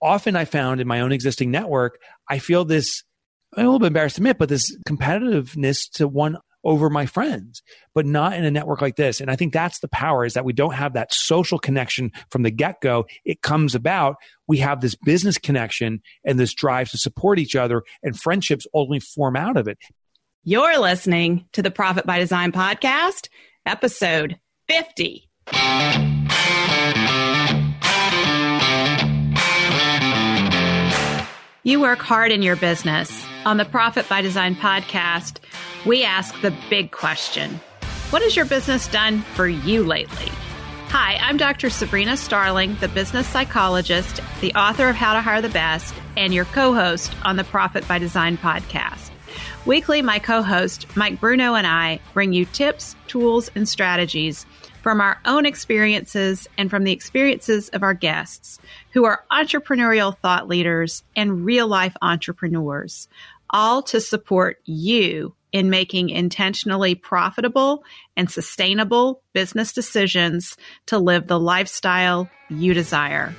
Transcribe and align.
often 0.00 0.36
I 0.36 0.44
found 0.44 0.80
in 0.80 0.88
my 0.88 1.00
own 1.00 1.12
existing 1.12 1.50
network, 1.50 1.98
I 2.28 2.38
feel 2.38 2.64
this, 2.64 3.02
I'm 3.56 3.64
a 3.64 3.68
little 3.68 3.78
bit 3.78 3.88
embarrassed 3.88 4.16
to 4.16 4.20
admit, 4.20 4.38
but 4.38 4.48
this 4.48 4.76
competitiveness 4.86 5.90
to 5.94 6.08
one 6.08 6.38
over 6.64 6.90
my 6.90 7.06
friends, 7.06 7.62
but 7.94 8.04
not 8.04 8.34
in 8.34 8.44
a 8.44 8.50
network 8.50 8.82
like 8.82 8.96
this. 8.96 9.20
And 9.20 9.30
I 9.30 9.36
think 9.36 9.52
that's 9.52 9.78
the 9.80 9.88
power 9.88 10.24
is 10.24 10.34
that 10.34 10.44
we 10.44 10.52
don't 10.52 10.74
have 10.74 10.94
that 10.94 11.12
social 11.12 11.58
connection 11.58 12.10
from 12.30 12.42
the 12.42 12.50
get 12.50 12.80
go. 12.80 13.06
It 13.24 13.42
comes 13.42 13.74
about. 13.74 14.16
We 14.46 14.58
have 14.58 14.80
this 14.80 14.94
business 14.94 15.38
connection 15.38 16.02
and 16.24 16.38
this 16.38 16.52
drive 16.52 16.90
to 16.90 16.98
support 16.98 17.38
each 17.38 17.56
other 17.56 17.82
and 18.02 18.18
friendships 18.18 18.66
only 18.74 19.00
form 19.00 19.36
out 19.36 19.56
of 19.56 19.68
it. 19.68 19.78
You're 20.44 20.78
listening 20.78 21.46
to 21.52 21.62
the 21.62 21.70
Profit 21.70 22.06
by 22.06 22.18
Design 22.18 22.52
podcast, 22.52 23.28
episode 23.66 24.38
50. 24.68 25.28
You 31.68 31.80
work 31.80 31.98
hard 31.98 32.32
in 32.32 32.40
your 32.40 32.56
business. 32.56 33.26
On 33.44 33.58
the 33.58 33.66
Profit 33.66 34.08
by 34.08 34.22
Design 34.22 34.56
podcast, 34.56 35.36
we 35.84 36.02
ask 36.02 36.40
the 36.40 36.56
big 36.70 36.92
question 36.92 37.60
What 38.08 38.22
has 38.22 38.34
your 38.34 38.46
business 38.46 38.88
done 38.88 39.20
for 39.34 39.46
you 39.46 39.84
lately? 39.84 40.30
Hi, 40.88 41.18
I'm 41.20 41.36
Dr. 41.36 41.68
Sabrina 41.68 42.16
Starling, 42.16 42.74
the 42.76 42.88
business 42.88 43.26
psychologist, 43.26 44.22
the 44.40 44.54
author 44.54 44.88
of 44.88 44.96
How 44.96 45.12
to 45.12 45.20
Hire 45.20 45.42
the 45.42 45.50
Best, 45.50 45.94
and 46.16 46.32
your 46.32 46.46
co 46.46 46.72
host 46.72 47.14
on 47.26 47.36
the 47.36 47.44
Profit 47.44 47.86
by 47.86 47.98
Design 47.98 48.38
podcast. 48.38 49.10
Weekly, 49.66 50.00
my 50.00 50.18
co 50.18 50.40
host, 50.40 50.86
Mike 50.96 51.20
Bruno, 51.20 51.54
and 51.54 51.66
I 51.66 52.00
bring 52.14 52.32
you 52.32 52.46
tips, 52.46 52.96
tools, 53.08 53.50
and 53.54 53.68
strategies 53.68 54.46
from 54.82 55.02
our 55.02 55.18
own 55.26 55.44
experiences 55.44 56.48
and 56.56 56.70
from 56.70 56.84
the 56.84 56.92
experiences 56.92 57.68
of 57.70 57.82
our 57.82 57.92
guests 57.92 58.58
who 58.92 59.04
are 59.04 59.24
entrepreneurial 59.30 60.16
thought 60.18 60.48
leaders 60.48 61.02
and 61.16 61.44
real 61.44 61.66
life 61.66 61.96
entrepreneurs, 62.02 63.08
all 63.50 63.82
to 63.82 64.00
support 64.00 64.60
you 64.64 65.34
in 65.52 65.70
making 65.70 66.10
intentionally 66.10 66.94
profitable 66.94 67.82
and 68.16 68.30
sustainable 68.30 69.22
business 69.32 69.72
decisions 69.72 70.56
to 70.86 70.98
live 70.98 71.26
the 71.26 71.40
lifestyle 71.40 72.28
you 72.50 72.74
desire. 72.74 73.34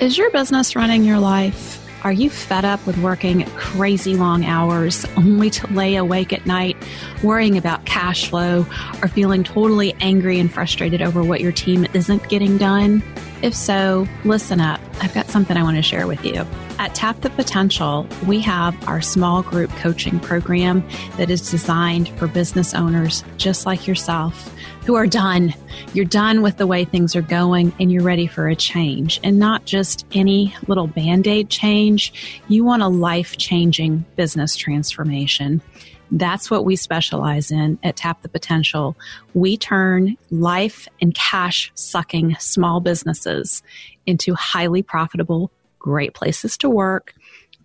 Is 0.00 0.16
your 0.16 0.30
business 0.30 0.76
running 0.76 1.02
your 1.02 1.18
life? 1.18 1.84
Are 2.04 2.12
you 2.12 2.30
fed 2.30 2.64
up 2.64 2.86
with 2.86 2.96
working 2.98 3.44
crazy 3.56 4.14
long 4.14 4.44
hours 4.44 5.04
only 5.16 5.50
to 5.50 5.66
lay 5.72 5.96
awake 5.96 6.32
at 6.32 6.46
night 6.46 6.76
worrying 7.24 7.58
about 7.58 7.84
cash 7.86 8.28
flow 8.28 8.64
or 9.02 9.08
feeling 9.08 9.42
totally 9.42 9.94
angry 9.94 10.38
and 10.38 10.52
frustrated 10.52 11.02
over 11.02 11.24
what 11.24 11.40
your 11.40 11.50
team 11.50 11.86
isn't 11.94 12.28
getting 12.28 12.56
done? 12.56 13.02
If 13.40 13.54
so, 13.54 14.08
listen 14.24 14.60
up. 14.60 14.80
I've 15.00 15.14
got 15.14 15.26
something 15.28 15.56
I 15.56 15.62
want 15.62 15.76
to 15.76 15.82
share 15.82 16.08
with 16.08 16.24
you. 16.24 16.44
At 16.80 16.94
Tap 16.96 17.20
the 17.20 17.30
Potential, 17.30 18.06
we 18.26 18.40
have 18.40 18.88
our 18.88 19.00
small 19.00 19.42
group 19.42 19.70
coaching 19.76 20.18
program 20.18 20.84
that 21.18 21.30
is 21.30 21.48
designed 21.48 22.08
for 22.18 22.26
business 22.26 22.74
owners 22.74 23.22
just 23.36 23.64
like 23.64 23.86
yourself 23.86 24.52
who 24.84 24.96
are 24.96 25.06
done. 25.06 25.54
You're 25.92 26.04
done 26.04 26.42
with 26.42 26.56
the 26.56 26.66
way 26.66 26.84
things 26.84 27.14
are 27.14 27.22
going 27.22 27.72
and 27.78 27.92
you're 27.92 28.02
ready 28.02 28.26
for 28.26 28.48
a 28.48 28.56
change 28.56 29.20
and 29.22 29.38
not 29.38 29.64
just 29.64 30.04
any 30.12 30.56
little 30.66 30.86
band 30.88 31.28
aid 31.28 31.48
change. 31.48 32.40
You 32.48 32.64
want 32.64 32.82
a 32.82 32.88
life 32.88 33.36
changing 33.36 34.04
business 34.16 34.56
transformation. 34.56 35.62
That's 36.10 36.50
what 36.50 36.64
we 36.64 36.76
specialize 36.76 37.50
in 37.50 37.78
at 37.82 37.96
Tap 37.96 38.22
the 38.22 38.28
Potential. 38.28 38.96
We 39.34 39.56
turn 39.56 40.16
life 40.30 40.88
and 41.00 41.14
cash 41.14 41.70
sucking 41.74 42.36
small 42.38 42.80
businesses 42.80 43.62
into 44.06 44.34
highly 44.34 44.82
profitable, 44.82 45.50
great 45.78 46.14
places 46.14 46.56
to 46.58 46.70
work. 46.70 47.14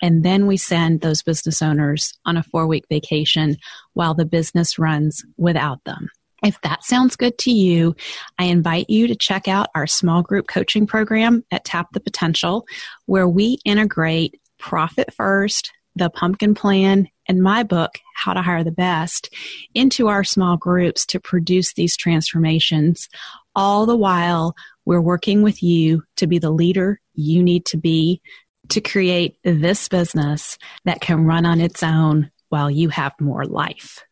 And 0.02 0.24
then 0.24 0.48
we 0.48 0.58
send 0.58 1.00
those 1.00 1.24
business 1.24 1.62
owners 1.62 2.14
on 2.26 2.36
a 2.36 2.44
four 2.44 2.68
week 2.68 2.86
vacation 2.90 3.58
while 3.94 4.14
the 4.14 4.26
business 4.26 4.78
runs 4.78 5.24
without 5.38 5.84
them. 5.86 6.10
If 6.44 6.60
that 6.62 6.84
sounds 6.84 7.16
good 7.16 7.38
to 7.40 7.52
you, 7.52 7.96
I 8.38 8.46
invite 8.46 8.90
you 8.90 9.08
to 9.08 9.16
check 9.16 9.48
out 9.48 9.70
our 9.76 9.88
small 9.88 10.22
group 10.22 10.48
coaching 10.48 10.86
program 10.86 11.46
at 11.52 11.64
Tap 11.64 11.94
the 11.94 12.02
Potential, 12.02 12.66
where 13.06 13.30
we 13.30 13.60
integrate 13.64 14.42
profit 14.60 15.14
first, 15.14 15.72
the 15.96 16.10
pumpkin 16.10 16.54
plan, 16.54 17.08
and 17.28 17.42
my 17.42 17.64
book, 17.64 18.00
How 18.16 18.34
to 18.34 18.42
Hire 18.42 18.64
the 18.64 18.72
Best, 18.72 19.34
into 19.74 20.08
our 20.08 20.24
small 20.24 20.58
groups 20.58 21.06
to 21.08 21.20
produce 21.20 21.74
these 21.74 21.98
transformations. 21.98 23.10
All 23.56 23.86
the 23.86 23.96
while, 23.96 24.56
we're 24.86 25.02
working 25.02 25.42
with 25.42 25.64
you 25.64 26.04
to 26.18 26.28
be 26.28 26.40
the 26.40 26.52
leader 26.52 27.00
you 27.16 27.42
need 27.44 27.66
to 27.68 27.78
be 27.78 28.22
to 28.70 28.82
create 28.82 29.38
this 29.44 29.90
business 29.90 30.58
that 30.86 31.02
can 31.02 31.26
run 31.26 31.46
on 31.46 31.62
its 31.62 31.84
own 31.84 32.32
while 32.50 32.72
you 32.72 32.90
have 32.90 33.14
more 33.20 33.46
life. 33.46 34.04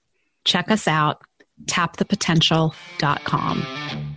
Check 0.45 0.71
us 0.71 0.87
out, 0.87 1.21
tapthepotential.com 1.65 4.10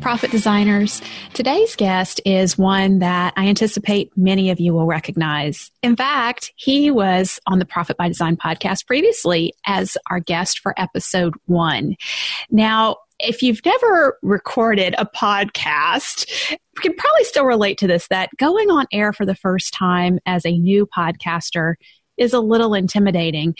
profit 0.00 0.30
designers. 0.30 1.02
Today's 1.34 1.74
guest 1.76 2.20
is 2.24 2.56
one 2.56 3.00
that 3.00 3.34
I 3.36 3.48
anticipate 3.48 4.10
many 4.16 4.50
of 4.50 4.60
you 4.60 4.72
will 4.72 4.86
recognize. 4.86 5.70
In 5.82 5.96
fact, 5.96 6.52
he 6.56 6.90
was 6.90 7.40
on 7.46 7.58
the 7.58 7.64
Profit 7.64 7.96
by 7.96 8.08
Design 8.08 8.36
podcast 8.36 8.86
previously 8.86 9.54
as 9.66 9.96
our 10.10 10.20
guest 10.20 10.60
for 10.60 10.74
episode 10.76 11.34
one. 11.46 11.96
Now, 12.50 12.96
if 13.20 13.42
you've 13.42 13.64
never 13.64 14.16
recorded 14.22 14.94
a 14.96 15.04
podcast, 15.04 16.30
you 16.50 16.80
can 16.80 16.94
probably 16.94 17.24
still 17.24 17.44
relate 17.44 17.78
to 17.78 17.88
this 17.88 18.06
that 18.08 18.30
going 18.38 18.70
on 18.70 18.86
air 18.92 19.12
for 19.12 19.26
the 19.26 19.34
first 19.34 19.74
time 19.74 20.20
as 20.24 20.46
a 20.46 20.52
new 20.52 20.86
podcaster 20.86 21.74
is 22.18 22.32
a 22.32 22.40
little 22.40 22.74
intimidating. 22.74 23.54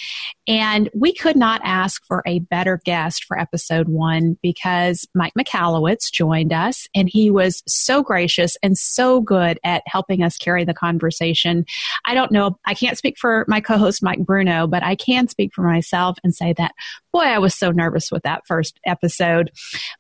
And 0.47 0.91
we 0.95 1.13
could 1.13 1.37
not 1.37 1.61
ask 1.65 2.05
for 2.07 2.23
a 2.27 2.41
better 2.41 2.81
guest 2.85 3.25
for 3.25 3.39
episode 3.39 3.89
one 3.89 4.37
because 4.43 5.07
Mike 5.15 5.35
Michalowicz 5.39 6.11
joined 6.13 6.53
us 6.53 6.89
and 6.95 7.09
he 7.09 7.31
was 7.31 7.63
so 7.69 8.03
gracious 8.03 8.57
and 8.63 8.77
so 8.77 9.21
good 9.21 9.59
at 9.63 9.83
helping 9.87 10.23
us 10.23 10.37
carry 10.37 10.65
the 10.65 10.75
conversation. 10.75 11.65
I 12.05 12.15
don't 12.15 12.33
know, 12.33 12.59
I 12.67 12.75
can't 12.75 12.99
speak 12.99 13.19
for 13.19 13.45
my 13.47 13.61
co 13.61 13.79
host 13.79 14.03
Mike 14.03 14.25
Bruno, 14.25 14.67
but 14.67 14.83
I 14.83 14.97
can 14.97 15.29
speak 15.29 15.55
for 15.55 15.63
myself 15.63 16.19
and 16.25 16.35
say 16.35 16.53
that, 16.55 16.73
boy, 17.13 17.21
I 17.21 17.39
was 17.39 17.55
so 17.55 17.71
nervous 17.71 18.11
with 18.11 18.23
that 18.25 18.47
first 18.47 18.81
episode. 18.87 19.51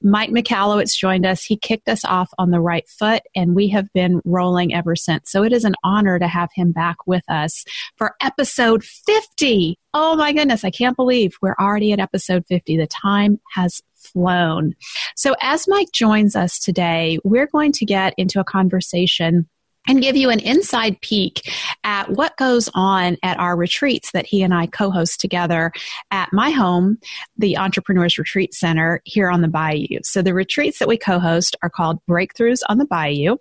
Mike 0.03 0.31
Michalowicz 0.31 0.97
joined 0.97 1.27
us. 1.27 1.45
He 1.45 1.57
kicked 1.57 1.89
us 1.89 2.05
off 2.05 2.31
on 2.39 2.51
the 2.51 2.61
right 2.61 2.89
foot 2.89 3.23
and 3.37 3.55
we 3.55 3.69
have 3.69 3.93
been 3.93 4.21
rolling 4.25 4.75
ever 4.75 4.97
since. 4.97 5.31
So 5.31 5.45
it 5.45 5.53
is 5.53 5.65
an 5.65 5.75
honor 5.85 6.19
to 6.19 6.27
have 6.27 6.51
him 6.55 6.73
back 6.73 7.07
with 7.07 7.25
us 7.29 7.65
for 7.97 8.15
episode 8.21 8.48
episode 8.49 8.83
50. 8.83 9.79
Oh 9.93 10.17
my 10.17 10.33
goodness, 10.33 10.65
I 10.65 10.71
can't 10.71 10.97
believe 10.97 11.37
we're 11.43 11.55
already 11.61 11.93
at 11.93 12.01
episode 12.01 12.47
50. 12.49 12.79
The 12.79 12.87
time 12.87 13.39
has 13.53 13.83
flown. 13.95 14.75
So, 15.17 15.35
as 15.43 15.69
Mike 15.69 15.93
joins 15.93 16.35
us 16.35 16.59
today, 16.59 17.19
we're 17.25 17.47
going 17.47 17.73
to 17.73 17.85
get 17.85 18.15
into 18.17 18.41
a 18.41 18.45
conversation 18.45 19.47
and 19.87 20.01
give 20.01 20.17
you 20.17 20.31
an 20.31 20.41
inside 20.41 20.99
peek 21.03 21.43
at 21.85 22.09
what 22.09 22.39
goes 22.39 22.71
on 22.73 23.19
at 23.23 23.39
our 23.39 23.55
retreats 23.55 24.13
that 24.13 24.25
he 24.25 24.43
and 24.43 24.55
I 24.55 24.65
co 24.67 24.91
host 24.91 25.21
together 25.21 25.71
at 26.11 26.33
my 26.33 26.49
home, 26.49 26.97
the 27.37 27.59
Entrepreneurs 27.59 28.17
Retreat 28.17 28.55
Center 28.55 29.03
here 29.05 29.29
on 29.29 29.43
the 29.43 29.49
Bayou. 29.49 29.99
So, 30.05 30.23
the 30.23 30.33
retreats 30.33 30.79
that 30.79 30.89
we 30.89 30.97
co 30.97 31.19
host 31.19 31.55
are 31.63 31.69
called 31.69 31.99
Breakthroughs 32.09 32.63
on 32.71 32.79
the 32.79 32.87
Bayou. 32.87 33.37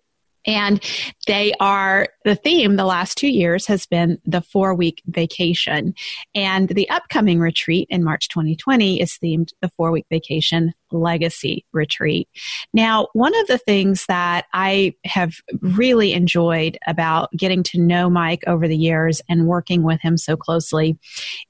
And 0.47 0.81
they 1.27 1.53
are 1.59 2.07
the 2.23 2.35
theme 2.35 2.77
the 2.77 2.85
last 2.85 3.17
two 3.17 3.27
years 3.27 3.67
has 3.67 3.85
been 3.85 4.17
the 4.25 4.41
four 4.41 4.73
week 4.73 5.03
vacation. 5.05 5.93
And 6.33 6.69
the 6.69 6.89
upcoming 6.89 7.39
retreat 7.39 7.87
in 7.91 8.03
March 8.03 8.29
2020 8.29 9.01
is 9.01 9.19
themed 9.21 9.49
the 9.61 9.69
four 9.75 9.91
week 9.91 10.05
vacation 10.09 10.73
legacy 10.91 11.65
retreat. 11.73 12.29
Now, 12.73 13.09
one 13.11 13.35
of 13.35 13.47
the 13.47 13.57
things 13.57 14.05
that 14.07 14.45
I 14.53 14.93
have 15.03 15.35
really 15.61 16.13
enjoyed 16.13 16.77
about 16.87 17.29
getting 17.33 17.61
to 17.63 17.79
know 17.81 18.09
Mike 18.09 18.43
over 18.47 18.67
the 18.67 18.77
years 18.77 19.21
and 19.27 19.47
working 19.47 19.83
with 19.83 20.01
him 20.01 20.17
so 20.17 20.37
closely 20.37 20.97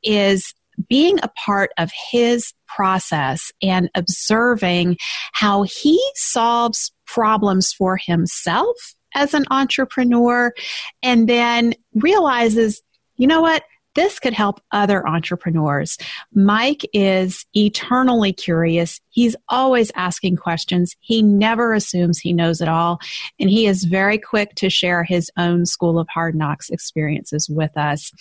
is 0.02 0.54
being 0.90 1.20
a 1.22 1.30
part 1.30 1.72
of 1.78 1.92
his 2.12 2.54
process 2.68 3.52
and 3.62 3.90
observing 3.96 4.98
how 5.34 5.64
he 5.64 6.00
solves 6.16 6.92
problems 7.08 7.74
for 7.74 7.98
himself 7.98 8.76
as 9.16 9.34
an 9.34 9.46
entrepreneur 9.50 10.54
and 11.02 11.28
then 11.28 11.74
realizes, 11.96 12.82
you 13.16 13.26
know 13.28 13.42
what? 13.42 13.64
This 13.96 14.20
could 14.20 14.34
help 14.34 14.62
other 14.72 15.08
entrepreneurs. 15.08 15.98
Mike 16.32 16.86
is 16.94 17.46
eternally 17.56 18.32
curious. 18.32 19.02
He's 19.18 19.36
always 19.50 19.92
asking 19.96 20.36
questions. 20.36 20.96
He 21.00 21.24
never 21.24 21.74
assumes 21.74 22.20
he 22.20 22.34
knows 22.34 22.62
it 22.62 22.68
all. 22.68 23.00
And 23.40 23.50
he 23.50 23.66
is 23.66 23.84
very 23.86 24.20
quick 24.20 24.54
to 24.58 24.70
share 24.70 25.04
his 25.04 25.32
own 25.40 25.66
School 25.66 25.98
of 25.98 26.08
Hard 26.08 26.36
Knocks 26.36 26.70
experiences 26.70 27.50
with 27.50 27.76
us. 27.76 28.12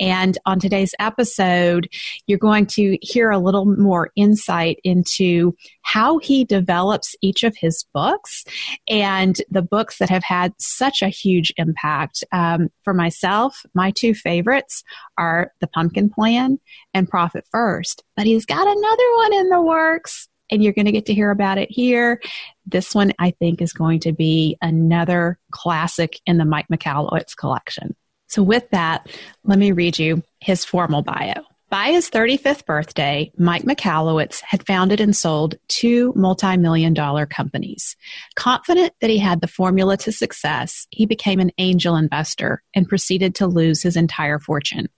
And 0.00 0.36
on 0.46 0.58
today's 0.58 0.92
episode, 0.98 1.88
you're 2.26 2.36
going 2.36 2.66
to 2.66 2.98
hear 3.00 3.30
a 3.30 3.38
little 3.38 3.64
more 3.64 4.10
insight 4.16 4.80
into 4.82 5.54
how 5.82 6.18
he 6.18 6.44
develops 6.44 7.14
each 7.22 7.44
of 7.44 7.56
his 7.56 7.84
books 7.94 8.44
and 8.88 9.40
the 9.52 9.62
books 9.62 9.98
that 9.98 10.10
have 10.10 10.24
had 10.24 10.52
such 10.58 11.00
a 11.00 11.08
huge 11.08 11.52
impact. 11.58 12.24
Um, 12.32 12.70
for 12.82 12.92
myself, 12.92 13.62
my 13.72 13.92
two 13.92 14.14
favorites 14.14 14.82
are 15.16 15.52
The 15.60 15.68
Pumpkin 15.68 16.10
Plan 16.10 16.58
and 16.92 17.08
Profit 17.08 17.44
First. 17.52 18.02
But 18.16 18.26
he's 18.26 18.46
got 18.46 18.66
another 18.66 19.16
one 19.16 19.32
in 19.34 19.48
the 19.48 19.62
works 19.62 20.26
and 20.50 20.62
you're 20.62 20.72
going 20.72 20.86
to 20.86 20.92
get 20.92 21.06
to 21.06 21.14
hear 21.14 21.30
about 21.30 21.58
it 21.58 21.70
here. 21.70 22.20
This 22.66 22.94
one, 22.94 23.12
I 23.18 23.30
think, 23.32 23.60
is 23.62 23.72
going 23.72 24.00
to 24.00 24.12
be 24.12 24.56
another 24.60 25.38
classic 25.50 26.18
in 26.26 26.38
the 26.38 26.44
Mike 26.44 26.68
Michalowicz 26.68 27.36
collection. 27.36 27.94
So, 28.28 28.42
with 28.42 28.68
that, 28.70 29.08
let 29.44 29.58
me 29.58 29.72
read 29.72 29.98
you 29.98 30.22
his 30.40 30.64
formal 30.64 31.02
bio. 31.02 31.42
By 31.70 31.92
his 31.92 32.10
35th 32.10 32.66
birthday, 32.66 33.30
Mike 33.38 33.62
Michalowicz 33.62 34.40
had 34.40 34.66
founded 34.66 35.00
and 35.00 35.14
sold 35.14 35.54
two 35.68 36.12
multi 36.16 36.56
million 36.56 36.94
dollar 36.94 37.26
companies. 37.26 37.96
Confident 38.34 38.92
that 39.00 39.10
he 39.10 39.18
had 39.18 39.40
the 39.40 39.46
formula 39.46 39.96
to 39.98 40.10
success, 40.10 40.88
he 40.90 41.06
became 41.06 41.38
an 41.38 41.52
angel 41.58 41.94
investor 41.94 42.62
and 42.74 42.88
proceeded 42.88 43.36
to 43.36 43.46
lose 43.46 43.82
his 43.82 43.96
entire 43.96 44.40
fortune. 44.40 44.88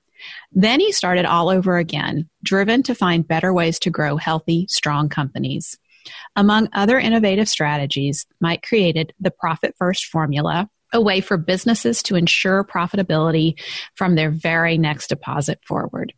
Then 0.53 0.81
he 0.81 0.93
started 0.93 1.25
all 1.25 1.49
over 1.49 1.77
again, 1.77 2.29
driven 2.43 2.83
to 2.85 2.95
find 2.95 3.27
better 3.27 3.53
ways 3.53 3.79
to 3.81 3.91
grow 3.91 4.17
healthy, 4.17 4.67
strong 4.69 5.09
companies. 5.09 5.79
Among 6.37 6.69
other 6.73 6.99
innovative 6.99 7.49
strategies, 7.49 8.27
Mike 8.41 8.63
created 8.63 9.13
the 9.21 9.31
Profit 9.31 9.75
First 9.79 10.07
formula, 10.07 10.69
a 10.93 11.01
way 11.01 11.21
for 11.21 11.37
businesses 11.37 12.03
to 12.05 12.17
ensure 12.17 12.65
profitability 12.65 13.61
from 13.95 14.15
their 14.15 14.31
very 14.31 14.79
next 14.79 15.09
deposit 15.09 15.61
forward. 15.65 16.13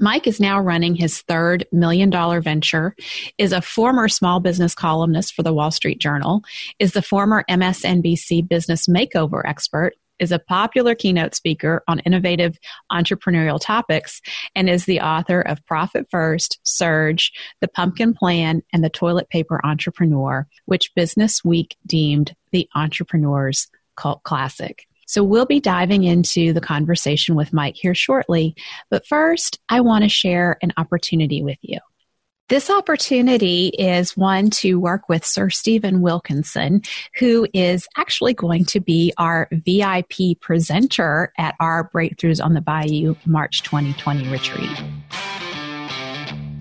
Mike 0.00 0.26
is 0.26 0.38
now 0.38 0.60
running 0.60 0.94
his 0.94 1.22
third 1.22 1.66
million 1.72 2.10
dollar 2.10 2.40
venture, 2.40 2.94
is 3.36 3.52
a 3.52 3.62
former 3.62 4.08
small 4.08 4.38
business 4.38 4.74
columnist 4.74 5.34
for 5.34 5.42
the 5.42 5.52
Wall 5.52 5.70
Street 5.70 5.98
Journal, 5.98 6.42
is 6.78 6.92
the 6.92 7.02
former 7.02 7.44
MSNBC 7.50 8.48
business 8.48 8.86
makeover 8.86 9.42
expert, 9.44 9.94
is 10.18 10.32
a 10.32 10.38
popular 10.38 10.94
keynote 10.94 11.34
speaker 11.34 11.82
on 11.88 12.00
innovative 12.00 12.58
entrepreneurial 12.92 13.60
topics 13.60 14.20
and 14.54 14.68
is 14.68 14.84
the 14.84 15.00
author 15.00 15.40
of 15.40 15.64
Profit 15.66 16.06
First, 16.10 16.58
Surge, 16.62 17.32
The 17.60 17.68
Pumpkin 17.68 18.14
Plan, 18.14 18.62
and 18.72 18.84
The 18.84 18.90
Toilet 18.90 19.28
Paper 19.28 19.60
Entrepreneur, 19.64 20.46
which 20.66 20.94
Business 20.94 21.44
Week 21.44 21.76
deemed 21.86 22.34
the 22.52 22.68
entrepreneur's 22.74 23.68
cult 23.96 24.22
classic. 24.22 24.86
So 25.06 25.24
we'll 25.24 25.46
be 25.46 25.60
diving 25.60 26.04
into 26.04 26.52
the 26.52 26.60
conversation 26.60 27.34
with 27.34 27.54
Mike 27.54 27.76
here 27.76 27.94
shortly. 27.94 28.54
But 28.90 29.06
first, 29.06 29.58
I 29.70 29.80
want 29.80 30.04
to 30.04 30.10
share 30.10 30.58
an 30.60 30.74
opportunity 30.76 31.42
with 31.42 31.58
you. 31.62 31.78
This 32.48 32.70
opportunity 32.70 33.66
is 33.66 34.16
one 34.16 34.48
to 34.50 34.80
work 34.80 35.06
with 35.06 35.22
Sir 35.22 35.50
Stephen 35.50 36.00
Wilkinson, 36.00 36.80
who 37.18 37.46
is 37.52 37.86
actually 37.94 38.32
going 38.32 38.64
to 38.66 38.80
be 38.80 39.12
our 39.18 39.50
VIP 39.52 40.40
presenter 40.40 41.30
at 41.36 41.56
our 41.60 41.90
Breakthroughs 41.90 42.42
on 42.42 42.54
the 42.54 42.62
Bayou 42.62 43.16
March 43.26 43.62
2020 43.64 44.28
retreat. 44.28 44.82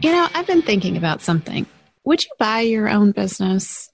You 0.02 0.12
know, 0.12 0.28
I've 0.34 0.46
been 0.46 0.62
thinking 0.62 0.98
about 0.98 1.22
something. 1.22 1.66
Would 2.04 2.26
you 2.26 2.32
buy 2.38 2.60
your 2.60 2.90
own 2.90 3.14
business? 3.14 3.90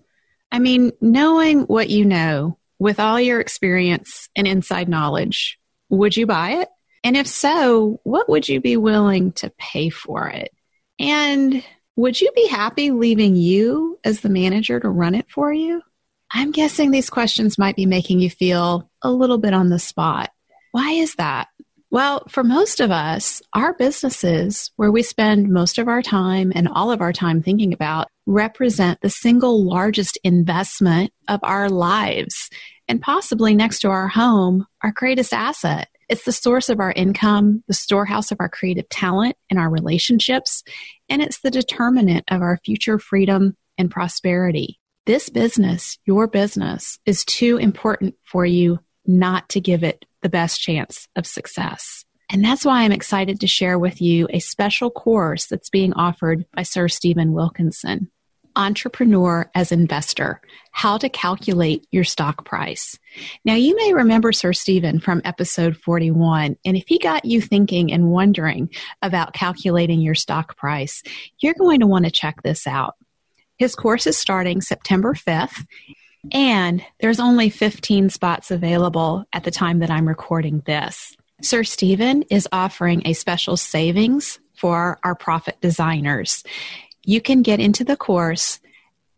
I 0.52 0.58
mean, 0.58 0.94
knowing 1.00 1.62
what 1.62 1.92
you 1.92 2.06
know 2.06 2.58
with 2.80 3.00
all 3.00 3.22
your 3.22 3.40
experience 3.40 4.30
and 4.36 4.48
inside 4.48 4.90
knowledge, 4.90 5.60
would 5.90 6.18
you 6.18 6.26
buy 6.26 6.54
it? 6.54 6.70
And 7.04 7.16
if 7.16 7.28
so, 7.28 8.00
what 8.02 8.28
would 8.30 8.50
you 8.50 8.60
be 8.62 8.78
willing 8.78 9.34
to 9.34 9.52
pay 9.60 9.90
for 9.90 10.28
it? 10.28 10.52
And 11.00 11.64
would 11.96 12.20
you 12.20 12.32
be 12.36 12.48
happy 12.48 12.92
leaving 12.92 13.36
you 13.36 14.00
as 14.04 14.22
the 14.22 14.30
manager 14.30 14.80
to 14.80 14.90
run 14.90 15.16
it 15.16 15.30
for 15.30 15.54
you? 15.54 15.82
I'm 16.32 16.52
guessing 16.52 16.90
these 16.90 17.10
questions 17.10 17.60
might 17.60 17.76
be 17.76 17.86
making 17.86 18.20
you 18.20 18.30
feel 18.30 18.90
a 19.04 19.12
little 19.12 19.38
bit 19.38 19.54
on 19.54 19.70
the 19.70 19.80
spot. 19.80 20.32
Why 20.72 20.92
is 20.92 21.16
that? 21.16 21.48
Well, 21.92 22.24
for 22.28 22.44
most 22.44 22.80
of 22.80 22.90
us, 22.90 23.40
our 23.54 23.74
businesses, 23.76 24.72
where 24.78 24.92
we 24.92 25.04
spend 25.04 25.50
most 25.50 25.78
of 25.78 25.88
our 25.88 26.02
time 26.02 26.52
and 26.56 26.68
all 26.68 26.92
of 26.92 27.02
our 27.02 27.14
time 27.14 27.44
thinking 27.44 27.72
about, 27.72 28.08
represent 28.26 29.00
the 29.02 29.12
single 29.12 29.64
largest 29.64 30.18
investment 30.24 31.14
of 31.28 31.40
our 31.44 31.70
lives 31.70 32.50
and 32.88 33.00
possibly 33.00 33.54
next 33.54 33.82
to 33.82 33.90
our 33.90 34.08
home, 34.08 34.66
our 34.82 34.92
greatest 34.92 35.34
asset. 35.34 35.88
It's 36.14 36.26
the 36.26 36.32
source 36.32 36.70
of 36.70 36.80
our 36.80 36.92
income, 36.92 37.64
the 37.68 37.74
storehouse 37.74 38.32
of 38.32 38.38
our 38.40 38.48
creative 38.48 38.88
talent 38.88 39.36
and 39.50 39.58
our 39.58 39.68
relationships, 39.68 40.64
and 41.10 41.24
it's 41.24 41.40
the 41.40 41.50
determinant 41.50 42.26
of 42.28 42.44
our 42.44 42.60
future 42.64 43.00
freedom 43.00 43.58
and 43.80 43.90
prosperity. 43.90 44.80
This 45.08 45.30
business, 45.30 45.98
your 46.06 46.28
business, 46.28 47.00
is 47.08 47.26
too 47.26 47.58
important 47.58 48.14
for 48.24 48.46
you 48.46 48.80
not 49.08 49.50
to 49.50 49.60
give 49.60 49.84
it 49.84 50.06
the 50.22 50.30
best 50.30 50.62
chance 50.62 51.08
of 51.16 51.26
success. 51.26 52.06
And 52.30 52.46
that's 52.46 52.64
why 52.64 52.84
I'm 52.84 52.92
excited 52.92 53.40
to 53.40 53.48
share 53.48 53.80
with 53.80 54.00
you 54.00 54.28
a 54.30 54.38
special 54.38 54.92
course 54.92 55.48
that's 55.48 55.72
being 55.72 55.94
offered 55.94 56.46
by 56.54 56.62
Sir 56.62 56.90
Stephen 56.90 57.34
Wilkinson. 57.34 58.12
Entrepreneur 58.56 59.50
as 59.56 59.72
Investor 59.72 60.42
How 60.72 60.98
to 60.98 61.10
Calculate 61.10 61.88
Your 61.92 62.04
Stock 62.04 62.46
Price. 62.46 62.98
Now, 63.46 63.56
you 63.56 63.76
may 63.76 63.94
remember 63.94 64.32
Sir 64.32 64.54
Stephen 64.54 65.00
from 65.00 65.22
episode 65.26 65.78
41, 65.78 66.58
and 66.66 66.78
if 66.78 66.86
he 66.88 67.00
got 67.00 67.26
you 67.26 67.42
thinking 67.42 67.92
and 67.92 68.12
wondering 68.12 68.70
about 69.02 69.34
calculating 69.34 70.02
your 70.02 70.16
stock 70.16 70.58
price, 70.58 71.04
you're 71.40 71.54
going 71.54 71.80
to 71.80 71.88
want 71.88 72.06
to 72.06 72.12
check 72.12 72.42
this 72.44 72.68
out. 72.68 72.96
His 73.58 73.76
course 73.76 74.08
is 74.08 74.18
starting 74.18 74.62
September 74.62 75.14
5th, 75.14 75.66
and 76.32 76.84
there's 77.00 77.20
only 77.20 77.50
15 77.50 78.10
spots 78.10 78.52
available 78.52 79.26
at 79.34 79.44
the 79.44 79.52
time 79.52 79.80
that 79.80 79.92
I'm 79.92 80.08
recording 80.08 80.62
this. 80.66 81.16
Sir 81.42 81.64
Stephen 81.64 82.24
is 82.24 82.48
offering 82.52 83.02
a 83.06 83.14
special 83.14 83.58
savings 83.58 84.40
for 84.56 85.00
our 85.04 85.16
profit 85.16 85.60
designers 85.60 86.44
you 87.06 87.22
can 87.22 87.42
get 87.42 87.60
into 87.60 87.84
the 87.84 87.98
course 87.98 88.60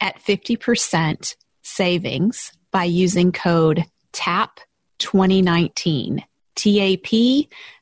at 0.01 0.19
50% 0.19 1.35
savings 1.61 2.51
by 2.71 2.83
using 2.83 3.31
code 3.31 3.85
TAP 4.11 4.59
2019. 4.99 6.23
TAP 6.55 7.09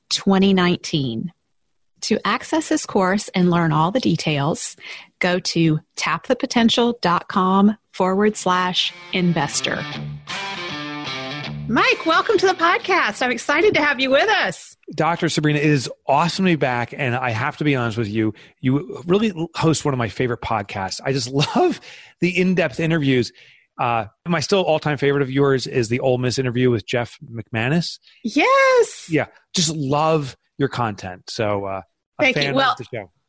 2019. 0.10 1.34
To 2.02 2.28
access 2.28 2.70
this 2.70 2.86
course 2.86 3.30
and 3.30 3.50
learn 3.50 3.72
all 3.72 3.92
the 3.92 4.00
details, 4.00 4.76
go 5.20 5.40
to 5.40 5.80
tapthepotential.com 5.96 7.78
forward 7.94 8.36
slash 8.36 8.94
investor. 9.14 9.82
Mike, 11.70 12.06
welcome 12.06 12.38
to 12.38 12.46
the 12.46 12.54
podcast. 12.54 13.22
I'm 13.22 13.32
excited 13.32 13.74
to 13.76 13.82
have 13.82 13.98
you 14.00 14.10
with 14.10 14.28
us. 14.28 14.76
Dr. 14.96 15.30
Sabrina, 15.30 15.60
it 15.60 15.66
is 15.66 15.90
awesome 16.06 16.44
to 16.44 16.52
be 16.52 16.56
back. 16.58 16.94
And 16.94 17.16
I 17.16 17.30
have 17.30 17.56
to 17.58 17.64
be 17.64 17.74
honest 17.74 17.98
with 17.98 18.10
you, 18.10 18.34
you 18.60 19.02
really 19.08 19.34
host 19.56 19.86
one 19.86 19.94
of 19.94 19.98
my 19.98 20.10
favorite 20.10 20.42
podcasts. 20.42 21.00
I 21.06 21.14
just 21.14 21.30
love 21.56 21.80
the 22.20 22.38
in 22.38 22.56
depth 22.56 22.82
interviews. 22.82 23.32
Uh, 23.80 24.06
my 24.28 24.42
still 24.42 24.62
all 24.62 24.78
time 24.78 24.98
favorite 24.98 25.22
of 25.22 25.32
yours 25.32 25.66
is 25.66 25.88
the 25.88 26.02
Ole 26.02 26.18
Miss 26.18 26.38
interview 26.38 26.70
with 26.70 26.86
Jeff 26.86 27.18
McManus. 27.32 27.98
Yes. 28.26 29.08
Yeah. 29.10 29.28
Just 29.56 29.74
love 29.74 30.36
your 30.58 30.70
content. 30.70 31.30
So, 31.30 31.66
uh, 31.66 31.82
Thank 32.20 32.38
you. 32.44 32.54
Well, 32.54 32.76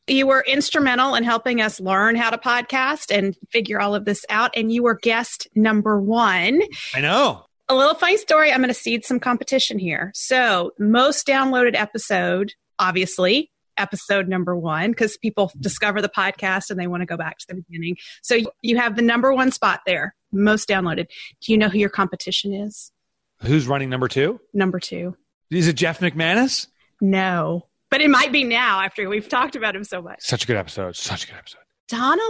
you 0.06 0.26
were 0.26 0.44
instrumental 0.47 1.14
in 1.14 1.25
helping 1.25 1.61
us 1.62 1.80
learn 1.80 2.16
how 2.16 2.30
to 2.30 2.37
podcast 2.37 3.16
and 3.16 3.35
figure 3.50 3.80
all 3.80 3.94
of 3.94 4.04
this 4.04 4.26
out. 4.28 4.50
And 4.56 4.70
you 4.70 4.82
were 4.82 4.97
guest 4.97 5.49
number 5.54 5.99
one. 6.00 6.61
I 6.94 7.00
know 7.00 7.47
a 7.68 7.75
little 7.75 7.94
funny 7.94 8.16
story. 8.16 8.52
I'm 8.52 8.59
going 8.59 8.68
to 8.68 8.75
seed 8.75 9.04
some 9.04 9.21
competition 9.21 9.78
here. 9.78 10.11
So, 10.14 10.73
most 10.78 11.26
downloaded 11.26 11.75
episode, 11.75 12.52
obviously, 12.78 13.50
episode 13.76 14.28
number 14.28 14.56
one, 14.56 14.90
because 14.90 15.16
people 15.16 15.49
mm-hmm. 15.49 15.61
discover 15.61 16.02
the 16.02 16.09
podcast 16.09 16.71
and 16.71 16.78
they 16.78 16.87
want 16.87 17.02
to 17.02 17.06
go 17.06 17.16
back 17.16 17.38
to 17.38 17.47
the 17.49 17.54
beginning. 17.54 17.97
So, 18.23 18.38
you 18.62 18.76
have 18.76 18.97
the 18.97 19.02
number 19.02 19.33
one 19.33 19.50
spot 19.50 19.80
there, 19.87 20.14
most 20.33 20.68
downloaded. 20.68 21.06
Do 21.40 21.52
you 21.52 21.59
know 21.59 21.68
who 21.68 21.78
your 21.78 21.90
competition 21.90 22.52
is? 22.52 22.92
Who's 23.40 23.66
running 23.66 23.90
number 23.90 24.09
two? 24.09 24.40
Number 24.52 24.80
two. 24.80 25.16
Is 25.50 25.68
it 25.68 25.75
Jeff 25.75 26.00
McManus? 26.00 26.68
No, 27.00 27.66
but 27.90 28.00
it 28.00 28.11
might 28.11 28.33
be 28.33 28.44
now 28.44 28.80
after 28.80 29.09
we've 29.09 29.28
talked 29.28 29.56
about 29.56 29.76
him 29.76 29.85
so 29.85 30.00
much. 30.00 30.18
Such 30.21 30.44
a 30.44 30.47
good 30.47 30.56
episode. 30.56 30.97
Such 30.97 31.25
a 31.25 31.26
good 31.28 31.37
episode. 31.37 31.61
Donna 31.88 32.23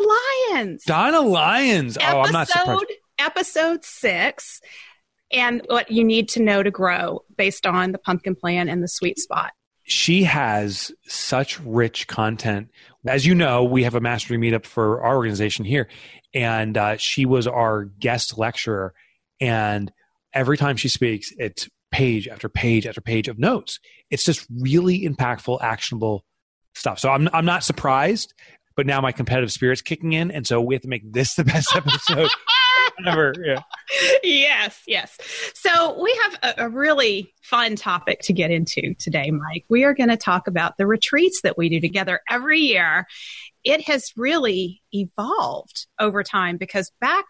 Lyons. 0.52 0.84
Donna 0.84 1.20
Lyons. 1.20 1.96
Episode, 1.96 2.16
oh, 2.16 2.20
I'm 2.22 2.32
not 2.32 2.48
surprised. 2.48 2.84
Episode 3.18 3.84
six 3.84 4.60
and 5.34 5.62
what 5.66 5.90
you 5.90 6.04
need 6.04 6.28
to 6.30 6.42
know 6.42 6.62
to 6.62 6.70
grow 6.70 7.22
based 7.36 7.66
on 7.66 7.92
the 7.92 7.98
pumpkin 7.98 8.34
plan 8.34 8.68
and 8.68 8.82
the 8.82 8.88
sweet 8.88 9.18
spot. 9.18 9.52
She 9.82 10.22
has 10.22 10.92
such 11.06 11.60
rich 11.60 12.06
content 12.06 12.68
as 13.06 13.26
you 13.26 13.34
know, 13.34 13.64
we 13.64 13.82
have 13.84 13.94
a 13.94 14.00
mastery 14.00 14.38
meetup 14.38 14.64
for 14.64 15.02
our 15.02 15.16
organization 15.16 15.64
here, 15.64 15.88
and 16.32 16.76
uh, 16.76 16.96
she 16.96 17.26
was 17.26 17.46
our 17.46 17.84
guest 17.84 18.38
lecturer. 18.38 18.94
And 19.40 19.92
every 20.32 20.56
time 20.56 20.76
she 20.76 20.88
speaks, 20.88 21.32
it's 21.36 21.68
page 21.90 22.26
after 22.28 22.48
page 22.48 22.86
after 22.86 23.00
page 23.00 23.28
of 23.28 23.38
notes. 23.38 23.78
It's 24.10 24.24
just 24.24 24.46
really 24.50 25.02
impactful, 25.02 25.60
actionable 25.62 26.24
stuff. 26.74 26.98
So 26.98 27.10
I'm 27.10 27.28
I'm 27.32 27.44
not 27.44 27.62
surprised, 27.62 28.32
but 28.74 28.86
now 28.86 29.00
my 29.00 29.12
competitive 29.12 29.52
spirit's 29.52 29.82
kicking 29.82 30.14
in, 30.14 30.30
and 30.30 30.46
so 30.46 30.62
we 30.62 30.74
have 30.74 30.82
to 30.82 30.88
make 30.88 31.12
this 31.12 31.34
the 31.34 31.44
best 31.44 31.68
episode 31.76 32.30
ever. 33.06 33.34
Yeah. 33.44 33.62
Yes, 34.22 34.80
yes. 34.86 35.18
So 35.54 36.00
we 36.02 36.18
have 36.22 36.38
a, 36.42 36.64
a, 36.64 36.68
really 36.68 37.32
fun 37.42 37.76
topic 37.76 38.20
to 38.20 38.32
get 38.32 38.50
into 38.50 38.94
today, 38.94 39.30
Mike. 39.30 39.64
We 39.68 39.84
are 39.84 39.94
going 39.94 40.08
to 40.08 40.16
talk 40.16 40.46
about 40.48 40.76
the 40.78 40.86
retreats 40.86 41.40
that 41.42 41.58
we 41.58 41.68
do 41.68 41.80
together 41.80 42.20
every 42.30 42.60
year. 42.60 43.06
It 43.62 43.82
has 43.82 44.12
really 44.16 44.82
evolved 44.92 45.86
over 45.98 46.22
time 46.22 46.56
because 46.56 46.92
back 47.00 47.24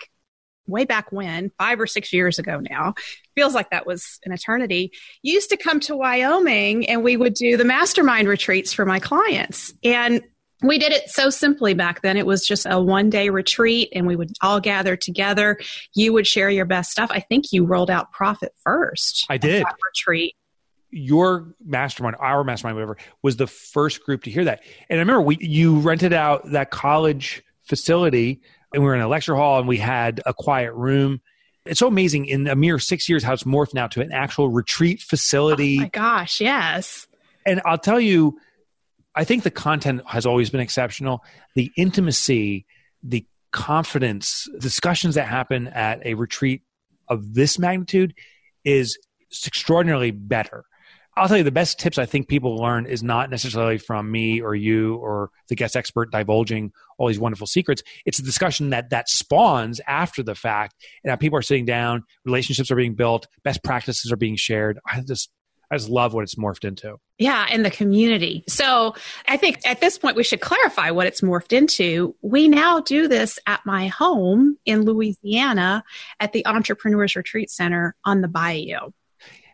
way 0.66 0.84
back 0.84 1.12
when, 1.12 1.50
five 1.58 1.80
or 1.80 1.86
six 1.86 2.12
years 2.12 2.38
ago 2.38 2.60
now, 2.70 2.94
feels 3.34 3.54
like 3.54 3.70
that 3.70 3.86
was 3.86 4.18
an 4.24 4.32
eternity, 4.32 4.92
used 5.22 5.50
to 5.50 5.56
come 5.56 5.80
to 5.80 5.96
Wyoming 5.96 6.88
and 6.88 7.04
we 7.04 7.16
would 7.16 7.34
do 7.34 7.56
the 7.56 7.64
mastermind 7.64 8.28
retreats 8.28 8.72
for 8.72 8.86
my 8.86 8.98
clients. 8.98 9.72
And 9.82 10.22
we 10.62 10.78
did 10.78 10.92
it 10.92 11.10
so 11.10 11.30
simply 11.30 11.74
back 11.74 12.02
then. 12.02 12.16
It 12.16 12.26
was 12.26 12.46
just 12.46 12.66
a 12.68 12.80
one 12.80 13.10
day 13.10 13.28
retreat 13.30 13.90
and 13.94 14.06
we 14.06 14.16
would 14.16 14.32
all 14.40 14.60
gather 14.60 14.96
together. 14.96 15.58
You 15.94 16.12
would 16.12 16.26
share 16.26 16.50
your 16.50 16.64
best 16.64 16.90
stuff. 16.90 17.10
I 17.12 17.20
think 17.20 17.52
you 17.52 17.64
rolled 17.64 17.90
out 17.90 18.12
Profit 18.12 18.52
First. 18.62 19.26
I 19.28 19.36
did. 19.36 19.64
retreat. 19.84 20.34
Your 20.90 21.54
mastermind, 21.64 22.16
our 22.20 22.44
mastermind, 22.44 22.76
whatever, 22.76 22.96
was 23.22 23.36
the 23.36 23.48
first 23.48 24.04
group 24.04 24.22
to 24.24 24.30
hear 24.30 24.44
that. 24.44 24.62
And 24.88 24.98
I 24.98 25.02
remember 25.02 25.22
we, 25.22 25.36
you 25.40 25.80
rented 25.80 26.12
out 26.12 26.52
that 26.52 26.70
college 26.70 27.42
facility 27.64 28.40
and 28.72 28.82
we 28.82 28.88
were 28.88 28.94
in 28.94 29.00
a 29.00 29.08
lecture 29.08 29.34
hall 29.34 29.58
and 29.58 29.66
we 29.66 29.76
had 29.76 30.22
a 30.24 30.32
quiet 30.32 30.72
room. 30.74 31.20
It's 31.66 31.80
so 31.80 31.88
amazing 31.88 32.26
in 32.26 32.46
a 32.46 32.54
mere 32.54 32.78
six 32.78 33.08
years 33.08 33.24
how 33.24 33.32
it's 33.32 33.44
morphed 33.44 33.74
now 33.74 33.88
to 33.88 34.02
an 34.02 34.12
actual 34.12 34.50
retreat 34.50 35.00
facility. 35.00 35.78
Oh 35.78 35.82
my 35.82 35.88
gosh, 35.88 36.40
yes. 36.40 37.08
And 37.44 37.60
I'll 37.64 37.78
tell 37.78 38.00
you, 38.00 38.38
I 39.14 39.24
think 39.24 39.42
the 39.42 39.50
content 39.50 40.02
has 40.06 40.26
always 40.26 40.50
been 40.50 40.60
exceptional. 40.60 41.22
The 41.54 41.70
intimacy, 41.76 42.66
the 43.02 43.26
confidence, 43.52 44.48
discussions 44.58 45.14
that 45.14 45.28
happen 45.28 45.68
at 45.68 46.04
a 46.04 46.14
retreat 46.14 46.62
of 47.08 47.34
this 47.34 47.58
magnitude 47.58 48.14
is 48.64 48.98
extraordinarily 49.46 50.10
better. 50.10 50.64
I'll 51.16 51.28
tell 51.28 51.36
you 51.36 51.44
the 51.44 51.52
best 51.52 51.78
tips 51.78 51.96
I 51.96 52.06
think 52.06 52.26
people 52.26 52.56
learn 52.56 52.86
is 52.86 53.04
not 53.04 53.30
necessarily 53.30 53.78
from 53.78 54.10
me 54.10 54.40
or 54.40 54.56
you 54.56 54.96
or 54.96 55.30
the 55.48 55.54
guest 55.54 55.76
expert 55.76 56.10
divulging 56.10 56.72
all 56.98 57.06
these 57.06 57.20
wonderful 57.20 57.46
secrets. 57.46 57.84
It's 58.04 58.18
a 58.18 58.22
discussion 58.22 58.70
that 58.70 58.90
that 58.90 59.08
spawns 59.08 59.80
after 59.86 60.24
the 60.24 60.34
fact, 60.34 60.74
and 61.04 61.20
people 61.20 61.38
are 61.38 61.42
sitting 61.42 61.66
down, 61.66 62.02
relationships 62.24 62.70
are 62.72 62.76
being 62.76 62.94
built, 62.94 63.28
best 63.44 63.62
practices 63.62 64.10
are 64.10 64.16
being 64.16 64.34
shared. 64.34 64.80
I 64.90 65.02
just 65.02 65.30
I 65.70 65.76
just 65.76 65.88
love 65.88 66.14
what 66.14 66.22
it's 66.22 66.34
morphed 66.34 66.64
into. 66.64 66.96
Yeah, 67.18 67.46
and 67.50 67.64
the 67.64 67.70
community. 67.70 68.44
So 68.48 68.94
I 69.28 69.36
think 69.36 69.60
at 69.64 69.80
this 69.80 69.98
point 69.98 70.16
we 70.16 70.24
should 70.24 70.40
clarify 70.40 70.90
what 70.90 71.06
it's 71.06 71.20
morphed 71.20 71.52
into. 71.52 72.14
We 72.22 72.48
now 72.48 72.80
do 72.80 73.08
this 73.08 73.38
at 73.46 73.60
my 73.64 73.88
home 73.88 74.56
in 74.64 74.82
Louisiana 74.82 75.84
at 76.20 76.32
the 76.32 76.46
Entrepreneurs 76.46 77.14
Retreat 77.16 77.50
Center 77.50 77.94
on 78.04 78.20
the 78.20 78.28
Bayou. 78.28 78.90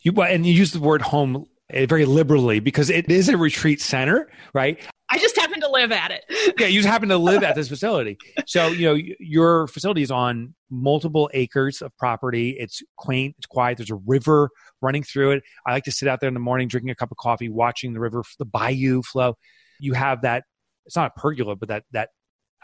You 0.02 0.12
and 0.22 0.46
you 0.46 0.54
use 0.54 0.72
the 0.72 0.80
word 0.80 1.02
home 1.02 1.44
eh, 1.68 1.86
very 1.86 2.06
liberally 2.06 2.60
because 2.60 2.88
it 2.88 3.10
is 3.10 3.28
a 3.28 3.36
retreat 3.36 3.80
center, 3.80 4.30
right? 4.54 4.80
I 5.10 5.18
just 5.18 5.36
happen 5.36 5.60
to 5.60 5.68
live 5.80 5.92
at 5.92 6.10
it. 6.10 6.24
yeah, 6.60 6.66
you 6.66 6.80
just 6.80 6.88
happen 6.88 7.08
to 7.08 7.18
live 7.18 7.42
at 7.42 7.54
this 7.54 7.68
facility. 7.74 8.18
So, 8.46 8.68
you 8.68 8.88
know, 8.88 9.00
your 9.18 9.66
facility 9.68 10.02
is 10.02 10.10
on 10.10 10.54
multiple 10.70 11.30
acres 11.34 11.82
of 11.82 11.96
property. 11.96 12.56
It's 12.58 12.82
quaint, 12.96 13.34
it's 13.38 13.46
quiet. 13.46 13.78
There's 13.78 13.90
a 13.90 13.96
river 14.06 14.50
running 14.82 15.02
through 15.02 15.32
it. 15.32 15.42
I 15.66 15.72
like 15.72 15.84
to 15.84 15.92
sit 15.92 16.08
out 16.08 16.20
there 16.20 16.28
in 16.28 16.34
the 16.34 16.40
morning, 16.40 16.68
drinking 16.68 16.90
a 16.90 16.94
cup 16.94 17.10
of 17.10 17.16
coffee, 17.16 17.48
watching 17.48 17.92
the 17.92 18.00
river, 18.00 18.22
the 18.38 18.44
bayou 18.44 19.02
flow. 19.02 19.36
You 19.78 19.94
have 19.94 20.22
that, 20.22 20.44
it's 20.86 20.96
not 20.96 21.12
a 21.16 21.20
pergola, 21.20 21.56
but 21.56 21.68
that, 21.68 21.84
that 21.92 22.10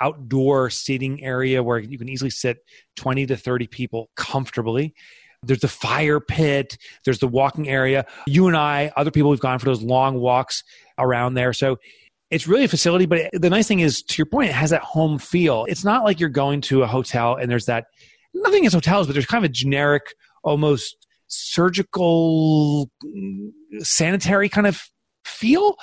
outdoor 0.00 0.70
seating 0.70 1.24
area 1.24 1.62
where 1.62 1.78
you 1.78 1.98
can 1.98 2.08
easily 2.08 2.30
sit 2.30 2.58
20 2.96 3.26
to 3.26 3.36
30 3.36 3.66
people 3.66 4.10
comfortably. 4.16 4.94
There's 5.42 5.60
the 5.60 5.68
fire 5.68 6.20
pit. 6.20 6.76
There's 7.04 7.18
the 7.18 7.28
walking 7.28 7.68
area. 7.68 8.06
You 8.26 8.48
and 8.48 8.56
I, 8.56 8.92
other 8.96 9.10
people, 9.10 9.30
we've 9.30 9.40
gone 9.40 9.58
for 9.58 9.66
those 9.66 9.82
long 9.82 10.18
walks 10.18 10.64
around 10.98 11.34
there. 11.34 11.52
So 11.52 11.78
it's 12.30 12.48
really 12.48 12.64
a 12.64 12.68
facility, 12.68 13.06
but 13.06 13.30
the 13.32 13.50
nice 13.50 13.68
thing 13.68 13.80
is, 13.80 14.02
to 14.02 14.18
your 14.18 14.26
point, 14.26 14.50
it 14.50 14.54
has 14.54 14.70
that 14.70 14.82
home 14.82 15.18
feel. 15.18 15.64
It's 15.68 15.84
not 15.84 16.04
like 16.04 16.18
you're 16.18 16.28
going 16.28 16.60
to 16.62 16.82
a 16.82 16.86
hotel 16.86 17.36
and 17.36 17.50
there's 17.50 17.66
that, 17.66 17.86
nothing 18.34 18.60
against 18.60 18.74
hotels, 18.74 19.06
but 19.06 19.12
there's 19.12 19.26
kind 19.26 19.44
of 19.44 19.50
a 19.50 19.52
generic, 19.52 20.14
almost 20.42 20.96
surgical, 21.28 22.90
sanitary 23.78 24.48
kind 24.48 24.66
of 24.66 24.80
feel. 25.24 25.76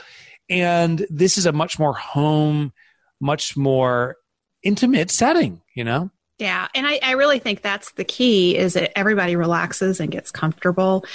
And 0.49 1.05
this 1.09 1.37
is 1.37 1.45
a 1.45 1.51
much 1.51 1.79
more 1.79 1.93
home, 1.93 2.73
much 3.21 3.55
more 3.55 4.17
intimate 4.63 5.11
setting, 5.11 5.61
you 5.75 5.83
know? 5.83 6.11
Yeah, 6.43 6.67
and 6.75 6.85
I, 6.85 6.99
I, 7.01 7.11
really 7.11 7.39
think 7.39 7.61
that's 7.61 7.93
the 7.93 8.03
key 8.03 8.57
is 8.57 8.73
that 8.73 8.99
everybody 8.99 9.37
relaxes 9.37 10.01
and 10.01 10.11
gets 10.11 10.29
comfortable, 10.29 11.05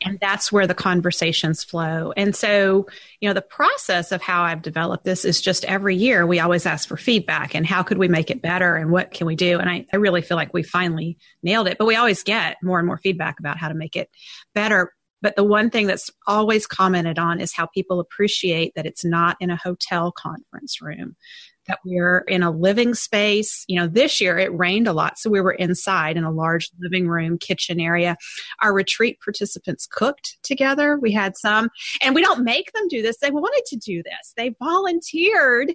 and 0.00 0.18
that's 0.18 0.50
where 0.50 0.66
the 0.66 0.74
conversations 0.74 1.62
flow. 1.62 2.14
And 2.16 2.34
so, 2.34 2.86
you 3.20 3.28
know, 3.28 3.34
the 3.34 3.42
process 3.42 4.12
of 4.12 4.22
how 4.22 4.44
I've 4.44 4.62
developed 4.62 5.04
this 5.04 5.26
is 5.26 5.42
just 5.42 5.66
every 5.66 5.94
year 5.94 6.26
we 6.26 6.40
always 6.40 6.64
ask 6.64 6.88
for 6.88 6.96
feedback 6.96 7.54
and 7.54 7.66
how 7.66 7.82
could 7.82 7.98
we 7.98 8.08
make 8.08 8.30
it 8.30 8.40
better 8.40 8.76
and 8.76 8.90
what 8.90 9.10
can 9.10 9.26
we 9.26 9.36
do. 9.36 9.58
And 9.58 9.68
I, 9.68 9.84
I 9.92 9.96
really 9.96 10.22
feel 10.22 10.38
like 10.38 10.54
we 10.54 10.62
finally 10.62 11.18
nailed 11.42 11.68
it, 11.68 11.76
but 11.76 11.84
we 11.84 11.94
always 11.94 12.22
get 12.22 12.56
more 12.62 12.78
and 12.78 12.86
more 12.86 12.96
feedback 12.96 13.38
about 13.40 13.58
how 13.58 13.68
to 13.68 13.74
make 13.74 13.94
it 13.94 14.08
better. 14.54 14.94
But 15.20 15.36
the 15.36 15.44
one 15.44 15.68
thing 15.68 15.86
that's 15.86 16.08
always 16.26 16.66
commented 16.66 17.18
on 17.18 17.42
is 17.42 17.52
how 17.52 17.66
people 17.66 18.00
appreciate 18.00 18.72
that 18.74 18.86
it's 18.86 19.04
not 19.04 19.36
in 19.38 19.50
a 19.50 19.56
hotel 19.56 20.12
conference 20.12 20.80
room 20.80 21.14
that 21.68 21.78
we're 21.84 22.20
in 22.20 22.42
a 22.42 22.50
living 22.50 22.94
space. 22.94 23.64
You 23.68 23.80
know, 23.80 23.86
this 23.86 24.20
year 24.20 24.38
it 24.38 24.52
rained 24.52 24.88
a 24.88 24.92
lot, 24.92 25.18
so 25.18 25.30
we 25.30 25.40
were 25.40 25.52
inside 25.52 26.16
in 26.16 26.24
a 26.24 26.32
large 26.32 26.70
living 26.80 27.08
room, 27.08 27.38
kitchen 27.38 27.78
area. 27.78 28.16
Our 28.60 28.74
retreat 28.74 29.18
participants 29.22 29.86
cooked 29.86 30.38
together. 30.42 30.98
We 31.00 31.12
had 31.12 31.36
some, 31.36 31.68
and 32.02 32.14
we 32.14 32.22
don't 32.22 32.44
make 32.44 32.72
them 32.72 32.88
do 32.88 33.02
this. 33.02 33.18
They 33.18 33.30
wanted 33.30 33.62
to 33.66 33.76
do 33.76 34.02
this. 34.02 34.32
They 34.36 34.54
volunteered 34.58 35.74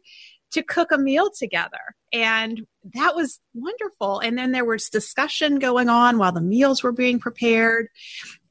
to 0.52 0.64
cook 0.64 0.92
a 0.92 0.98
meal 0.98 1.30
together. 1.38 1.96
And 2.12 2.62
that 2.94 3.16
was 3.16 3.40
wonderful. 3.56 4.20
And 4.20 4.38
then 4.38 4.52
there 4.52 4.66
was 4.66 4.88
discussion 4.88 5.58
going 5.58 5.90
on 5.90 6.20
while 6.20 6.32
the 6.32 6.42
meals 6.42 6.84
were 6.84 6.92
being 6.92 7.20
prepared. 7.20 7.88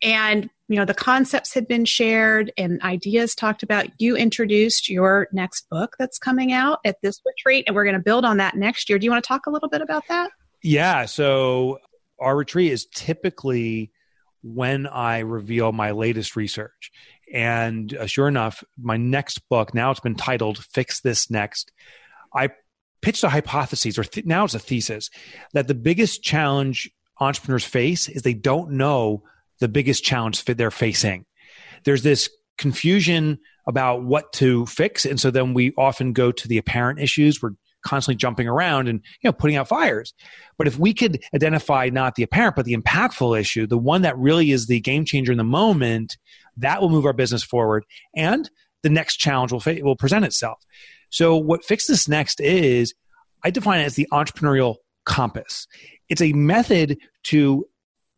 And 0.03 0.51
you 0.73 0.79
know 0.79 0.87
the 0.87 0.95
concepts 0.95 1.53
had 1.53 1.69
been 1.69 1.85
shared 1.85 2.51
and 2.57 2.81
ideas 2.83 3.35
talked 3.35 3.63
about. 3.63 3.89
You 4.01 4.17
introduced 4.17 4.89
your 4.89 5.29
next 5.31 5.69
book 5.69 5.97
that's 5.99 6.19
coming 6.19 6.51
out 6.51 6.79
at 6.87 6.97
this 7.03 7.21
retreat 7.27 7.65
and 7.67 7.77
we're 7.77 7.85
going 7.85 7.95
to 7.95 8.03
build 8.03 8.25
on 8.25 8.39
that 8.39 8.57
next 8.57 8.89
year. 8.89 8.99
Do 8.99 9.05
you 9.05 9.11
want 9.11 9.23
to 9.23 9.29
talk 9.29 9.45
a 9.47 9.51
little 9.51 9.69
bit 9.69 9.83
about 9.83 10.05
that? 10.09 10.31
Yeah 10.63 11.05
so 11.05 11.79
our 12.19 12.35
retreat 12.35 12.73
is 12.73 12.87
typically 12.87 13.91
when 14.43 14.87
i 14.87 15.19
reveal 15.19 15.73
my 15.73 15.91
latest 15.91 16.37
research. 16.37 16.91
And 17.33 17.95
uh, 17.95 18.07
sure 18.07 18.29
enough 18.29 18.65
my 18.81 18.97
next 18.97 19.47
book 19.51 19.75
now 19.75 19.91
it's 19.91 20.01
been 20.01 20.15
titled 20.15 20.65
fix 20.65 21.01
this 21.01 21.31
next 21.31 21.71
i 22.35 22.49
pitched 23.03 23.25
a 23.25 23.29
hypothesis 23.29 23.99
or 23.99 24.05
th- 24.05 24.25
now 24.25 24.45
it's 24.45 24.55
a 24.55 24.59
thesis 24.59 25.11
that 25.53 25.69
the 25.69 25.75
biggest 25.75 26.23
challenge 26.23 26.91
entrepreneurs 27.21 27.65
face 27.65 28.09
is 28.09 28.23
they 28.23 28.35
don't 28.35 28.71
know 28.71 29.23
the 29.63 29.69
biggest 29.69 30.05
challenge 30.05 30.45
they're 30.45 30.71
facing. 30.71 31.25
There's 31.85 32.03
this 32.03 32.29
confusion 32.59 33.39
about 33.67 34.03
what 34.03 34.33
to 34.35 34.67
fix. 34.67 35.07
And 35.07 35.21
so 35.21 35.31
then 35.31 35.55
we 35.55 35.73
often 35.79 36.13
go 36.13 36.33
to 36.33 36.49
the 36.49 36.59
apparent 36.59 36.99
issues. 36.99 37.41
We're 37.41 37.53
constantly 37.85 38.17
jumping 38.17 38.49
around 38.49 38.89
and 38.89 39.01
you 39.23 39.29
know 39.29 39.33
putting 39.33 39.57
out 39.57 39.69
fires. 39.69 40.15
But 40.59 40.67
if 40.67 40.79
we 40.79 40.93
could 40.93 41.23
identify 41.35 41.89
not 41.91 42.17
the 42.17 42.23
apparent 42.23 42.57
but 42.57 42.65
the 42.65 42.77
impactful 42.77 43.39
issue, 43.39 43.67
the 43.67 43.79
one 43.79 44.03
that 44.03 44.19
really 44.19 44.51
is 44.51 44.67
the 44.67 44.81
game 44.81 45.05
changer 45.05 45.33
in 45.33 45.39
the 45.39 45.45
moment, 45.45 46.17
that 46.57 46.81
will 46.81 46.91
move 46.91 47.07
our 47.07 47.13
business 47.13 47.43
forward 47.43 47.85
and 48.15 48.51
the 48.83 48.91
next 48.91 49.17
challenge 49.17 49.53
will 49.53 49.61
fa- 49.61 49.79
will 49.83 49.97
present 49.97 50.25
itself. 50.25 50.59
So 51.11 51.37
what 51.37 51.65
fix 51.65 51.87
this 51.87 52.09
next 52.09 52.41
is 52.41 52.95
I 53.45 53.51
define 53.51 53.81
it 53.81 53.85
as 53.85 53.95
the 53.95 54.09
entrepreneurial 54.13 54.77
compass. 55.05 55.67
It's 56.09 56.23
a 56.23 56.33
method 56.33 56.99
to 57.25 57.67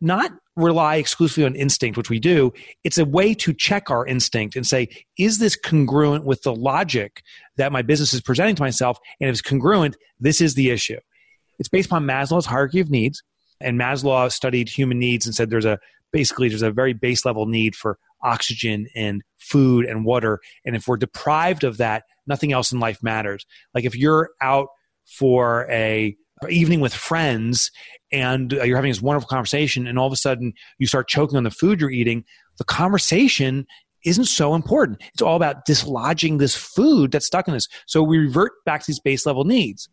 not 0.01 0.33
rely 0.57 0.97
exclusively 0.97 1.45
on 1.45 1.57
instinct, 1.57 1.97
which 1.97 2.11
we 2.11 2.21
do. 2.21 2.53
It's 2.85 2.99
a 2.99 3.05
way 3.05 3.35
to 3.35 3.53
check 3.53 3.91
our 3.91 4.07
instinct 4.07 4.57
and 4.57 4.67
say, 4.67 4.89
is 5.19 5.39
this 5.39 5.57
congruent 5.57 6.25
with 6.25 6.43
the 6.43 6.55
logic 6.55 7.23
that 7.57 7.73
my 7.73 7.83
business 7.83 8.15
is 8.15 8.21
presenting 8.21 8.55
to 8.57 8.63
myself? 8.63 8.99
And 9.21 9.29
if 9.29 9.35
it's 9.35 9.43
congruent, 9.43 9.97
this 10.21 10.41
is 10.41 10.55
the 10.55 10.71
issue. 10.71 10.99
It's 11.59 11.69
based 11.69 11.87
upon 11.87 12.05
Maslow's 12.05 12.47
hierarchy 12.47 12.81
of 12.81 12.91
needs. 12.91 13.23
And 13.61 13.81
Maslow 13.81 14.31
studied 14.31 14.69
human 14.69 14.99
needs 14.99 15.27
and 15.27 15.35
said 15.35 15.51
there's 15.51 15.65
a 15.65 15.79
basically 16.13 16.49
there's 16.49 16.63
a 16.63 16.71
very 16.71 16.93
base 16.93 17.25
level 17.25 17.47
need 17.47 17.75
for 17.75 17.99
oxygen 18.23 18.87
and 18.95 19.23
food 19.39 19.85
and 19.85 20.05
water. 20.05 20.41
And 20.65 20.77
if 20.77 20.87
we're 20.87 20.97
deprived 20.97 21.65
of 21.65 21.79
that, 21.79 22.05
nothing 22.27 22.53
else 22.53 22.73
in 22.73 22.81
life 22.81 23.03
matters. 23.03 23.45
Like 23.75 23.85
if 23.85 23.97
you're 23.97 24.31
out 24.41 24.69
for 25.05 25.67
a 25.71 26.17
evening 26.49 26.81
with 26.81 26.95
friends 26.95 27.71
and 28.13 28.55
uh, 28.55 28.63
you're 28.63 28.77
having 28.77 28.91
this 28.91 29.03
wonderful 29.03 29.29
conversation 29.29 29.87
and 29.87 29.99
all 29.99 30.07
of 30.07 30.13
a 30.13 30.17
sudden 30.17 30.53
you 30.79 30.87
start 30.87 31.09
choking 31.09 31.37
on 31.37 31.45
the 31.45 31.51
food 31.51 31.81
you're 31.81 31.91
eating, 31.91 32.25
the 32.59 32.65
conversation 32.65 33.67
isn't 34.05 34.27
so 34.27 34.55
important. 34.55 35.01
It's 35.15 35.23
all 35.23 35.37
about 35.37 35.65
dislodging 35.65 36.39
this 36.39 36.55
food 36.55 37.13
that's 37.13 37.27
stuck 37.27 37.49
in 37.49 37.55
us. 37.55 37.67
So 37.87 38.03
we 38.03 38.19
revert 38.19 38.53
back 38.67 38.81
to 38.81 38.87
these 38.87 39.01
base 39.01 39.27
level 39.27 39.45
needs. 39.45 39.89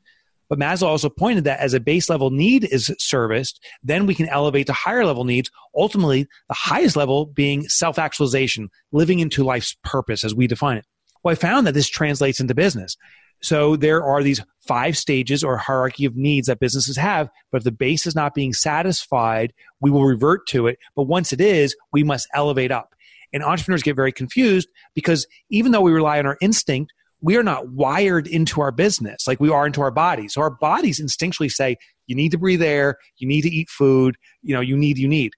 But 0.50 0.60
Maslow 0.60 0.88
also 0.88 1.08
pointed 1.08 1.46
that 1.46 1.62
as 1.62 1.74
a 1.74 1.80
base 1.80 2.10
level 2.10 2.30
need 2.30 2.66
is 2.66 2.94
serviced, 3.00 3.64
then 3.84 4.06
we 4.06 4.14
can 4.14 4.28
elevate 4.28 4.68
to 4.68 4.74
higher 4.74 5.06
level 5.06 5.24
needs, 5.24 5.50
ultimately, 5.74 6.28
the 6.50 6.56
highest 6.56 6.98
level 6.98 7.26
being 7.26 7.70
self 7.70 7.98
actualization, 7.98 8.70
living 8.92 9.20
into 9.20 9.46
life's 9.46 9.78
purpose 9.86 10.26
as 10.26 10.36
we 10.36 10.48
define 10.48 10.76
it. 10.76 10.86
Well, 11.24 11.32
I 11.32 11.36
found 11.36 11.68
that 11.68 11.74
this 11.74 11.88
translates 11.88 12.42
into 12.42 12.54
business. 12.54 12.98
So 13.42 13.76
there 13.76 14.04
are 14.04 14.22
these 14.22 14.42
five 14.68 14.96
stages 14.96 15.44
or 15.44 15.58
hierarchy 15.58 16.06
of 16.06 16.16
needs 16.16 16.48
that 16.48 16.60
businesses 16.60 16.98
have, 16.98 17.30
but 17.52 17.60
if 17.60 17.64
the 17.64 17.72
base 17.72 18.06
is 18.06 18.16
not 18.16 18.36
being 18.36 18.54
satisfied, 18.54 19.54
we 19.80 19.90
will 19.90 20.06
revert 20.06 20.48
to 20.48 20.68
it. 20.68 20.78
But 20.96 21.04
once 21.04 21.34
it 21.34 21.42
is, 21.42 21.76
we 21.92 22.04
must 22.04 22.28
elevate 22.34 22.72
up. 22.72 22.94
And 23.34 23.44
entrepreneurs 23.44 23.84
get 23.84 23.96
very 23.96 24.12
confused 24.12 24.70
because 24.94 25.26
even 25.50 25.72
though 25.72 25.82
we 25.82 25.92
rely 25.92 26.20
on 26.20 26.26
our 26.26 26.38
instinct, 26.42 26.94
we 27.22 27.38
are 27.38 27.44
not 27.44 27.70
wired 27.70 28.28
into 28.28 28.62
our 28.62 28.72
business 28.72 29.28
like 29.28 29.40
we 29.40 29.50
are 29.50 29.66
into 29.66 29.82
our 29.82 29.92
bodies. 29.92 30.34
So 30.34 30.42
our 30.42 30.50
bodies 30.50 31.00
instinctually 31.00 31.52
say, 31.52 31.78
you 32.08 32.16
need 32.16 32.32
to 32.32 32.38
breathe 32.38 32.62
air, 32.62 32.98
you 33.18 33.28
need 33.28 33.42
to 33.44 33.50
eat 33.50 33.70
food, 33.70 34.18
you 34.42 34.54
know, 34.54 34.62
you 34.62 34.76
need, 34.76 34.98
you 34.98 35.08
need. 35.08 35.32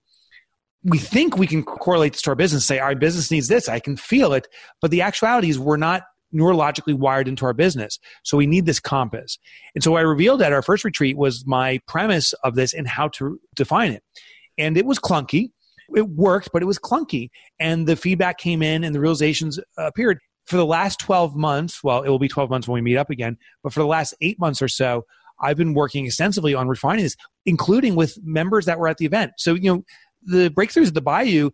We 0.83 0.97
think 0.97 1.37
we 1.37 1.47
can 1.47 1.63
correlate 1.63 2.13
this 2.13 2.21
to 2.23 2.31
our 2.31 2.35
business, 2.35 2.65
say 2.65 2.79
our 2.79 2.95
business 2.95 3.31
needs 3.31 3.47
this, 3.47 3.69
I 3.69 3.79
can 3.79 3.95
feel 3.95 4.33
it. 4.33 4.47
But 4.81 4.91
the 4.91 5.01
actuality 5.01 5.49
is 5.49 5.59
we're 5.59 5.77
not 5.77 6.03
neurologically 6.33 6.93
wired 6.93 7.27
into 7.27 7.45
our 7.45 7.53
business. 7.53 7.99
So 8.23 8.37
we 8.37 8.47
need 8.47 8.65
this 8.65 8.79
compass. 8.79 9.37
And 9.75 9.83
so 9.83 9.95
I 9.95 10.01
revealed 10.01 10.41
at 10.41 10.53
our 10.53 10.61
first 10.61 10.83
retreat 10.83 11.17
was 11.17 11.45
my 11.45 11.79
premise 11.87 12.33
of 12.43 12.55
this 12.55 12.73
and 12.73 12.87
how 12.87 13.09
to 13.09 13.39
define 13.55 13.91
it. 13.91 14.03
And 14.57 14.77
it 14.77 14.85
was 14.85 14.99
clunky. 14.99 15.51
It 15.95 16.09
worked, 16.09 16.49
but 16.53 16.61
it 16.61 16.65
was 16.65 16.79
clunky. 16.79 17.29
And 17.59 17.87
the 17.87 17.95
feedback 17.95 18.37
came 18.37 18.61
in 18.61 18.83
and 18.83 18.95
the 18.95 18.99
realizations 18.99 19.59
uh, 19.59 19.85
appeared 19.85 20.19
for 20.45 20.57
the 20.57 20.65
last 20.65 20.99
12 20.99 21.35
months, 21.35 21.83
well, 21.83 22.03
it 22.03 22.09
will 22.09 22.19
be 22.19 22.27
12 22.27 22.49
months 22.49 22.67
when 22.67 22.75
we 22.75 22.81
meet 22.81 22.97
up 22.97 23.09
again, 23.09 23.37
but 23.63 23.73
for 23.73 23.79
the 23.79 23.87
last 23.87 24.13
eight 24.21 24.39
months 24.39 24.61
or 24.61 24.67
so, 24.67 25.05
I've 25.41 25.57
been 25.57 25.73
working 25.73 26.05
extensively 26.05 26.53
on 26.53 26.67
refining 26.67 27.03
this, 27.03 27.15
including 27.45 27.95
with 27.95 28.17
members 28.23 28.65
that 28.65 28.79
were 28.79 28.87
at 28.87 28.97
the 28.97 29.05
event. 29.05 29.31
So, 29.37 29.55
you 29.55 29.73
know, 29.73 29.83
the 30.25 30.49
breakthroughs 30.49 30.87
at 30.87 30.93
the 30.93 31.01
Bayou 31.01 31.49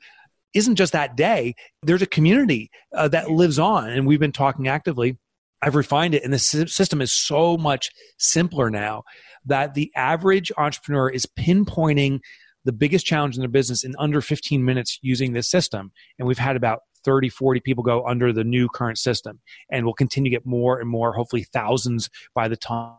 isn't 0.54 0.76
just 0.76 0.94
that 0.94 1.16
day. 1.16 1.56
There's 1.84 2.02
a 2.02 2.08
community 2.08 2.72
uh, 2.96 3.08
that 3.10 3.30
lives 3.30 3.60
on, 3.60 3.90
and 3.90 4.08
we've 4.08 4.20
been 4.20 4.32
talking 4.32 4.68
actively. 4.68 5.18
I've 5.62 5.76
refined 5.76 6.16
it, 6.16 6.24
and 6.24 6.34
the 6.34 6.40
system 6.40 7.02
is 7.02 7.12
so 7.12 7.58
much 7.58 7.90
simpler 8.18 8.70
now 8.70 9.04
that 9.46 9.74
the 9.74 9.92
average 9.96 10.52
entrepreneur 10.58 11.10
is 11.10 11.26
pinpointing 11.26 12.20
the 12.66 12.72
biggest 12.72 13.06
challenge 13.06 13.36
in 13.36 13.42
their 13.42 13.50
business 13.50 13.84
in 13.84 13.96
under 13.98 14.22
15 14.22 14.64
minutes 14.64 15.00
using 15.02 15.34
this 15.34 15.50
system. 15.50 15.92
And 16.18 16.28
we've 16.28 16.38
had 16.38 16.56
about 16.56 16.82
30, 17.06 17.30
40 17.30 17.60
people 17.62 17.84
go 17.84 18.06
under 18.06 18.34
the 18.34 18.44
new 18.44 18.68
current 18.70 18.98
system. 18.98 19.40
And 19.72 19.86
we'll 19.86 19.94
continue 19.94 20.30
to 20.30 20.36
get 20.36 20.46
more 20.46 20.80
and 20.80 20.90
more, 20.90 21.14
hopefully 21.14 21.46
thousands 21.54 22.10
by 22.36 22.48
the 22.48 22.58
time 22.58 22.94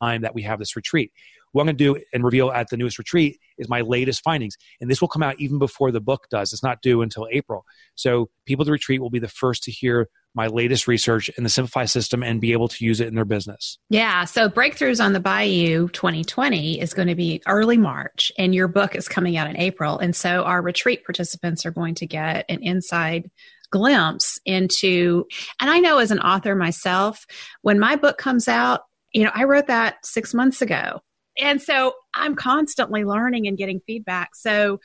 that 0.00 0.34
we 0.34 0.42
have 0.42 0.58
this 0.58 0.76
retreat. 0.76 1.12
What 1.52 1.62
I'm 1.62 1.66
going 1.66 1.76
to 1.76 1.84
do 1.94 2.02
and 2.12 2.24
reveal 2.24 2.50
at 2.50 2.68
the 2.68 2.76
newest 2.76 2.98
retreat 2.98 3.38
is 3.58 3.68
my 3.68 3.80
latest 3.80 4.22
findings. 4.22 4.56
And 4.80 4.90
this 4.90 5.00
will 5.00 5.08
come 5.08 5.22
out 5.22 5.38
even 5.38 5.58
before 5.58 5.90
the 5.90 6.00
book 6.00 6.26
does. 6.30 6.52
It's 6.52 6.62
not 6.62 6.82
due 6.82 7.02
until 7.02 7.26
April. 7.30 7.64
So 7.94 8.30
people 8.46 8.62
at 8.62 8.66
the 8.66 8.72
retreat 8.72 9.00
will 9.00 9.10
be 9.10 9.18
the 9.18 9.28
first 9.28 9.62
to 9.64 9.70
hear 9.70 10.08
my 10.34 10.46
latest 10.46 10.86
research 10.86 11.28
in 11.30 11.42
the 11.42 11.50
Simplify 11.50 11.84
system 11.86 12.22
and 12.22 12.40
be 12.40 12.52
able 12.52 12.68
to 12.68 12.84
use 12.84 13.00
it 13.00 13.08
in 13.08 13.14
their 13.14 13.24
business. 13.24 13.78
Yeah. 13.88 14.24
So 14.24 14.48
Breakthroughs 14.48 15.04
on 15.04 15.12
the 15.12 15.20
Bayou 15.20 15.88
2020 15.88 16.80
is 16.80 16.94
going 16.94 17.08
to 17.08 17.14
be 17.14 17.42
early 17.46 17.76
March, 17.76 18.30
and 18.38 18.54
your 18.54 18.68
book 18.68 18.94
is 18.94 19.08
coming 19.08 19.36
out 19.36 19.50
in 19.50 19.56
April. 19.56 19.98
And 19.98 20.14
so 20.14 20.44
our 20.44 20.62
retreat 20.62 21.04
participants 21.04 21.66
are 21.66 21.70
going 21.70 21.96
to 21.96 22.06
get 22.06 22.44
an 22.48 22.62
inside 22.62 23.30
glimpse 23.70 24.38
into, 24.44 25.26
and 25.60 25.70
I 25.70 25.78
know 25.80 25.98
as 25.98 26.10
an 26.10 26.20
author 26.20 26.54
myself, 26.54 27.26
when 27.62 27.78
my 27.78 27.96
book 27.96 28.16
comes 28.16 28.48
out, 28.48 28.82
you 29.12 29.24
know, 29.24 29.30
I 29.34 29.44
wrote 29.44 29.66
that 29.66 30.04
six 30.04 30.34
months 30.34 30.62
ago. 30.62 31.00
And 31.38 31.60
so 31.62 31.94
I'm 32.14 32.34
constantly 32.34 33.04
learning 33.04 33.46
and 33.46 33.56
getting 33.56 33.80
feedback. 33.86 34.34
So 34.34 34.80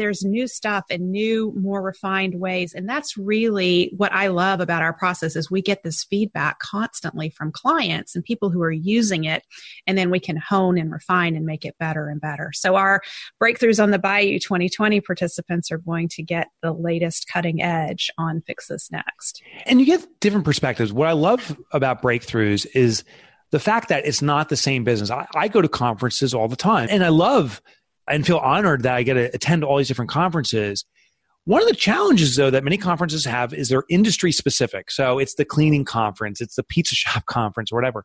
there's 0.00 0.24
new 0.24 0.48
stuff 0.48 0.84
and 0.88 1.12
new 1.12 1.52
more 1.54 1.82
refined 1.82 2.34
ways. 2.34 2.72
And 2.72 2.88
that's 2.88 3.18
really 3.18 3.92
what 3.98 4.10
i 4.12 4.28
love 4.28 4.60
about 4.60 4.82
our 4.82 4.94
process 4.94 5.36
is 5.36 5.50
we 5.50 5.60
get 5.60 5.82
this 5.82 6.04
feedback 6.04 6.58
constantly 6.58 7.28
from 7.28 7.52
clients 7.52 8.14
and 8.14 8.24
people 8.24 8.48
who 8.48 8.62
are 8.62 8.72
using 8.72 9.24
it. 9.24 9.44
And 9.86 9.98
then 9.98 10.10
we 10.10 10.18
can 10.18 10.38
hone 10.38 10.78
and 10.78 10.90
refine 10.90 11.36
and 11.36 11.44
make 11.44 11.66
it 11.66 11.76
better 11.78 12.08
and 12.08 12.18
better. 12.18 12.50
So 12.54 12.76
our 12.76 13.02
breakthroughs 13.42 13.82
on 13.82 13.90
the 13.90 13.98
bayou 13.98 14.38
2020 14.38 15.02
participants 15.02 15.70
are 15.70 15.78
going 15.78 16.08
to 16.08 16.22
get 16.22 16.48
the 16.62 16.72
latest 16.72 17.28
cutting 17.30 17.60
edge 17.60 18.10
on 18.16 18.40
fix 18.40 18.68
this 18.68 18.90
next. 18.90 19.42
And 19.66 19.80
you 19.80 19.86
get 19.86 20.06
different 20.20 20.46
perspectives. 20.46 20.94
What 20.94 21.08
i 21.08 21.12
love 21.12 21.58
about 21.72 22.00
breakthroughs 22.00 22.66
is 22.74 23.04
the 23.50 23.58
fact 23.58 23.88
that 23.88 24.06
it's 24.06 24.22
not 24.22 24.48
the 24.48 24.56
same 24.56 24.84
business. 24.84 25.10
I, 25.10 25.26
I, 25.34 25.48
go 25.48 25.60
to 25.60 25.68
conferences 25.68 26.34
all 26.34 26.48
the 26.48 26.56
time 26.56 26.88
and 26.90 27.04
I 27.04 27.08
love 27.08 27.60
and 28.08 28.26
feel 28.26 28.38
honored 28.38 28.82
that 28.84 28.94
I 28.94 29.02
get 29.02 29.14
to 29.14 29.34
attend 29.34 29.64
all 29.64 29.78
these 29.78 29.88
different 29.88 30.10
conferences. 30.10 30.84
One 31.44 31.62
of 31.62 31.68
the 31.68 31.74
challenges, 31.74 32.36
though, 32.36 32.50
that 32.50 32.64
many 32.64 32.76
conferences 32.76 33.24
have 33.24 33.54
is 33.54 33.68
they're 33.68 33.84
industry 33.88 34.30
specific. 34.30 34.90
So 34.90 35.18
it's 35.18 35.34
the 35.34 35.44
cleaning 35.44 35.84
conference, 35.84 36.40
it's 36.40 36.56
the 36.56 36.62
pizza 36.62 36.94
shop 36.96 37.26
conference, 37.26 37.72
or 37.72 37.76
whatever. 37.76 38.04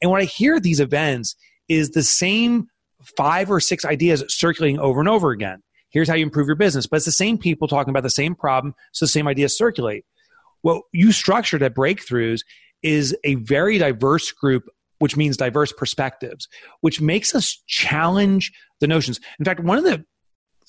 And 0.00 0.10
what 0.10 0.20
I 0.20 0.24
hear 0.24 0.56
at 0.56 0.62
these 0.62 0.80
events 0.80 1.34
is 1.68 1.90
the 1.90 2.02
same 2.02 2.68
five 3.16 3.50
or 3.50 3.60
six 3.60 3.84
ideas 3.84 4.24
circulating 4.28 4.78
over 4.78 5.00
and 5.00 5.08
over 5.08 5.30
again. 5.30 5.62
Here's 5.90 6.08
how 6.08 6.14
you 6.14 6.24
improve 6.24 6.46
your 6.46 6.56
business. 6.56 6.86
But 6.86 6.96
it's 6.96 7.06
the 7.06 7.12
same 7.12 7.38
people 7.38 7.68
talking 7.68 7.90
about 7.90 8.02
the 8.02 8.10
same 8.10 8.34
problem, 8.34 8.74
so 8.92 9.04
the 9.04 9.10
same 9.10 9.28
ideas 9.28 9.56
circulate. 9.56 10.04
What 10.62 10.82
you 10.92 11.12
structured 11.12 11.62
at 11.62 11.74
Breakthroughs 11.74 12.40
is 12.82 13.16
a 13.24 13.36
very 13.36 13.78
diverse 13.78 14.30
group 14.32 14.68
which 15.04 15.18
means 15.18 15.36
diverse 15.36 15.70
perspectives, 15.70 16.48
which 16.80 16.98
makes 16.98 17.34
us 17.34 17.62
challenge 17.66 18.50
the 18.80 18.86
notions. 18.86 19.20
In 19.38 19.44
fact, 19.44 19.60
one 19.60 19.76
of 19.76 19.84
the 19.84 20.02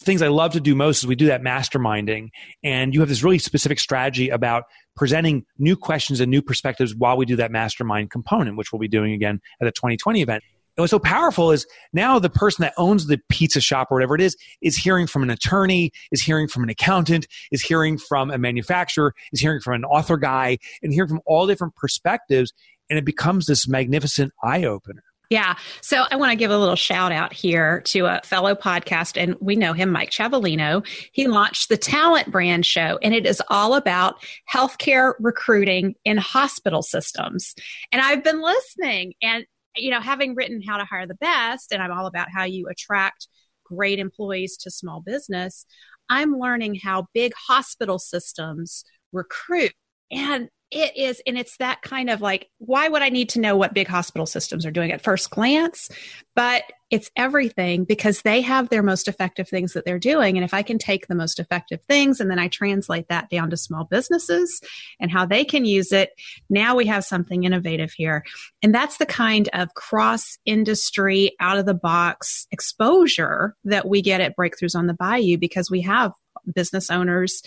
things 0.02 0.22
I 0.22 0.28
love 0.28 0.52
to 0.52 0.60
do 0.60 0.76
most 0.76 0.98
is 0.98 1.08
we 1.08 1.16
do 1.16 1.28
that 1.28 1.42
masterminding, 1.42 2.32
and 2.62 2.94
you 2.94 3.00
have 3.00 3.08
this 3.08 3.24
really 3.24 3.40
specific 3.40 3.80
strategy 3.80 4.28
about 4.28 4.66
presenting 4.94 5.46
new 5.58 5.78
questions 5.78 6.20
and 6.20 6.30
new 6.30 6.42
perspectives 6.42 6.94
while 6.94 7.16
we 7.16 7.26
do 7.26 7.38
that 7.38 7.50
mastermind 7.50 8.12
component, 8.12 8.58
which 8.58 8.74
we'll 8.74 8.80
be 8.82 8.90
doing 8.90 9.14
again 9.14 9.40
at 9.62 9.64
the 9.64 9.72
2020 9.72 10.22
event. 10.22 10.44
And 10.76 10.84
what's 10.84 10.92
so 10.92 11.00
powerful 11.00 11.54
is 11.54 11.66
now 11.94 12.20
the 12.20 12.30
person 12.30 12.64
that 12.64 12.74
owns 12.78 13.08
the 13.08 13.22
pizza 13.30 13.62
shop 13.62 13.88
or 13.90 13.96
whatever 13.96 14.16
it 14.16 14.22
is 14.22 14.36
is 14.62 14.76
hearing 14.76 15.08
from 15.08 15.24
an 15.24 15.30
attorney, 15.30 15.92
is 16.12 16.22
hearing 16.22 16.50
from 16.50 16.64
an 16.64 16.70
accountant, 16.70 17.26
is 17.54 17.62
hearing 17.62 17.98
from 17.98 18.30
a 18.30 18.38
manufacturer, 18.38 19.14
is 19.32 19.40
hearing 19.40 19.62
from 19.62 19.76
an 19.76 19.86
author 19.86 20.18
guy, 20.18 20.58
and 20.84 20.92
hearing 20.92 21.08
from 21.08 21.22
all 21.26 21.48
different 21.48 21.74
perspectives 21.78 22.52
and 22.90 23.00
it 23.00 23.06
becomes 23.06 23.46
this 23.46 23.68
magnificent 23.68 24.32
eye 24.44 24.66
opener. 24.66 25.04
Yeah. 25.32 25.56
So 25.82 26.04
I 26.12 26.18
want 26.18 26.32
to 26.32 26.36
give 26.36 26.52
a 26.52 26.58
little 26.58 26.76
shout 26.76 27.12
out 27.12 27.34
here 27.34 27.82
to 27.86 28.06
a 28.06 28.22
fellow 28.24 28.54
podcast, 28.54 29.20
and 29.20 29.36
we 29.42 29.56
know 29.56 29.74
him, 29.74 29.90
Mike 29.92 30.12
Chavellino. 30.12 30.86
He 31.14 31.28
launched 31.28 31.70
the 31.70 31.78
Talent 31.78 32.32
Brand 32.32 32.64
Show, 32.66 33.00
and 33.02 33.14
it 33.14 33.26
is 33.26 33.42
all 33.50 33.74
about 33.74 34.24
healthcare 34.54 35.14
recruiting 35.20 35.96
in 36.06 36.18
hospital 36.18 36.84
systems. 36.84 37.56
And 37.92 38.04
I've 38.04 38.24
been 38.24 38.40
listening, 38.40 39.14
and, 39.22 39.46
you 39.76 39.90
know, 39.90 40.00
having 40.00 40.36
written 40.36 40.62
How 40.62 40.78
to 40.78 40.86
Hire 40.86 41.08
the 41.08 41.16
Best, 41.16 41.72
and 41.72 41.82
I'm 41.82 41.92
all 41.92 42.06
about 42.06 42.28
how 42.32 42.44
you 42.44 42.68
attract 42.68 43.28
great 43.64 43.98
employees 43.98 44.58
to 44.58 44.70
small 44.70 45.02
business, 45.02 45.66
I'm 46.08 46.38
learning 46.38 46.76
how 46.76 47.08
big 47.16 47.34
hospital 47.48 47.98
systems 47.98 48.86
recruit. 49.12 49.74
And 50.12 50.50
it 50.72 50.98
is, 50.98 51.22
and 51.28 51.38
it's 51.38 51.58
that 51.58 51.82
kind 51.82 52.10
of 52.10 52.22
like, 52.22 52.50
why 52.58 52.88
would 52.88 53.02
I 53.02 53.10
need 53.10 53.30
to 53.30 53.40
know 53.40 53.56
what 53.56 53.74
big 53.74 53.88
hospital 53.88 54.26
systems 54.26 54.66
are 54.66 54.72
doing 54.72 54.92
at 54.92 55.02
first 55.02 55.30
glance? 55.30 55.90
But 56.36 56.64
it's 56.92 57.10
everything 57.16 57.84
because 57.84 58.22
they 58.22 58.42
have 58.42 58.70
their 58.70 58.84
most 58.84 59.08
effective 59.08 59.48
things 59.48 59.74
that 59.74 59.86
they're 59.86 60.00
doing. 60.00 60.38
And 60.38 60.44
if 60.44 60.54
I 60.54 60.64
can 60.64 60.78
take 60.78 61.08
the 61.08 61.16
most 61.16 61.40
effective 61.40 61.82
things 61.88 62.20
and 62.20 62.30
then 62.30 62.40
I 62.40 62.48
translate 62.48 63.08
that 63.10 63.30
down 63.30 63.50
to 63.50 63.58
small 63.58 63.86
businesses 63.86 64.62
and 65.00 65.12
how 65.12 65.26
they 65.26 65.46
can 65.46 65.66
use 65.66 65.92
it, 65.92 66.10
now 66.50 66.76
we 66.76 66.86
have 66.88 67.06
something 67.06 67.44
innovative 67.44 67.92
here. 67.92 68.24
And 68.62 68.74
that's 68.74 68.98
the 68.98 69.06
kind 69.06 69.50
of 69.54 69.74
cross 69.74 70.38
industry, 70.46 71.36
out 71.40 71.58
of 71.58 71.66
the 71.66 71.74
box 71.74 72.48
exposure 72.52 73.56
that 73.66 73.88
we 73.88 74.02
get 74.02 74.22
at 74.22 74.36
Breakthroughs 74.36 74.76
on 74.76 74.88
the 74.88 74.94
Bayou 74.94 75.38
because 75.38 75.70
we 75.72 75.82
have 75.82 76.12
business 76.54 76.90
owners 76.90 77.42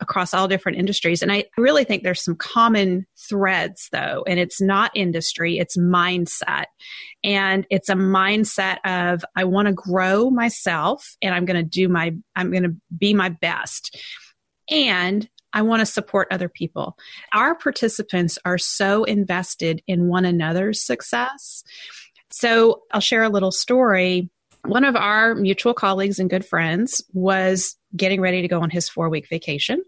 across 0.00 0.32
all 0.32 0.48
different 0.48 0.78
industries. 0.78 1.22
And 1.22 1.32
I 1.32 1.44
really 1.56 1.84
think 1.84 2.02
there's 2.02 2.22
some 2.22 2.36
common 2.36 3.06
threads 3.28 3.88
though, 3.90 4.24
and 4.26 4.38
it's 4.38 4.60
not 4.60 4.92
industry, 4.94 5.58
it's 5.58 5.76
mindset. 5.76 6.66
And 7.24 7.66
it's 7.70 7.88
a 7.88 7.94
mindset 7.94 8.78
of 8.84 9.24
I 9.34 9.44
want 9.44 9.66
to 9.66 9.72
grow 9.72 10.30
myself 10.30 11.16
and 11.20 11.34
I'm 11.34 11.44
going 11.44 11.62
to 11.62 11.68
do 11.68 11.88
my, 11.88 12.14
I'm 12.36 12.50
going 12.50 12.62
to 12.62 12.76
be 12.96 13.14
my 13.14 13.28
best. 13.28 14.00
And 14.70 15.28
I 15.52 15.62
want 15.62 15.80
to 15.80 15.86
support 15.86 16.28
other 16.30 16.48
people. 16.48 16.96
Our 17.32 17.54
participants 17.54 18.38
are 18.44 18.58
so 18.58 19.04
invested 19.04 19.82
in 19.86 20.08
one 20.08 20.24
another's 20.24 20.80
success. 20.80 21.64
So 22.30 22.82
I'll 22.92 23.00
share 23.00 23.22
a 23.22 23.30
little 23.30 23.50
story. 23.50 24.30
One 24.68 24.84
of 24.84 24.96
our 24.96 25.34
mutual 25.34 25.72
colleagues 25.72 26.18
and 26.18 26.28
good 26.28 26.44
friends 26.44 27.02
was 27.14 27.74
getting 27.96 28.20
ready 28.20 28.42
to 28.42 28.48
go 28.48 28.60
on 28.60 28.68
his 28.68 28.86
four 28.86 29.08
week 29.08 29.26
vacation 29.26 29.82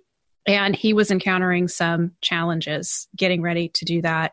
and 0.46 0.74
he 0.74 0.92
was 0.92 1.11
encountering 1.11 1.68
some 1.68 2.12
challenges 2.22 3.09
getting 3.14 3.42
ready 3.42 3.68
to 3.68 3.85
do 3.85 4.00
that. 4.03 4.33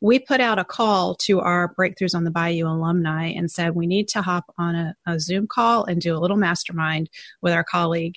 We 0.00 0.18
put 0.18 0.40
out 0.40 0.58
a 0.58 0.64
call 0.64 1.16
to 1.16 1.40
our 1.40 1.74
Breakthroughs 1.74 2.14
on 2.14 2.24
the 2.24 2.30
Bayou 2.30 2.66
alumni 2.66 3.26
and 3.26 3.50
said 3.50 3.74
we 3.74 3.86
need 3.86 4.08
to 4.08 4.22
hop 4.22 4.44
on 4.56 4.74
a, 4.74 4.94
a, 5.06 5.18
Zoom 5.18 5.48
call 5.48 5.84
and 5.84 6.00
do 6.00 6.16
a 6.16 6.18
little 6.18 6.36
mastermind 6.36 7.10
with 7.42 7.52
our 7.52 7.64
colleague. 7.64 8.14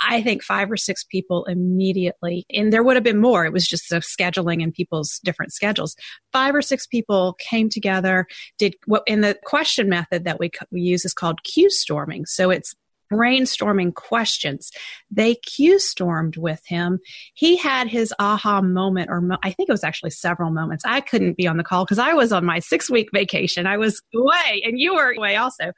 I 0.00 0.20
think 0.20 0.42
five 0.42 0.70
or 0.70 0.76
six 0.76 1.04
people 1.04 1.44
immediately, 1.44 2.44
and 2.52 2.72
there 2.72 2.82
would 2.82 2.96
have 2.96 3.04
been 3.04 3.20
more. 3.20 3.46
It 3.46 3.52
was 3.52 3.68
just 3.68 3.88
the 3.88 3.96
scheduling 3.96 4.62
and 4.62 4.74
people's 4.74 5.20
different 5.22 5.52
schedules. 5.52 5.94
Five 6.32 6.54
or 6.54 6.62
six 6.62 6.86
people 6.86 7.36
came 7.38 7.68
together, 7.68 8.26
did 8.58 8.74
what 8.86 9.04
in 9.06 9.20
the 9.20 9.38
question 9.44 9.88
method 9.88 10.24
that 10.24 10.40
we, 10.40 10.50
we 10.72 10.80
use 10.80 11.04
is 11.04 11.14
called 11.14 11.44
Q 11.44 11.70
storming. 11.70 12.26
So 12.26 12.50
it's 12.50 12.74
brainstorming 13.10 13.94
questions. 13.94 14.70
They 15.10 15.34
Q 15.34 15.78
stormed 15.78 16.36
with 16.36 16.64
him. 16.66 17.00
He 17.34 17.56
had 17.56 17.88
his 17.88 18.14
aha 18.18 18.60
moment, 18.60 19.10
or 19.10 19.20
mo- 19.20 19.38
I 19.42 19.50
think 19.50 19.68
it 19.68 19.72
was 19.72 19.84
actually 19.84 20.10
several 20.10 20.50
moments. 20.50 20.84
I 20.86 21.00
couldn't 21.00 21.36
be 21.36 21.46
on 21.46 21.56
the 21.56 21.64
call 21.64 21.84
because 21.84 21.98
I 21.98 22.12
was 22.12 22.32
on 22.32 22.44
my 22.44 22.58
six 22.60 22.90
week 22.90 23.08
vacation. 23.12 23.66
I 23.66 23.76
was 23.76 24.00
away, 24.14 24.62
and 24.64 24.78
you 24.78 24.94
were 24.94 25.14
away 25.16 25.36
also. 25.36 25.72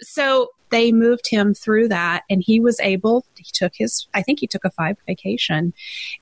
So 0.00 0.48
they 0.70 0.92
moved 0.92 1.28
him 1.28 1.54
through 1.54 1.88
that, 1.88 2.24
and 2.30 2.42
he 2.44 2.60
was 2.60 2.78
able, 2.80 3.24
he 3.36 3.46
took 3.52 3.72
his, 3.74 4.06
I 4.14 4.22
think 4.22 4.40
he 4.40 4.46
took 4.46 4.64
a 4.64 4.70
five 4.70 4.96
vacation, 5.06 5.72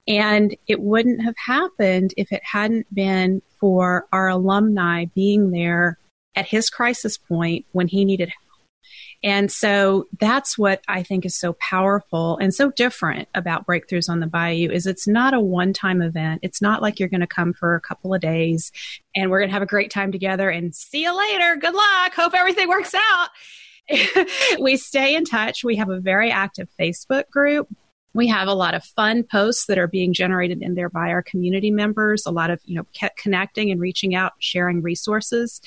and 0.06 0.56
it 0.66 0.80
wouldn't 0.80 1.22
have 1.22 1.34
happened 1.36 2.14
if 2.16 2.32
it 2.32 2.42
hadn't 2.44 2.92
been 2.94 3.42
for 3.60 4.06
our 4.12 4.28
alumni 4.28 5.06
being 5.14 5.50
there 5.50 5.98
at 6.36 6.46
his 6.46 6.70
crisis 6.70 7.16
point 7.16 7.64
when 7.72 7.88
he 7.88 8.04
needed 8.04 8.32
and 9.22 9.50
so 9.50 10.06
that's 10.20 10.56
what 10.56 10.82
I 10.88 11.02
think 11.02 11.24
is 11.24 11.36
so 11.36 11.54
powerful 11.54 12.38
and 12.38 12.54
so 12.54 12.70
different 12.70 13.28
about 13.34 13.66
breakthroughs 13.66 14.08
on 14.08 14.20
the 14.20 14.26
bayou 14.26 14.70
is 14.70 14.86
it's 14.86 15.08
not 15.08 15.34
a 15.34 15.40
one-time 15.40 16.02
event. 16.02 16.40
It's 16.42 16.62
not 16.62 16.82
like 16.82 16.98
you're 16.98 17.08
going 17.08 17.20
to 17.20 17.26
come 17.26 17.52
for 17.52 17.74
a 17.74 17.80
couple 17.80 18.14
of 18.14 18.20
days 18.20 18.72
and 19.14 19.30
we're 19.30 19.40
going 19.40 19.48
to 19.48 19.54
have 19.54 19.62
a 19.62 19.66
great 19.66 19.90
time 19.90 20.12
together 20.12 20.50
and 20.50 20.74
see 20.74 21.02
you 21.02 21.16
later. 21.16 21.56
Good 21.56 21.74
luck. 21.74 22.14
Hope 22.14 22.34
everything 22.34 22.68
works 22.68 22.94
out. 22.94 23.28
we 24.60 24.76
stay 24.76 25.14
in 25.14 25.24
touch. 25.24 25.64
We 25.64 25.76
have 25.76 25.90
a 25.90 26.00
very 26.00 26.30
active 26.30 26.68
Facebook 26.78 27.30
group 27.30 27.68
we 28.16 28.26
have 28.28 28.48
a 28.48 28.54
lot 28.54 28.74
of 28.74 28.82
fun 28.82 29.22
posts 29.22 29.66
that 29.66 29.78
are 29.78 29.86
being 29.86 30.12
generated 30.12 30.62
in 30.62 30.74
there 30.74 30.88
by 30.88 31.10
our 31.10 31.22
community 31.22 31.70
members, 31.70 32.24
a 32.26 32.30
lot 32.30 32.50
of, 32.50 32.60
you 32.64 32.74
know, 32.74 33.10
connecting 33.16 33.70
and 33.70 33.80
reaching 33.80 34.14
out, 34.14 34.32
sharing 34.38 34.80
resources. 34.82 35.60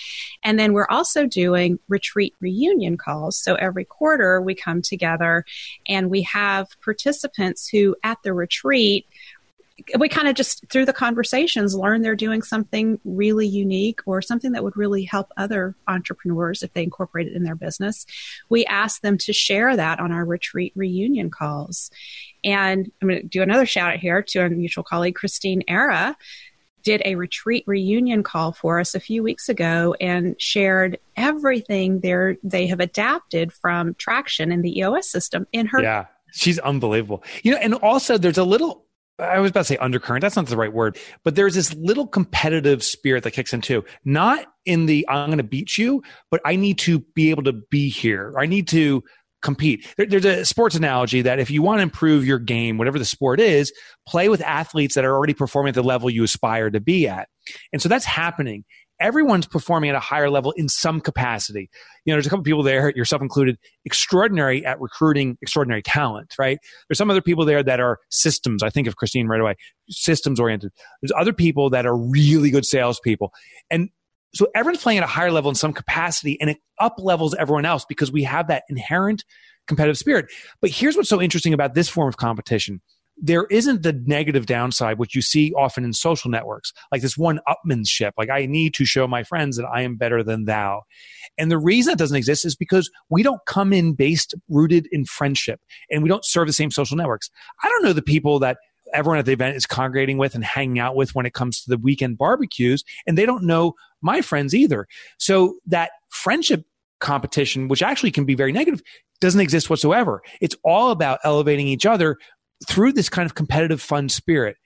And 0.44 0.60
then 0.60 0.74
we're 0.74 0.88
also 0.90 1.28
doing 1.28 1.80
retreat 1.88 2.36
reunion 2.42 2.98
calls. 2.98 3.38
So 3.38 3.56
every 3.56 3.86
quarter 3.86 4.42
we 4.42 4.56
come 4.56 4.82
together 4.82 5.46
and 5.88 6.10
we 6.10 6.24
have 6.24 6.68
participants 6.84 7.68
who 7.68 7.96
at 8.04 8.18
the 8.24 8.34
retreat 8.34 9.06
we 9.98 10.10
kind 10.10 10.28
of 10.28 10.36
just 10.36 10.66
through 10.70 10.86
the 10.86 10.94
conversations 10.94 11.76
learn 11.76 12.02
they're 12.02 12.16
doing 12.16 12.42
something 12.42 13.00
really 13.04 13.48
unique 13.48 14.00
or 14.06 14.22
something 14.22 14.52
that 14.52 14.64
would 14.64 14.78
really 14.78 15.04
help 15.04 15.32
other 15.38 15.76
entrepreneurs 15.88 16.64
if 16.64 16.74
they 16.74 16.84
incorporate 16.84 17.28
it 17.28 17.34
in 17.34 17.44
their 17.44 17.56
business. 17.56 18.06
We 18.50 18.66
ask 18.66 19.02
them 19.02 19.18
to 19.20 19.34
share 19.34 19.76
that 19.76 20.00
on 20.00 20.12
our 20.12 20.26
retreat 20.26 20.74
reunion 20.76 21.30
calls. 21.30 21.92
And 22.44 22.92
I'm 23.02 23.08
going 23.08 23.22
to 23.22 23.28
do 23.28 23.42
another 23.42 23.66
shout 23.66 23.94
out 23.94 24.00
here 24.00 24.22
to 24.22 24.40
our 24.40 24.50
mutual 24.50 24.84
colleague, 24.84 25.16
Christine 25.16 25.64
Era, 25.68 26.16
did 26.84 27.02
a 27.06 27.16
retreat 27.16 27.64
reunion 27.68 28.24
call 28.24 28.52
for 28.52 28.80
us 28.80 28.96
a 28.96 29.00
few 29.00 29.22
weeks 29.22 29.50
ago 29.50 29.96
and 30.00 30.40
shared 30.42 30.98
everything 31.16 32.00
they 32.00 32.38
they 32.44 32.68
have 32.68 32.80
adapted 32.80 33.52
from 33.52 33.94
traction 33.96 34.52
in 34.52 34.62
the 34.62 34.80
EOS 34.80 35.10
system 35.10 35.46
in 35.52 35.68
her. 35.68 35.82
Yeah, 35.82 36.06
she's 36.32 36.60
unbelievable. 36.60 37.24
You 37.44 37.52
know, 37.52 37.58
and 37.58 37.74
also 37.76 38.18
there's 38.18 38.38
a 38.38 38.44
little 38.44 38.86
I 39.20 39.40
was 39.40 39.52
about 39.52 39.62
to 39.62 39.66
say 39.66 39.78
undercurrent. 39.78 40.22
That's 40.22 40.36
not 40.36 40.48
the 40.48 40.58
right 40.58 40.74
word, 40.74 40.98
but 41.24 41.36
there's 41.36 41.56
this 41.56 41.74
little 41.76 42.08
competitive 42.08 42.84
spirit 42.84 43.24
that 43.24 43.32
kicks 43.32 43.54
in 43.54 43.62
too. 43.62 43.84
Not 44.06 44.46
in 44.66 44.86
the 44.86 45.06
I'm 45.10 45.28
going 45.28 45.38
to 45.38 45.44
beat 45.44 45.78
you, 45.78 46.02
but 46.32 46.42
I 46.46 46.56
need 46.56 46.78
to 46.80 47.00
be 47.16 47.30
able 47.30 47.44
to 47.44 47.54
be 47.54 47.90
here. 47.90 48.34
I 48.38 48.46
need 48.46 48.68
to 48.70 49.04
compete. 49.42 49.88
There, 49.98 50.06
there's 50.06 50.26
a 50.26 50.46
sports 50.46 50.76
analogy 50.76 51.22
that 51.22 51.40
if 51.40 51.50
you 51.50 51.62
want 51.62 51.80
to 51.80 51.84
improve 51.84 52.26
your 52.26 52.40
game, 52.40 52.78
whatever 52.78 53.00
the 53.00 53.06
sport 53.06 53.40
is, 53.40 53.72
play 54.08 54.30
with 54.30 54.42
athletes 54.42 54.96
that 54.96 55.06
are 55.06 55.16
already 55.16 55.34
performing 55.34 55.70
at 55.70 55.76
the 55.76 55.84
level 55.84 56.10
you 56.10 56.24
aspire 56.24 56.70
to 56.70 56.80
be 56.80 57.08
at. 57.08 57.30
And 57.72 57.82
so 57.82 57.90
that's 57.90 58.06
happening 58.06 58.66
everyone's 59.00 59.48
performing 59.48 59.90
at 59.90 59.96
a 59.96 60.00
higher 60.00 60.30
level 60.30 60.52
in 60.52 60.70
some 60.70 61.00
capacity. 61.00 61.70
You 62.06 62.12
know, 62.12 62.16
there's 62.16 62.28
a 62.28 62.30
couple 62.30 62.44
people 62.44 62.64
there, 62.64 62.92
yourself 62.96 63.22
included, 63.22 63.58
extraordinary 63.86 64.66
at 64.66 64.80
recruiting 64.80 65.38
extraordinary 65.42 65.82
talent, 65.82 66.36
right? 66.38 66.60
There's 66.88 66.98
some 66.98 67.10
other 67.10 67.22
people 67.22 67.46
there 67.46 67.64
that 67.64 67.80
are 67.80 68.00
systems. 68.10 68.64
I 68.64 68.70
think 68.70 68.88
of 68.88 68.96
Christine 68.96 69.28
right 69.28 69.42
away, 69.42 69.56
systems 69.90 70.40
oriented. 70.40 70.72
There's 71.02 71.14
other 71.18 71.34
people 71.34 71.70
that 71.72 71.86
are 71.86 71.96
really 71.96 72.52
good 72.52 72.66
salespeople. 72.66 73.32
And 73.70 73.90
so 74.34 74.48
everyone's 74.56 74.84
playing 74.84 75.00
at 75.00 75.04
a 75.04 75.08
higher 75.08 75.32
level 75.32 75.50
in 75.50 75.56
some 75.56 75.74
capacity 75.74 76.40
and 76.40 76.50
it 76.50 76.58
up 76.80 76.96
levels 77.00 77.34
everyone 77.34 77.66
else 77.66 77.86
because 77.88 78.12
we 78.12 78.24
have 78.24 78.48
that 78.48 78.64
inherent 78.70 79.24
competitive 79.68 79.98
spirit. 79.98 80.28
But 80.62 80.72
here's 80.72 80.96
what's 80.96 81.10
so 81.10 81.22
interesting 81.22 81.54
about 81.54 81.74
this 81.74 81.90
form 81.90 82.10
of 82.10 82.18
competition 82.18 82.82
there 83.22 83.46
isn't 83.50 83.84
the 83.84 83.94
negative 84.06 84.46
downside, 84.46 84.98
which 84.98 85.16
you 85.16 85.22
see 85.22 85.54
often 85.54 85.84
in 85.84 85.94
social 85.94 86.32
networks, 86.32 86.74
like 86.92 87.02
this 87.02 87.18
one 87.18 87.40
upmanship. 87.48 88.12
Like, 88.18 88.30
I 88.30 88.46
need 88.46 88.74
to 88.76 88.86
show 88.86 89.08
my 89.08 89.24
friends 89.24 89.58
that 89.58 89.66
I 89.66 89.82
am 89.82 89.98
better 89.98 90.24
than 90.24 90.46
thou. 90.46 90.84
And 91.38 91.52
the 91.52 91.58
reason 91.58 91.94
it 91.94 92.00
doesn't 92.00 92.16
exist 92.16 92.46
is 92.46 92.56
because 92.56 92.90
we 93.10 93.24
don't 93.24 93.42
come 93.46 93.74
in 93.74 93.94
based, 93.94 94.36
rooted 94.50 94.88
in 94.92 95.06
friendship, 95.06 95.60
and 95.92 96.04
we 96.04 96.10
don't 96.10 96.26
serve 96.26 96.48
the 96.48 96.54
same 96.54 96.72
social 96.72 96.98
networks. 96.98 97.30
I 97.64 97.70
don't 97.70 97.84
know 97.84 97.94
the 97.94 98.02
people 98.02 98.40
that 98.40 98.58
everyone 98.94 99.20
at 99.20 99.26
the 99.26 99.34
event 99.34 99.56
is 99.56 99.66
congregating 99.66 100.18
with 100.18 100.34
and 100.36 100.44
hanging 100.44 100.80
out 100.80 100.96
with 100.96 101.14
when 101.14 101.26
it 101.26 101.34
comes 101.34 101.62
to 101.62 101.70
the 101.70 101.78
weekend 101.78 102.18
barbecues, 102.18 102.84
and 103.06 103.18
they 103.18 103.26
don't 103.26 103.44
know 103.44 103.74
my 104.02 104.22
friends 104.22 104.56
either. 104.56 104.88
So 105.18 105.56
that 105.68 105.92
friendship 106.10 106.66
competition, 107.00 107.68
which 107.68 107.84
actually 107.84 108.12
can 108.12 108.26
be 108.26 108.36
very 108.36 108.52
negative, 108.52 108.82
doesn't 109.22 109.42
exist 109.42 109.70
whatsoever. 109.70 110.22
It's 110.42 110.56
all 110.64 110.92
about 110.92 111.20
elevating 111.24 111.68
each 111.68 111.86
other 111.86 112.18
through 112.68 112.94
this 112.94 113.10
kind 113.10 113.26
of 113.26 113.36
competitive 113.36 113.82
fun 113.82 114.10
spirit. 114.10 114.58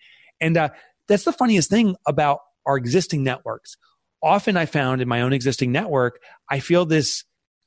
And 0.42 0.58
uh, 0.58 0.70
that's 1.08 1.24
the 1.24 1.34
funniest 1.34 1.70
thing 1.70 1.96
about 2.08 2.40
our 2.66 2.78
existing 2.78 3.24
networks. 3.24 3.76
Often 4.22 4.58
I 4.58 4.66
found 4.66 5.02
in 5.02 5.08
my 5.08 5.22
own 5.22 5.34
existing 5.34 5.72
network, 5.72 6.20
I 6.50 6.60
feel 6.60 6.86
this, 6.86 7.24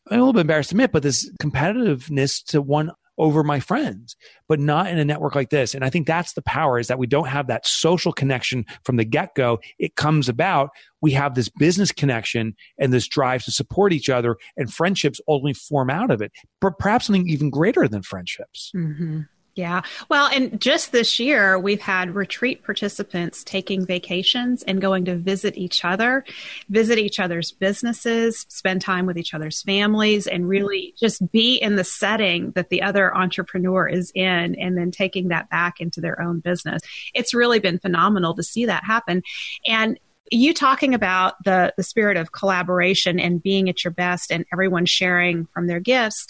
I'm 0.08 0.18
a 0.18 0.22
little 0.22 0.32
bit 0.32 0.40
embarrassed 0.40 0.70
to 0.70 0.74
admit, 0.74 0.92
but 0.92 1.02
this 1.02 1.30
competitiveness 1.40 2.44
to 2.46 2.62
one 2.62 2.90
over 3.18 3.42
my 3.42 3.60
friends, 3.60 4.16
but 4.48 4.60
not 4.60 4.88
in 4.88 4.98
a 4.98 5.04
network 5.04 5.34
like 5.34 5.50
this. 5.50 5.74
And 5.74 5.84
I 5.84 5.90
think 5.90 6.06
that's 6.06 6.34
the 6.34 6.42
power 6.42 6.78
is 6.78 6.88
that 6.88 6.98
we 6.98 7.06
don't 7.06 7.28
have 7.28 7.46
that 7.46 7.66
social 7.66 8.12
connection 8.12 8.64
from 8.84 8.96
the 8.96 9.04
get 9.04 9.34
go. 9.34 9.58
It 9.78 9.96
comes 9.96 10.28
about. 10.28 10.70
We 11.00 11.12
have 11.12 11.34
this 11.34 11.48
business 11.48 11.92
connection 11.92 12.54
and 12.78 12.92
this 12.92 13.08
drive 13.08 13.44
to 13.44 13.52
support 13.52 13.92
each 13.92 14.10
other 14.10 14.36
and 14.56 14.72
friendships 14.72 15.20
only 15.28 15.54
form 15.54 15.88
out 15.88 16.10
of 16.10 16.20
it, 16.20 16.32
but 16.60 16.78
perhaps 16.78 17.06
something 17.06 17.28
even 17.28 17.50
greater 17.50 17.88
than 17.88 18.02
friendships. 18.02 18.70
Mm-hmm. 18.76 19.22
Yeah. 19.56 19.80
Well, 20.10 20.28
and 20.30 20.60
just 20.60 20.92
this 20.92 21.18
year, 21.18 21.58
we've 21.58 21.80
had 21.80 22.14
retreat 22.14 22.62
participants 22.62 23.42
taking 23.42 23.86
vacations 23.86 24.62
and 24.62 24.82
going 24.82 25.06
to 25.06 25.16
visit 25.16 25.56
each 25.56 25.82
other, 25.82 26.26
visit 26.68 26.98
each 26.98 27.18
other's 27.18 27.52
businesses, 27.52 28.44
spend 28.50 28.82
time 28.82 29.06
with 29.06 29.16
each 29.16 29.32
other's 29.32 29.62
families, 29.62 30.26
and 30.26 30.46
really 30.46 30.92
just 31.00 31.32
be 31.32 31.56
in 31.56 31.76
the 31.76 31.84
setting 31.84 32.50
that 32.50 32.68
the 32.68 32.82
other 32.82 33.16
entrepreneur 33.16 33.88
is 33.88 34.12
in, 34.14 34.56
and 34.56 34.76
then 34.76 34.90
taking 34.90 35.28
that 35.28 35.48
back 35.48 35.80
into 35.80 36.02
their 36.02 36.20
own 36.20 36.40
business. 36.40 36.82
It's 37.14 37.32
really 37.32 37.58
been 37.58 37.78
phenomenal 37.78 38.34
to 38.34 38.42
see 38.42 38.66
that 38.66 38.84
happen. 38.84 39.22
And 39.66 39.98
you 40.30 40.52
talking 40.52 40.92
about 40.92 41.42
the, 41.44 41.72
the 41.78 41.82
spirit 41.82 42.18
of 42.18 42.32
collaboration 42.32 43.18
and 43.18 43.42
being 43.42 43.70
at 43.70 43.84
your 43.84 43.92
best 43.92 44.30
and 44.30 44.44
everyone 44.52 44.84
sharing 44.84 45.46
from 45.54 45.66
their 45.66 45.80
gifts 45.80 46.26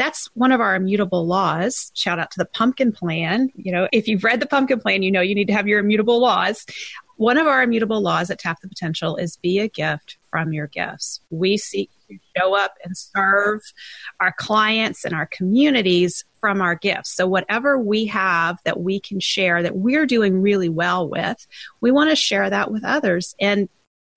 that's 0.00 0.30
one 0.32 0.50
of 0.50 0.60
our 0.60 0.74
immutable 0.74 1.26
laws. 1.26 1.92
Shout 1.94 2.18
out 2.18 2.30
to 2.30 2.38
the 2.38 2.46
pumpkin 2.46 2.90
plan. 2.90 3.50
You 3.54 3.70
know, 3.70 3.88
if 3.92 4.08
you've 4.08 4.24
read 4.24 4.40
the 4.40 4.46
pumpkin 4.46 4.80
plan, 4.80 5.02
you 5.02 5.12
know 5.12 5.20
you 5.20 5.34
need 5.34 5.48
to 5.48 5.52
have 5.52 5.68
your 5.68 5.78
immutable 5.78 6.20
laws. 6.20 6.64
One 7.16 7.36
of 7.36 7.46
our 7.46 7.62
immutable 7.62 8.00
laws 8.00 8.30
at 8.30 8.38
Tap 8.38 8.62
the 8.62 8.68
Potential 8.68 9.16
is 9.16 9.36
be 9.36 9.58
a 9.58 9.68
gift 9.68 10.16
from 10.30 10.54
your 10.54 10.68
gifts. 10.68 11.20
We 11.28 11.58
seek 11.58 11.90
to 12.08 12.16
show 12.34 12.56
up 12.56 12.76
and 12.82 12.96
serve 12.96 13.60
our 14.20 14.32
clients 14.38 15.04
and 15.04 15.14
our 15.14 15.26
communities 15.26 16.24
from 16.40 16.62
our 16.62 16.76
gifts. 16.76 17.14
So, 17.14 17.28
whatever 17.28 17.78
we 17.78 18.06
have 18.06 18.56
that 18.64 18.80
we 18.80 19.00
can 19.00 19.20
share 19.20 19.62
that 19.62 19.76
we're 19.76 20.06
doing 20.06 20.40
really 20.40 20.70
well 20.70 21.06
with, 21.06 21.46
we 21.82 21.90
want 21.90 22.08
to 22.08 22.16
share 22.16 22.48
that 22.48 22.70
with 22.72 22.84
others. 22.84 23.34
And 23.38 23.68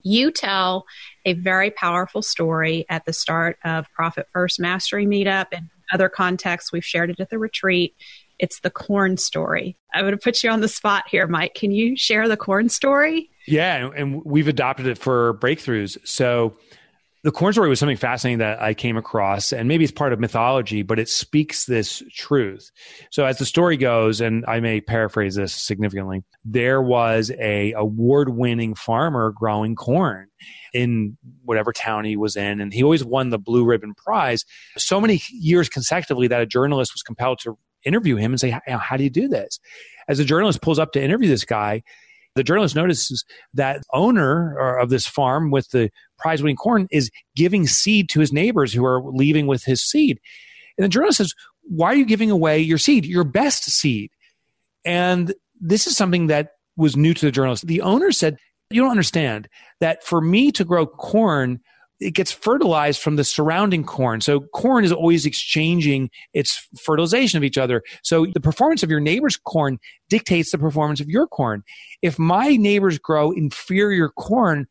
you 0.03 0.31
tell 0.31 0.85
a 1.25 1.33
very 1.33 1.71
powerful 1.71 2.21
story 2.21 2.85
at 2.89 3.05
the 3.05 3.13
start 3.13 3.57
of 3.63 3.91
Profit 3.93 4.27
First 4.31 4.59
Mastery 4.59 5.05
Meetup 5.05 5.47
and 5.51 5.69
other 5.91 6.09
contexts. 6.09 6.71
We've 6.71 6.85
shared 6.85 7.09
it 7.09 7.19
at 7.19 7.29
the 7.29 7.39
retreat. 7.39 7.95
It's 8.39 8.59
the 8.59 8.69
corn 8.69 9.17
story. 9.17 9.77
I'm 9.93 10.03
going 10.03 10.11
to 10.11 10.17
put 10.17 10.43
you 10.43 10.49
on 10.49 10.61
the 10.61 10.67
spot 10.67 11.05
here, 11.09 11.27
Mike. 11.27 11.53
Can 11.53 11.71
you 11.71 11.95
share 11.95 12.27
the 12.27 12.37
corn 12.37 12.69
story? 12.69 13.29
Yeah, 13.47 13.89
and 13.95 14.23
we've 14.25 14.47
adopted 14.47 14.87
it 14.87 14.97
for 14.97 15.35
breakthroughs. 15.35 15.97
So 16.05 16.57
the 17.23 17.31
corn 17.31 17.53
story 17.53 17.69
was 17.69 17.79
something 17.79 17.95
fascinating 17.95 18.39
that 18.39 18.61
I 18.61 18.73
came 18.73 18.97
across, 18.97 19.53
and 19.53 19.67
maybe 19.67 19.85
it's 19.85 19.93
part 19.93 20.11
of 20.11 20.19
mythology, 20.19 20.81
but 20.81 20.99
it 20.99 21.07
speaks 21.07 21.65
this 21.65 22.03
truth. 22.11 22.69
So 23.11 23.25
as 23.25 23.37
the 23.37 23.45
story 23.45 23.77
goes, 23.77 24.19
and 24.19 24.43
I 24.45 24.59
may 24.59 24.81
paraphrase 24.81 25.35
this 25.35 25.55
significantly, 25.55 26.23
there 26.43 26.81
was 26.81 27.31
a 27.39 27.71
award-winning 27.73 28.75
farmer 28.75 29.31
growing 29.31 29.75
corn 29.75 30.27
in 30.73 31.17
whatever 31.45 31.71
town 31.71 32.03
he 32.03 32.17
was 32.17 32.35
in, 32.35 32.59
and 32.59 32.73
he 32.73 32.83
always 32.83 33.05
won 33.05 33.29
the 33.29 33.39
blue 33.39 33.63
ribbon 33.63 33.93
prize 33.93 34.43
so 34.77 34.99
many 34.99 35.21
years 35.31 35.69
consecutively 35.69 36.27
that 36.27 36.41
a 36.41 36.45
journalist 36.45 36.93
was 36.93 37.01
compelled 37.01 37.39
to 37.39 37.57
interview 37.85 38.17
him 38.17 38.33
and 38.33 38.39
say, 38.41 38.59
How 38.67 38.97
do 38.97 39.03
you 39.03 39.09
do 39.09 39.29
this? 39.29 39.59
As 40.09 40.17
the 40.17 40.25
journalist 40.25 40.61
pulls 40.61 40.79
up 40.79 40.91
to 40.91 41.01
interview 41.01 41.29
this 41.29 41.45
guy, 41.45 41.83
the 42.35 42.43
journalist 42.43 42.75
notices 42.75 43.23
that 43.53 43.83
owner 43.93 44.59
uh, 44.59 44.81
of 44.81 44.89
this 44.89 45.05
farm 45.05 45.51
with 45.51 45.69
the 45.69 45.89
prize 46.17 46.41
winning 46.41 46.55
corn 46.55 46.87
is 46.91 47.11
giving 47.35 47.67
seed 47.67 48.09
to 48.09 48.19
his 48.19 48.33
neighbors 48.33 48.73
who 48.73 48.85
are 48.85 49.01
leaving 49.03 49.47
with 49.47 49.63
his 49.63 49.83
seed. 49.83 50.19
And 50.77 50.85
the 50.85 50.89
journalist 50.89 51.17
says, 51.17 51.33
Why 51.63 51.87
are 51.87 51.95
you 51.95 52.05
giving 52.05 52.31
away 52.31 52.59
your 52.59 52.77
seed, 52.77 53.05
your 53.05 53.23
best 53.23 53.65
seed? 53.65 54.09
And 54.85 55.33
this 55.59 55.87
is 55.87 55.95
something 55.95 56.27
that 56.27 56.51
was 56.75 56.97
new 56.97 57.13
to 57.13 57.25
the 57.25 57.31
journalist. 57.31 57.67
The 57.67 57.81
owner 57.81 58.11
said, 58.11 58.37
You 58.71 58.81
don't 58.81 58.91
understand 58.91 59.47
that 59.79 60.03
for 60.03 60.21
me 60.21 60.51
to 60.53 60.65
grow 60.65 60.87
corn, 60.87 61.59
it 62.03 62.11
gets 62.11 62.31
fertilized 62.31 63.01
from 63.01 63.15
the 63.15 63.23
surrounding 63.23 63.83
corn. 63.83 64.21
So 64.21 64.41
corn 64.53 64.83
is 64.83 64.91
always 64.91 65.25
exchanging 65.25 66.09
its 66.33 66.67
fertilization 66.79 67.37
of 67.37 67.43
each 67.43 67.57
other. 67.57 67.83
So 68.03 68.27
the 68.33 68.41
performance 68.41 68.83
of 68.83 68.89
your 68.89 68.99
neighbor's 68.99 69.37
corn 69.37 69.79
dictates 70.09 70.51
the 70.51 70.57
performance 70.57 70.99
of 70.99 71.09
your 71.09 71.27
corn. 71.27 71.63
If 72.01 72.19
my 72.19 72.55
neighbors 72.55 72.99
grow 72.99 73.31
inferior 73.31 74.09
corn, 74.09 74.67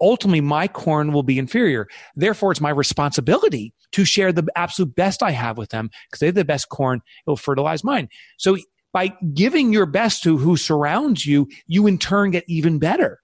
ultimately 0.00 0.40
my 0.40 0.68
corn 0.68 1.12
will 1.12 1.22
be 1.22 1.38
inferior. 1.38 1.88
Therefore, 2.16 2.50
it's 2.50 2.60
my 2.60 2.70
responsibility 2.70 3.72
to 3.92 4.04
share 4.04 4.32
the 4.32 4.46
absolute 4.56 4.94
best 4.94 5.22
I 5.22 5.30
have 5.30 5.56
with 5.56 5.70
them 5.70 5.90
because 6.10 6.20
they 6.20 6.26
have 6.26 6.34
the 6.34 6.44
best 6.44 6.68
corn. 6.68 6.98
It 7.26 7.30
will 7.30 7.36
fertilize 7.36 7.84
mine. 7.84 8.08
So 8.36 8.58
by 8.92 9.12
giving 9.32 9.72
your 9.72 9.86
best 9.86 10.22
to 10.22 10.36
who 10.36 10.56
surrounds 10.56 11.26
you, 11.26 11.48
you 11.66 11.86
in 11.86 11.98
turn 11.98 12.30
get 12.30 12.44
even 12.48 12.78
better. 12.78 13.20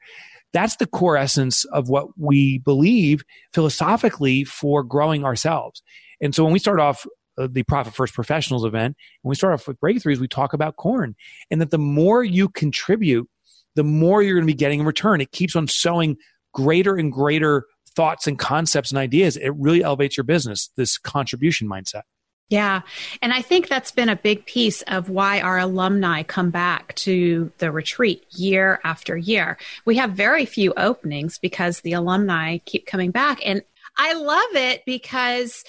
That's 0.53 0.77
the 0.77 0.87
core 0.87 1.17
essence 1.17 1.65
of 1.67 1.89
what 1.89 2.09
we 2.19 2.59
believe 2.59 3.23
philosophically 3.53 4.45
for 4.45 4.83
growing 4.83 5.25
ourselves. 5.25 5.83
And 6.21 6.35
so 6.35 6.45
when 6.45 6.53
we 6.53 6.59
start 6.59 6.81
off 6.81 7.07
uh, 7.39 7.49
the 7.51 7.63
Profit 7.63 7.95
First 7.95 8.15
Professionals 8.15 8.65
event, 8.65 8.97
when 9.23 9.31
we 9.31 9.37
start 9.37 9.55
off 9.55 9.69
with 9.69 9.81
breakthroughs, 9.81 10.19
we 10.19 10.29
talk 10.29 10.53
about 10.53 10.77
corn 10.77 11.15
and 11.51 11.61
that 11.61 11.71
the 11.71 11.79
more 11.79 12.25
you 12.25 12.49
contribute, 12.49 13.29
the 13.77 13.85
more 13.85 14.23
you're 14.23 14.35
going 14.35 14.47
to 14.47 14.53
be 14.53 14.57
getting 14.57 14.81
in 14.81 14.87
return. 14.87 15.21
It 15.21 15.33
keeps 15.33 15.55
on 15.55 15.69
sowing 15.69 16.17
greater 16.53 16.97
and 16.97 17.13
greater 17.13 17.65
thoughts 17.95 18.27
and 18.27 18.39
concepts 18.39 18.91
and 18.91 18.99
ideas. 18.99 19.37
It 19.37 19.51
really 19.57 19.83
elevates 19.83 20.17
your 20.17 20.25
business, 20.25 20.71
this 20.77 20.99
contribution 20.99 21.69
mindset. 21.69 22.03
Yeah. 22.51 22.83
And 23.23 23.33
I 23.33 23.43
think 23.43 23.69
that's 23.69 23.93
been 23.93 24.09
a 24.09 24.17
big 24.17 24.45
piece 24.45 24.83
of 24.83 25.09
why 25.09 25.41
our 25.41 25.59
alumni 25.59 26.25
come 26.25 26.51
back 26.51 26.95
to 26.97 27.53
the 27.59 27.71
retreat 27.71 28.27
year 28.31 28.81
after 28.83 29.17
year. 29.17 29.57
We 29.85 29.97
have 29.97 30.11
very 30.11 30.47
few 30.47 30.75
openings 30.77 31.39
because 31.39 31.81
the 31.81 31.93
alumni 31.93 32.59
keep 32.67 32.87
coming 32.87 33.13
back. 33.13 33.41
And 33.47 33.63
I 33.97 34.15
love 34.15 34.57
it 34.57 34.83
because 34.85 35.65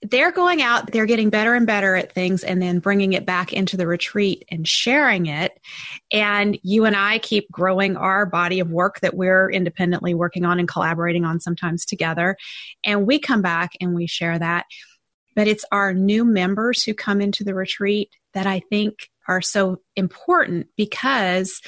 they're 0.00 0.32
going 0.32 0.62
out, 0.62 0.90
they're 0.90 1.06
getting 1.06 1.30
better 1.30 1.54
and 1.54 1.66
better 1.66 1.94
at 1.94 2.12
things 2.12 2.42
and 2.42 2.60
then 2.60 2.80
bringing 2.80 3.12
it 3.12 3.26
back 3.26 3.52
into 3.52 3.76
the 3.76 3.86
retreat 3.86 4.44
and 4.50 4.66
sharing 4.66 5.26
it. 5.26 5.60
And 6.10 6.58
you 6.62 6.86
and 6.86 6.96
I 6.96 7.18
keep 7.18 7.50
growing 7.52 7.96
our 7.96 8.26
body 8.26 8.58
of 8.58 8.70
work 8.70 9.00
that 9.00 9.14
we're 9.14 9.50
independently 9.50 10.14
working 10.14 10.44
on 10.44 10.58
and 10.58 10.66
collaborating 10.66 11.24
on 11.24 11.40
sometimes 11.40 11.84
together. 11.84 12.36
And 12.84 13.06
we 13.06 13.18
come 13.20 13.42
back 13.42 13.72
and 13.80 13.94
we 13.94 14.06
share 14.06 14.38
that 14.38 14.64
but 15.34 15.48
it's 15.48 15.64
our 15.72 15.92
new 15.94 16.24
members 16.24 16.82
who 16.82 16.94
come 16.94 17.20
into 17.20 17.44
the 17.44 17.54
retreat 17.54 18.10
that 18.34 18.46
I 18.46 18.60
think 18.70 19.08
are 19.28 19.42
so 19.42 19.80
important 19.96 20.68
because 20.76 21.60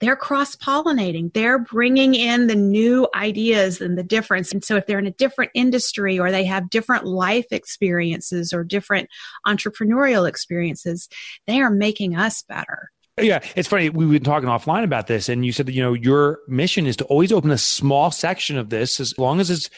they're 0.00 0.16
cross 0.16 0.54
pollinating. 0.54 1.32
They're 1.32 1.58
bringing 1.58 2.14
in 2.14 2.46
the 2.46 2.54
new 2.54 3.08
ideas 3.14 3.80
and 3.80 3.98
the 3.98 4.04
difference. 4.04 4.52
And 4.52 4.64
so 4.64 4.76
if 4.76 4.86
they're 4.86 4.98
in 4.98 5.06
a 5.06 5.12
different 5.12 5.50
industry 5.54 6.18
or 6.18 6.30
they 6.30 6.44
have 6.44 6.70
different 6.70 7.04
life 7.04 7.46
experiences 7.50 8.52
or 8.52 8.62
different 8.62 9.08
entrepreneurial 9.46 10.28
experiences, 10.28 11.08
they 11.46 11.60
are 11.60 11.70
making 11.70 12.14
us 12.14 12.42
better. 12.42 12.90
Yeah, 13.20 13.40
it's 13.56 13.66
funny. 13.66 13.90
We've 13.90 14.10
been 14.10 14.22
talking 14.22 14.48
offline 14.48 14.84
about 14.84 15.08
this, 15.08 15.28
and 15.28 15.44
you 15.44 15.50
said 15.50 15.66
that 15.66 15.72
you 15.72 15.82
know 15.82 15.92
your 15.92 16.38
mission 16.46 16.86
is 16.86 16.96
to 16.98 17.04
always 17.06 17.32
open 17.32 17.50
a 17.50 17.58
small 17.58 18.12
section 18.12 18.56
of 18.56 18.70
this, 18.70 19.00
as 19.00 19.18
long 19.18 19.40
as 19.40 19.50
it's 19.50 19.70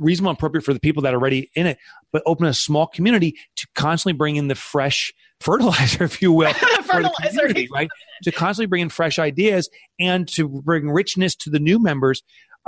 reasonable 0.00 0.30
and 0.30 0.38
appropriate 0.38 0.64
for 0.64 0.74
the 0.74 0.80
people 0.80 1.02
that 1.02 1.14
are 1.14 1.18
already 1.18 1.50
in 1.54 1.66
it, 1.66 1.78
but 2.12 2.22
open 2.26 2.46
a 2.46 2.54
small 2.54 2.86
community 2.86 3.36
to 3.56 3.68
constantly 3.74 4.16
bring 4.16 4.36
in 4.36 4.48
the 4.48 4.54
fresh 4.54 5.12
fertilizer, 5.40 6.04
if 6.04 6.20
you 6.20 6.32
will, 6.32 6.52
for 6.84 7.02
the 7.02 7.10
community, 7.22 7.68
right? 7.72 7.88
To 8.24 8.32
constantly 8.32 8.66
bring 8.66 8.82
in 8.82 8.88
fresh 8.88 9.18
ideas 9.18 9.70
and 9.98 10.26
to 10.28 10.48
bring 10.48 10.90
richness 10.90 11.34
to 11.36 11.50
the 11.50 11.60
new 11.60 11.78
members. 11.78 12.22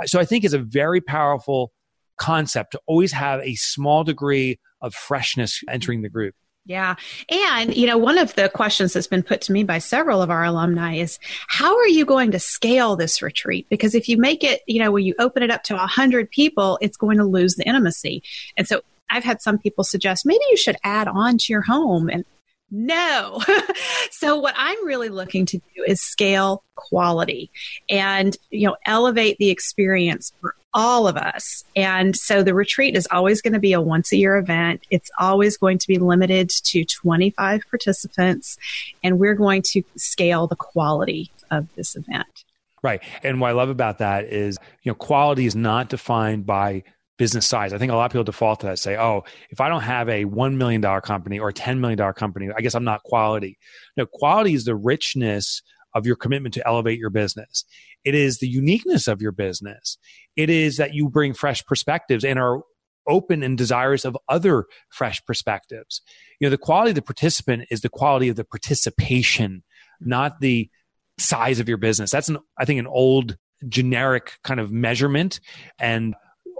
So 0.05 0.19
I 0.19 0.25
think 0.25 0.43
it's 0.43 0.53
a 0.53 0.59
very 0.59 1.01
powerful 1.01 1.71
concept 2.17 2.71
to 2.71 2.81
always 2.87 3.11
have 3.11 3.41
a 3.41 3.55
small 3.55 4.03
degree 4.03 4.59
of 4.81 4.93
freshness 4.93 5.61
entering 5.69 6.01
the 6.01 6.09
group. 6.09 6.35
Yeah. 6.65 6.95
And, 7.29 7.75
you 7.75 7.85
know, 7.85 7.97
one 7.97 8.17
of 8.17 8.35
the 8.35 8.47
questions 8.47 8.93
that's 8.93 9.07
been 9.07 9.23
put 9.23 9.41
to 9.41 9.51
me 9.51 9.63
by 9.63 9.79
several 9.79 10.21
of 10.21 10.29
our 10.29 10.45
alumni 10.45 10.95
is 10.95 11.19
how 11.47 11.75
are 11.75 11.87
you 11.87 12.05
going 12.05 12.31
to 12.31 12.39
scale 12.39 12.95
this 12.95 13.21
retreat? 13.21 13.67
Because 13.69 13.93
if 13.93 14.07
you 14.07 14.17
make 14.17 14.45
it, 14.45 14.61
you 14.65 14.79
know, 14.79 14.91
when 14.91 15.03
you 15.03 15.13
open 15.19 15.43
it 15.43 15.51
up 15.51 15.63
to 15.63 15.75
100 15.75 16.31
people, 16.31 16.77
it's 16.81 16.95
going 16.95 17.17
to 17.17 17.25
lose 17.25 17.55
the 17.55 17.67
intimacy. 17.67 18.23
And 18.55 18.65
so 18.65 18.79
I've 19.09 19.25
had 19.25 19.41
some 19.41 19.57
people 19.57 19.83
suggest 19.83 20.25
maybe 20.25 20.43
you 20.49 20.57
should 20.57 20.77
add 20.83 21.09
on 21.09 21.37
to 21.37 21.45
your 21.51 21.63
home 21.63 22.09
and 22.09 22.23
no. 22.73 23.39
so 24.11 24.39
what 24.39 24.55
I'm 24.57 24.83
really 24.85 25.09
looking 25.09 25.45
to 25.45 25.59
do 25.59 25.83
is 25.85 26.01
scale 26.01 26.63
quality 26.73 27.51
and, 27.87 28.35
you 28.49 28.67
know, 28.67 28.75
elevate 28.87 29.37
the 29.37 29.51
experience 29.51 30.33
for 30.41 30.55
all 30.73 31.07
of 31.07 31.15
us. 31.15 31.63
And 31.75 32.15
so 32.15 32.41
the 32.41 32.55
retreat 32.55 32.97
is 32.97 33.07
always 33.11 33.43
going 33.43 33.53
to 33.53 33.59
be 33.59 33.73
a 33.73 33.79
once 33.79 34.11
a 34.11 34.17
year 34.17 34.37
event. 34.37 34.81
It's 34.89 35.11
always 35.19 35.55
going 35.55 35.77
to 35.77 35.87
be 35.87 35.99
limited 35.99 36.49
to 36.49 36.83
25 36.83 37.61
participants 37.69 38.57
and 39.03 39.19
we're 39.19 39.35
going 39.35 39.61
to 39.67 39.83
scale 39.95 40.47
the 40.47 40.55
quality 40.55 41.29
of 41.51 41.67
this 41.75 41.95
event. 41.95 42.43
Right. 42.81 43.03
And 43.21 43.39
what 43.39 43.49
I 43.49 43.53
love 43.53 43.69
about 43.69 43.99
that 43.99 44.25
is, 44.25 44.57
you 44.81 44.91
know, 44.91 44.95
quality 44.95 45.45
is 45.45 45.55
not 45.55 45.89
defined 45.89 46.47
by 46.47 46.83
business 47.17 47.45
size. 47.45 47.73
I 47.73 47.77
think 47.77 47.91
a 47.91 47.95
lot 47.95 48.05
of 48.05 48.11
people 48.11 48.23
default 48.23 48.61
to 48.61 48.67
that 48.67 48.79
say, 48.79 48.97
oh, 48.97 49.23
if 49.49 49.61
I 49.61 49.69
don't 49.69 49.81
have 49.81 50.09
a 50.09 50.25
$1 50.25 50.55
million 50.55 50.81
company 51.01 51.39
or 51.39 51.49
a 51.49 51.53
$10 51.53 51.79
million 51.79 52.13
company, 52.13 52.49
I 52.55 52.61
guess 52.61 52.75
I'm 52.75 52.83
not 52.83 53.03
quality. 53.03 53.57
No, 53.97 54.05
quality 54.05 54.53
is 54.53 54.65
the 54.65 54.75
richness 54.75 55.61
of 55.93 56.07
your 56.07 56.15
commitment 56.15 56.55
to 56.55 56.67
elevate 56.67 56.97
your 56.97 57.11
business. 57.11 57.65
It 58.03 58.15
is 58.15 58.39
the 58.39 58.47
uniqueness 58.47 59.07
of 59.07 59.21
your 59.21 59.31
business. 59.31 59.97
It 60.35 60.49
is 60.49 60.77
that 60.77 60.93
you 60.93 61.09
bring 61.09 61.33
fresh 61.33 61.63
perspectives 61.65 62.25
and 62.25 62.39
are 62.39 62.61
open 63.07 63.43
and 63.43 63.57
desirous 63.57 64.05
of 64.05 64.17
other 64.27 64.65
fresh 64.89 65.23
perspectives. 65.25 66.01
You 66.39 66.47
know, 66.47 66.51
the 66.51 66.57
quality 66.57 66.91
of 66.91 66.95
the 66.95 67.01
participant 67.01 67.65
is 67.69 67.81
the 67.81 67.89
quality 67.89 68.29
of 68.29 68.35
the 68.35 68.45
participation, 68.45 69.63
not 69.99 70.39
the 70.39 70.69
size 71.19 71.59
of 71.59 71.67
your 71.67 71.77
business. 71.77 72.11
That's 72.11 72.29
an, 72.29 72.39
I 72.57 72.65
think, 72.65 72.79
an 72.79 72.87
old 72.87 73.37
generic 73.67 74.33
kind 74.43 74.59
of 74.59 74.71
measurement. 74.71 75.39
And 75.79 76.15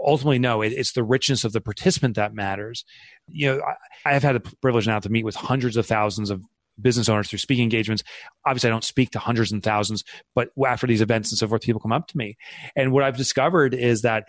ultimately 0.05 0.39
no 0.39 0.61
it, 0.61 0.73
it's 0.73 0.93
the 0.93 1.03
richness 1.03 1.43
of 1.43 1.53
the 1.53 1.61
participant 1.61 2.15
that 2.15 2.33
matters 2.33 2.85
you 3.27 3.47
know 3.47 3.61
I, 4.05 4.13
have 4.13 4.23
had 4.23 4.35
the 4.35 4.55
privilege 4.61 4.87
now 4.87 4.99
to 4.99 5.09
meet 5.09 5.25
with 5.25 5.35
hundreds 5.35 5.77
of 5.77 5.85
thousands 5.85 6.29
of 6.29 6.43
business 6.81 7.07
owners 7.07 7.29
through 7.29 7.39
speaking 7.39 7.63
engagements 7.63 8.03
obviously 8.45 8.69
i 8.69 8.71
don't 8.71 8.83
speak 8.83 9.11
to 9.11 9.19
hundreds 9.19 9.51
and 9.51 9.61
thousands 9.61 10.03
but 10.33 10.49
after 10.65 10.87
these 10.87 11.01
events 11.01 11.31
and 11.31 11.37
so 11.37 11.47
forth 11.47 11.61
people 11.61 11.81
come 11.81 11.91
up 11.91 12.07
to 12.07 12.17
me 12.17 12.35
and 12.75 12.91
what 12.91 13.03
i've 13.03 13.17
discovered 13.17 13.73
is 13.73 14.01
that 14.01 14.25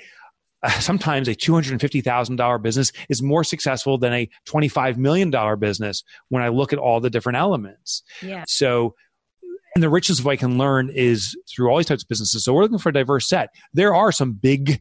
uh, 0.64 0.70
sometimes 0.80 1.28
a 1.28 1.34
$250,000 1.34 2.62
business 2.62 2.90
is 3.10 3.22
more 3.22 3.44
successful 3.44 3.98
than 3.98 4.14
a 4.14 4.30
$25 4.48 4.96
million 4.96 5.30
business 5.58 6.02
when 6.30 6.42
I 6.42 6.48
look 6.48 6.72
at 6.72 6.78
all 6.78 7.00
the 7.00 7.10
different 7.10 7.36
elements. 7.36 8.02
Yeah. 8.22 8.44
So 8.48 8.94
And 9.74 9.82
the 9.82 9.90
richness 9.90 10.20
of 10.20 10.24
what 10.24 10.32
I 10.32 10.36
can 10.36 10.56
learn 10.56 10.88
is 10.88 11.36
through 11.54 11.68
all 11.68 11.76
these 11.76 11.86
types 11.86 12.02
of 12.02 12.08
businesses. 12.08 12.44
So 12.44 12.54
we're 12.54 12.62
looking 12.62 12.78
for 12.78 12.88
a 12.88 12.92
diverse 12.92 13.28
set. 13.28 13.50
There 13.74 13.94
are 13.94 14.10
some 14.10 14.32
big 14.32 14.80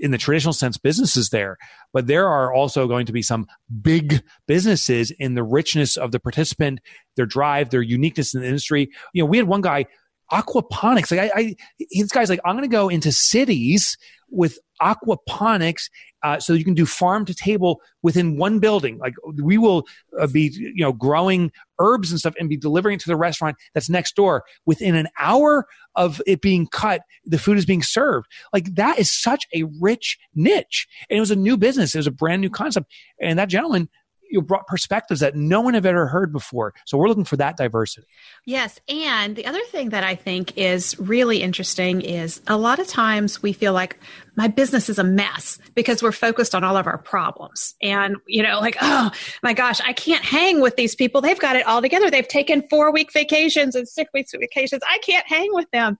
in 0.00 0.10
the 0.10 0.18
traditional 0.18 0.52
sense 0.52 0.76
businesses 0.76 1.30
there, 1.30 1.56
but 1.92 2.06
there 2.06 2.28
are 2.28 2.52
also 2.52 2.86
going 2.86 3.06
to 3.06 3.12
be 3.12 3.22
some 3.22 3.46
big 3.82 4.22
businesses 4.46 5.10
in 5.12 5.34
the 5.34 5.42
richness 5.42 5.96
of 5.96 6.12
the 6.12 6.20
participant, 6.20 6.80
their 7.16 7.26
drive, 7.26 7.70
their 7.70 7.82
uniqueness 7.82 8.34
in 8.34 8.40
the 8.40 8.46
industry. 8.46 8.90
You 9.12 9.22
know, 9.22 9.26
we 9.26 9.36
had 9.36 9.46
one 9.46 9.60
guy, 9.60 9.86
aquaponics. 10.32 11.10
Like 11.10 11.32
I, 11.34 11.40
I 11.40 11.56
this 11.90 12.10
guy's 12.10 12.30
like, 12.30 12.40
I'm 12.44 12.56
going 12.56 12.68
to 12.68 12.74
go 12.74 12.88
into 12.88 13.12
cities 13.12 13.96
with 14.30 14.58
aquaponics 14.82 15.88
uh, 16.22 16.40
so 16.40 16.54
you 16.54 16.64
can 16.64 16.74
do 16.74 16.86
farm 16.86 17.24
to 17.26 17.34
table 17.34 17.80
within 18.02 18.36
one 18.36 18.58
building. 18.58 18.98
Like 18.98 19.14
we 19.42 19.58
will 19.58 19.84
uh, 20.18 20.26
be, 20.26 20.50
you 20.54 20.82
know, 20.82 20.92
growing 20.92 21.52
herbs 21.78 22.10
and 22.10 22.18
stuff 22.18 22.34
and 22.38 22.48
be 22.48 22.56
delivering 22.56 22.94
it 22.94 23.00
to 23.00 23.08
the 23.08 23.16
restaurant 23.16 23.56
that's 23.74 23.90
next 23.90 24.16
door 24.16 24.44
within 24.66 24.94
an 24.94 25.08
hour 25.18 25.66
of 25.94 26.20
it 26.26 26.40
being 26.40 26.66
cut. 26.66 27.02
The 27.24 27.38
food 27.38 27.58
is 27.58 27.66
being 27.66 27.82
served. 27.82 28.26
Like 28.52 28.74
that 28.74 28.98
is 28.98 29.10
such 29.10 29.46
a 29.54 29.64
rich 29.80 30.18
niche. 30.34 30.88
And 31.08 31.18
it 31.18 31.20
was 31.20 31.30
a 31.30 31.36
new 31.36 31.56
business. 31.56 31.94
It 31.94 31.98
was 31.98 32.06
a 32.06 32.12
brand 32.12 32.40
new 32.40 32.50
concept. 32.50 32.90
And 33.20 33.38
that 33.38 33.48
gentleman 33.48 33.88
you 34.30 34.42
brought 34.42 34.66
perspectives 34.66 35.20
that 35.20 35.36
no 35.36 35.60
one 35.60 35.74
have 35.74 35.86
ever 35.86 36.06
heard 36.06 36.32
before. 36.32 36.74
So 36.86 36.98
we're 36.98 37.08
looking 37.08 37.24
for 37.24 37.36
that 37.36 37.56
diversity. 37.56 38.06
Yes. 38.46 38.80
And 38.88 39.36
the 39.36 39.46
other 39.46 39.62
thing 39.70 39.90
that 39.90 40.04
I 40.04 40.14
think 40.14 40.56
is 40.56 40.98
really 40.98 41.42
interesting 41.42 42.00
is 42.00 42.40
a 42.46 42.56
lot 42.56 42.78
of 42.78 42.86
times 42.86 43.42
we 43.42 43.52
feel 43.52 43.72
like 43.72 43.98
my 44.36 44.48
business 44.48 44.88
is 44.88 44.98
a 44.98 45.04
mess 45.04 45.58
because 45.74 46.02
we're 46.02 46.12
focused 46.12 46.54
on 46.54 46.64
all 46.64 46.76
of 46.76 46.86
our 46.86 46.98
problems. 46.98 47.74
And, 47.80 48.16
you 48.26 48.42
know, 48.42 48.58
like, 48.60 48.76
oh 48.80 49.10
my 49.42 49.52
gosh, 49.52 49.80
I 49.80 49.92
can't 49.92 50.24
hang 50.24 50.60
with 50.60 50.76
these 50.76 50.94
people. 50.94 51.20
They've 51.20 51.38
got 51.38 51.56
it 51.56 51.66
all 51.66 51.80
together. 51.80 52.10
They've 52.10 52.26
taken 52.26 52.66
four 52.68 52.92
week 52.92 53.12
vacations 53.12 53.74
and 53.74 53.88
six 53.88 54.10
weeks 54.12 54.32
vacations. 54.32 54.82
I 54.88 54.98
can't 54.98 55.26
hang 55.26 55.48
with 55.52 55.70
them. 55.70 55.98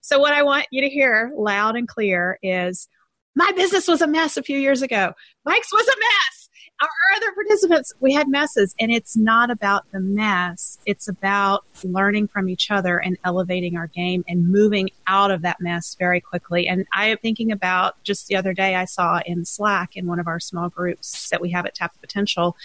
So 0.00 0.18
what 0.18 0.32
I 0.32 0.42
want 0.42 0.66
you 0.70 0.82
to 0.82 0.88
hear 0.88 1.32
loud 1.36 1.76
and 1.76 1.88
clear 1.88 2.38
is 2.42 2.88
my 3.36 3.50
business 3.52 3.88
was 3.88 4.00
a 4.00 4.06
mess 4.06 4.36
a 4.36 4.42
few 4.42 4.58
years 4.58 4.82
ago. 4.82 5.12
Mike's 5.44 5.72
was 5.72 5.86
a 5.86 5.98
mess 5.98 6.43
our 6.80 7.16
other 7.16 7.32
participants, 7.32 7.92
we 8.00 8.12
had 8.12 8.28
messes, 8.28 8.74
and 8.80 8.90
it's 8.90 9.16
not 9.16 9.50
about 9.50 9.90
the 9.92 10.00
mess. 10.00 10.78
It's 10.86 11.08
about 11.08 11.64
learning 11.82 12.28
from 12.28 12.48
each 12.48 12.70
other 12.70 12.98
and 12.98 13.16
elevating 13.24 13.76
our 13.76 13.86
game 13.86 14.24
and 14.28 14.48
moving 14.48 14.90
out 15.06 15.30
of 15.30 15.42
that 15.42 15.60
mess 15.60 15.94
very 15.98 16.20
quickly. 16.20 16.66
And 16.66 16.86
I 16.92 17.06
am 17.06 17.18
thinking 17.18 17.52
about 17.52 18.02
just 18.02 18.26
the 18.26 18.36
other 18.36 18.52
day, 18.52 18.74
I 18.74 18.84
saw 18.84 19.20
in 19.24 19.44
Slack 19.44 19.96
in 19.96 20.06
one 20.06 20.18
of 20.18 20.26
our 20.26 20.40
small 20.40 20.68
groups 20.68 21.28
that 21.30 21.40
we 21.40 21.50
have 21.50 21.64
at 21.66 21.74
Tap 21.74 21.92
the 21.92 22.00
Potential, 22.00 22.56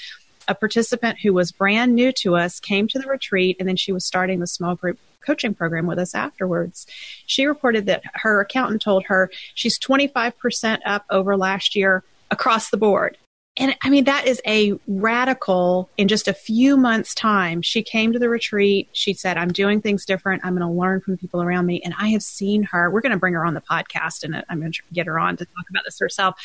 a 0.48 0.56
participant 0.56 1.20
who 1.22 1.34
was 1.34 1.52
brand 1.52 1.94
new 1.94 2.12
to 2.14 2.36
us 2.36 2.60
came 2.60 2.88
to 2.88 3.00
the 3.00 3.08
retreat, 3.08 3.58
and 3.60 3.70
then 3.70 3.76
she 3.76 3.92
was 3.92 4.06
starting 4.06 4.40
the 4.40 4.48
small 4.48 4.76
group 4.76 4.98
coaching 5.22 5.54
program 5.54 5.86
with 5.86 6.00
us 6.00 6.16
afterwards. 6.16 6.88
She 7.28 7.46
reported 7.46 7.86
that 7.86 8.02
her 8.16 8.42
accountant 8.42 8.82
told 8.82 9.06
her 9.06 9.30
she's 9.54 9.78
25% 9.78 10.80
up 10.86 11.06
over 11.10 11.38
last 11.38 11.76
year 11.76 12.04
across 12.32 12.70
the 12.70 12.78
board. 12.78 13.18
And 13.58 13.76
I 13.84 13.90
mean, 13.90 14.06
that 14.06 14.26
is 14.26 14.42
a 14.48 14.80
radical, 14.88 15.90
in 15.98 16.08
just 16.08 16.30
a 16.30 16.34
few 16.34 16.78
months' 16.78 17.14
time, 17.14 17.62
she 17.62 17.84
came 17.84 18.14
to 18.14 18.20
the 18.20 18.30
retreat. 18.30 18.88
She 18.94 19.14
said, 19.14 19.38
I'm 19.38 19.52
doing 19.52 19.82
things 19.82 20.06
different. 20.06 20.46
I'm 20.46 20.56
going 20.56 20.66
to 20.66 20.74
learn 20.74 21.02
from 21.02 21.18
people 21.18 21.42
around 21.42 21.66
me. 21.66 21.82
And 21.84 21.94
I 22.00 22.10
have 22.10 22.24
seen 22.24 22.64
her, 22.64 22.90
we're 22.90 23.02
going 23.02 23.12
to 23.12 23.18
bring 23.18 23.34
her 23.34 23.46
on 23.46 23.56
the 23.56 23.62
podcast 23.62 24.24
and 24.24 24.36
uh, 24.36 24.44
I'm 24.50 24.62
going 24.62 24.72
to 24.72 24.82
get 24.94 25.08
her 25.08 25.20
on 25.20 25.36
to 25.38 25.46
talk 25.46 25.70
about 25.70 25.84
this 25.84 26.00
herself. 26.00 26.36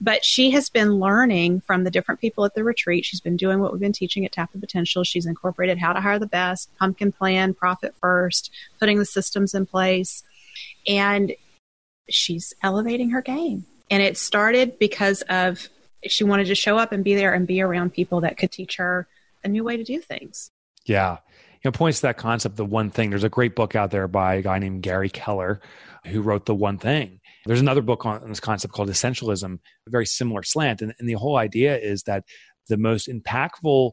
But 0.00 0.24
she 0.24 0.50
has 0.50 0.68
been 0.68 0.98
learning 0.98 1.60
from 1.60 1.84
the 1.84 1.92
different 1.92 2.20
people 2.20 2.44
at 2.44 2.54
the 2.54 2.64
retreat. 2.64 3.04
She's 3.04 3.20
been 3.20 3.36
doing 3.36 3.60
what 3.60 3.70
we've 3.70 3.80
been 3.80 3.92
teaching 3.92 4.24
at 4.24 4.32
Tap 4.32 4.50
the 4.52 4.58
Potential. 4.58 5.04
She's 5.04 5.26
incorporated 5.26 5.78
how 5.78 5.92
to 5.92 6.00
hire 6.00 6.18
the 6.18 6.26
best, 6.26 6.70
pumpkin 6.78 7.12
plan, 7.12 7.54
profit 7.54 7.94
first, 8.00 8.50
putting 8.80 8.98
the 8.98 9.04
systems 9.04 9.54
in 9.54 9.64
place. 9.66 10.24
And 10.88 11.34
she's 12.10 12.52
elevating 12.64 13.10
her 13.10 13.22
game. 13.22 13.64
And 13.90 14.02
it 14.02 14.16
started 14.16 14.78
because 14.78 15.22
of 15.22 15.68
she 16.08 16.24
wanted 16.24 16.46
to 16.46 16.54
show 16.54 16.78
up 16.78 16.92
and 16.92 17.04
be 17.04 17.14
there 17.14 17.32
and 17.32 17.46
be 17.46 17.60
around 17.60 17.92
people 17.92 18.20
that 18.22 18.36
could 18.36 18.50
teach 18.50 18.76
her 18.76 19.06
a 19.42 19.48
new 19.48 19.64
way 19.64 19.76
to 19.76 19.84
do 19.84 20.00
things. 20.00 20.50
Yeah. 20.86 21.18
You 21.62 21.70
know, 21.70 21.72
points 21.72 21.98
to 21.98 22.02
that 22.02 22.18
concept, 22.18 22.56
the 22.56 22.64
one 22.64 22.90
thing. 22.90 23.10
There's 23.10 23.24
a 23.24 23.28
great 23.28 23.56
book 23.56 23.74
out 23.74 23.90
there 23.90 24.06
by 24.08 24.34
a 24.34 24.42
guy 24.42 24.58
named 24.58 24.82
Gary 24.82 25.08
Keller 25.08 25.60
who 26.06 26.20
wrote 26.20 26.46
The 26.46 26.54
One 26.54 26.78
Thing. 26.78 27.20
There's 27.46 27.60
another 27.60 27.82
book 27.82 28.04
on 28.04 28.28
this 28.28 28.40
concept 28.40 28.74
called 28.74 28.90
Essentialism, 28.90 29.54
a 29.54 29.90
very 29.90 30.06
similar 30.06 30.42
slant. 30.42 30.82
And, 30.82 30.94
and 30.98 31.08
the 31.08 31.14
whole 31.14 31.36
idea 31.36 31.76
is 31.78 32.02
that 32.02 32.24
the 32.68 32.76
most 32.76 33.08
impactful 33.08 33.92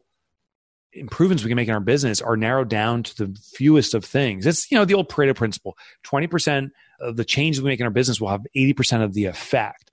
improvements 0.94 1.44
we 1.44 1.50
can 1.50 1.56
make 1.56 1.68
in 1.68 1.74
our 1.74 1.80
business 1.80 2.22
are 2.22 2.36
narrowed 2.36 2.70
down 2.70 3.04
to 3.04 3.26
the 3.26 3.38
fewest 3.54 3.94
of 3.94 4.04
things. 4.04 4.46
It's, 4.46 4.70
you 4.70 4.78
know, 4.78 4.86
the 4.86 4.94
old 4.94 5.10
Pareto 5.10 5.36
principle 5.36 5.78
20% 6.06 6.72
of 7.00 7.16
the 7.16 7.26
changes 7.26 7.62
we 7.62 7.70
make 7.70 7.80
in 7.80 7.86
our 7.86 7.92
business 7.92 8.20
will 8.20 8.30
have 8.30 8.46
80% 8.56 9.04
of 9.04 9.14
the 9.14 9.26
effect 9.26 9.92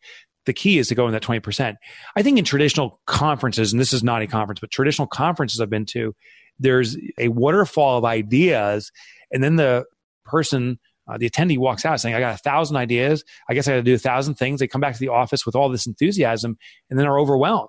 the 0.49 0.53
key 0.55 0.79
is 0.79 0.89
to 0.89 0.95
go 0.95 1.07
in 1.07 1.13
that 1.13 1.23
20%. 1.23 1.77
I 2.17 2.23
think 2.23 2.39
in 2.39 2.45
traditional 2.45 3.01
conferences, 3.07 3.73
and 3.73 3.81
this 3.81 3.93
is 3.93 4.03
not 4.03 4.23
a 4.23 4.27
conference, 4.27 4.59
but 4.59 4.71
traditional 4.71 5.07
conferences 5.07 5.61
I've 5.61 5.71
been 5.71 5.87
to, 5.87 6.15
there's 6.59 6.97
a 7.19 7.29
waterfall 7.29 7.99
of 7.99 8.05
ideas. 8.05 8.91
And 9.31 9.45
then 9.45 9.57
the 9.57 9.85
person, 10.25 10.81
uh, 11.07 11.19
the 11.19 11.29
attendee 11.31 11.59
walks 11.59 11.85
out 11.85 12.01
saying, 12.01 12.15
I 12.15 12.21
got 12.21 12.35
a 12.35 12.39
thousand 12.39 12.79
ideas. 12.79 13.23
I 13.49 13.55
guess 13.55 13.69
I 13.69 13.73
got 13.73 13.77
to 13.77 13.83
do 13.83 13.95
a 13.95 13.99
thousand 13.99 14.35
things. 14.35 14.59
They 14.59 14.67
come 14.67 14.81
back 14.81 14.95
to 14.95 15.01
the 15.01 15.09
office 15.09 15.47
with 15.47 15.55
all 15.55 15.69
this 15.69 15.87
enthusiasm 15.87 16.57
and 16.91 16.99
then 16.99 17.07
are 17.07 17.21
overwhelmed. 17.21 17.69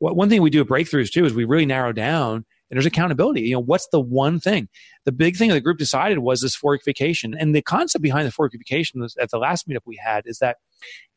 One 0.00 0.28
thing 0.28 0.42
we 0.42 0.50
do 0.50 0.62
at 0.62 0.66
Breakthroughs 0.66 1.12
too 1.12 1.24
is 1.24 1.34
we 1.34 1.44
really 1.44 1.66
narrow 1.66 1.92
down 1.92 2.44
and 2.70 2.76
there's 2.76 2.86
accountability. 2.86 3.42
You 3.42 3.54
know, 3.54 3.60
what's 3.60 3.88
the 3.92 4.00
one 4.00 4.40
thing? 4.40 4.68
The 5.04 5.12
big 5.12 5.36
thing 5.36 5.50
the 5.50 5.60
group 5.60 5.78
decided 5.78 6.20
was 6.20 6.40
this 6.40 6.56
vacation. 6.84 7.34
And 7.38 7.54
the 7.54 7.62
concept 7.62 8.02
behind 8.02 8.26
the 8.26 8.48
vacation 8.52 9.06
at 9.20 9.30
the 9.30 9.38
last 9.38 9.68
meetup 9.68 9.80
we 9.84 10.00
had 10.02 10.26
is 10.26 10.38
that 10.38 10.56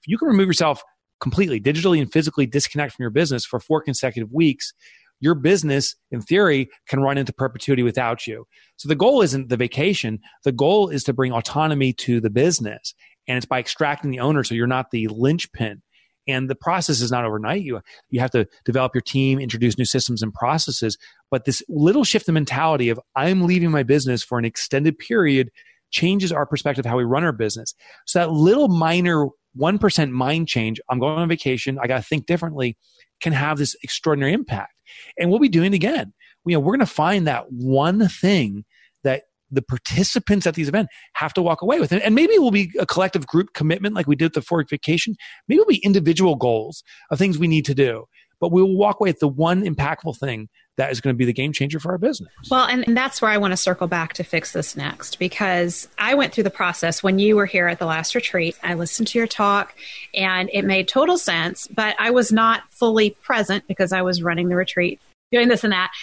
if 0.03 0.07
you 0.07 0.17
can 0.17 0.27
remove 0.27 0.47
yourself 0.47 0.83
completely, 1.19 1.61
digitally 1.61 2.01
and 2.01 2.11
physically 2.11 2.45
disconnect 2.45 2.93
from 2.93 3.03
your 3.03 3.09
business 3.09 3.45
for 3.45 3.59
four 3.59 3.81
consecutive 3.81 4.31
weeks, 4.31 4.73
your 5.21 5.35
business, 5.35 5.95
in 6.11 6.21
theory, 6.21 6.69
can 6.89 6.99
run 6.99 7.17
into 7.17 7.31
perpetuity 7.31 7.81
without 7.81 8.27
you. 8.27 8.45
So 8.75 8.89
the 8.89 8.95
goal 8.95 9.21
isn't 9.21 9.47
the 9.47 9.55
vacation. 9.55 10.19
The 10.43 10.51
goal 10.51 10.89
is 10.89 11.05
to 11.05 11.13
bring 11.13 11.31
autonomy 11.31 11.93
to 11.93 12.19
the 12.19 12.29
business. 12.29 12.93
And 13.25 13.37
it's 13.37 13.45
by 13.45 13.59
extracting 13.59 14.11
the 14.11 14.19
owner 14.19 14.43
so 14.43 14.53
you're 14.53 14.67
not 14.67 14.91
the 14.91 15.07
linchpin. 15.07 15.81
And 16.27 16.49
the 16.49 16.55
process 16.55 16.99
is 16.99 17.09
not 17.09 17.23
overnight. 17.23 17.63
You, 17.63 17.79
you 18.09 18.19
have 18.19 18.31
to 18.31 18.47
develop 18.65 18.93
your 18.93 19.01
team, 19.01 19.39
introduce 19.39 19.77
new 19.77 19.85
systems 19.85 20.21
and 20.21 20.33
processes. 20.33 20.97
But 21.31 21.45
this 21.45 21.61
little 21.69 22.03
shift 22.03 22.27
in 22.27 22.33
mentality 22.33 22.89
of 22.89 22.99
I'm 23.15 23.43
leaving 23.43 23.71
my 23.71 23.83
business 23.83 24.23
for 24.23 24.37
an 24.37 24.45
extended 24.45 24.99
period 24.99 25.51
changes 25.89 26.33
our 26.33 26.45
perspective 26.45 26.85
of 26.85 26.89
how 26.89 26.97
we 26.97 27.03
run 27.05 27.23
our 27.23 27.31
business. 27.31 27.75
So 28.07 28.19
that 28.19 28.31
little 28.31 28.67
minor 28.67 29.27
1% 29.59 30.11
mind 30.11 30.47
change, 30.47 30.79
I'm 30.89 30.99
going 30.99 31.17
on 31.17 31.27
vacation, 31.27 31.77
I 31.81 31.87
got 31.87 31.97
to 31.97 32.03
think 32.03 32.25
differently, 32.25 32.77
can 33.21 33.33
have 33.33 33.57
this 33.57 33.75
extraordinary 33.83 34.33
impact. 34.33 34.73
And 35.17 35.29
we'll 35.29 35.39
be 35.39 35.49
doing 35.49 35.73
it 35.73 35.75
again. 35.75 36.13
You 36.45 36.53
know, 36.53 36.59
we're 36.59 36.73
going 36.73 36.79
to 36.79 36.85
find 36.85 37.27
that 37.27 37.45
one 37.49 38.07
thing 38.07 38.65
that 39.03 39.23
the 39.49 39.61
participants 39.61 40.47
at 40.47 40.55
these 40.55 40.67
events 40.67 40.91
have 41.13 41.33
to 41.35 41.41
walk 41.41 41.61
away 41.61 41.79
with. 41.79 41.91
And 41.91 42.15
maybe 42.15 42.33
it 42.33 42.41
will 42.41 42.51
be 42.51 42.71
a 42.79 42.85
collective 42.85 43.27
group 43.27 43.53
commitment 43.53 43.95
like 43.95 44.07
we 44.07 44.15
did 44.15 44.25
at 44.25 44.33
the 44.33 44.41
Four 44.41 44.59
Week 44.59 44.69
Vacation. 44.69 45.15
Maybe 45.47 45.61
it'll 45.61 45.69
be 45.69 45.77
individual 45.77 46.35
goals 46.35 46.83
of 47.11 47.19
things 47.19 47.37
we 47.37 47.47
need 47.47 47.65
to 47.65 47.75
do. 47.75 48.05
But 48.43 48.51
we 48.51 48.61
will 48.61 48.75
walk 48.75 48.99
away 48.99 49.11
with 49.11 49.21
the 49.21 49.27
one 49.29 49.63
impactful 49.63 50.17
thing 50.17 50.49
that 50.75 50.91
is 50.91 50.99
going 50.99 51.13
to 51.13 51.17
be 51.17 51.23
the 51.23 51.31
game 51.31 51.53
changer 51.53 51.79
for 51.79 51.93
our 51.93 51.97
business. 51.97 52.29
Well, 52.51 52.65
and, 52.65 52.85
and, 52.85 52.97
that's 52.97 53.21
where 53.21 53.31
I 53.31 53.37
want 53.37 53.53
to 53.53 53.57
circle 53.57 53.87
back 53.87 54.11
to 54.15 54.23
fix 54.25 54.51
this 54.51 54.75
next 54.75 55.17
because 55.17 55.87
I 55.97 56.15
went 56.15 56.33
through 56.33 56.43
the 56.43 56.49
process 56.49 57.01
when 57.01 57.19
you 57.19 57.37
were 57.37 57.45
here 57.45 57.69
at 57.69 57.79
the 57.79 57.85
last 57.85 58.15
retreat. 58.15 58.57
I 58.61 58.73
listened 58.73 59.07
to 59.07 59.17
your 59.17 59.27
talk 59.27 59.73
and 60.13 60.49
it 60.51 60.65
made 60.65 60.89
total 60.89 61.17
sense, 61.17 61.69
but 61.69 61.95
I 61.97 62.11
was 62.11 62.33
not 62.33 62.63
fully 62.69 63.11
present 63.11 63.65
because 63.65 63.93
I 63.93 64.01
was 64.01 64.21
running 64.21 64.49
the 64.49 64.57
retreat, 64.57 64.99
doing 65.31 65.47
this 65.47 65.63
and 65.63 65.71
that. 65.71 65.93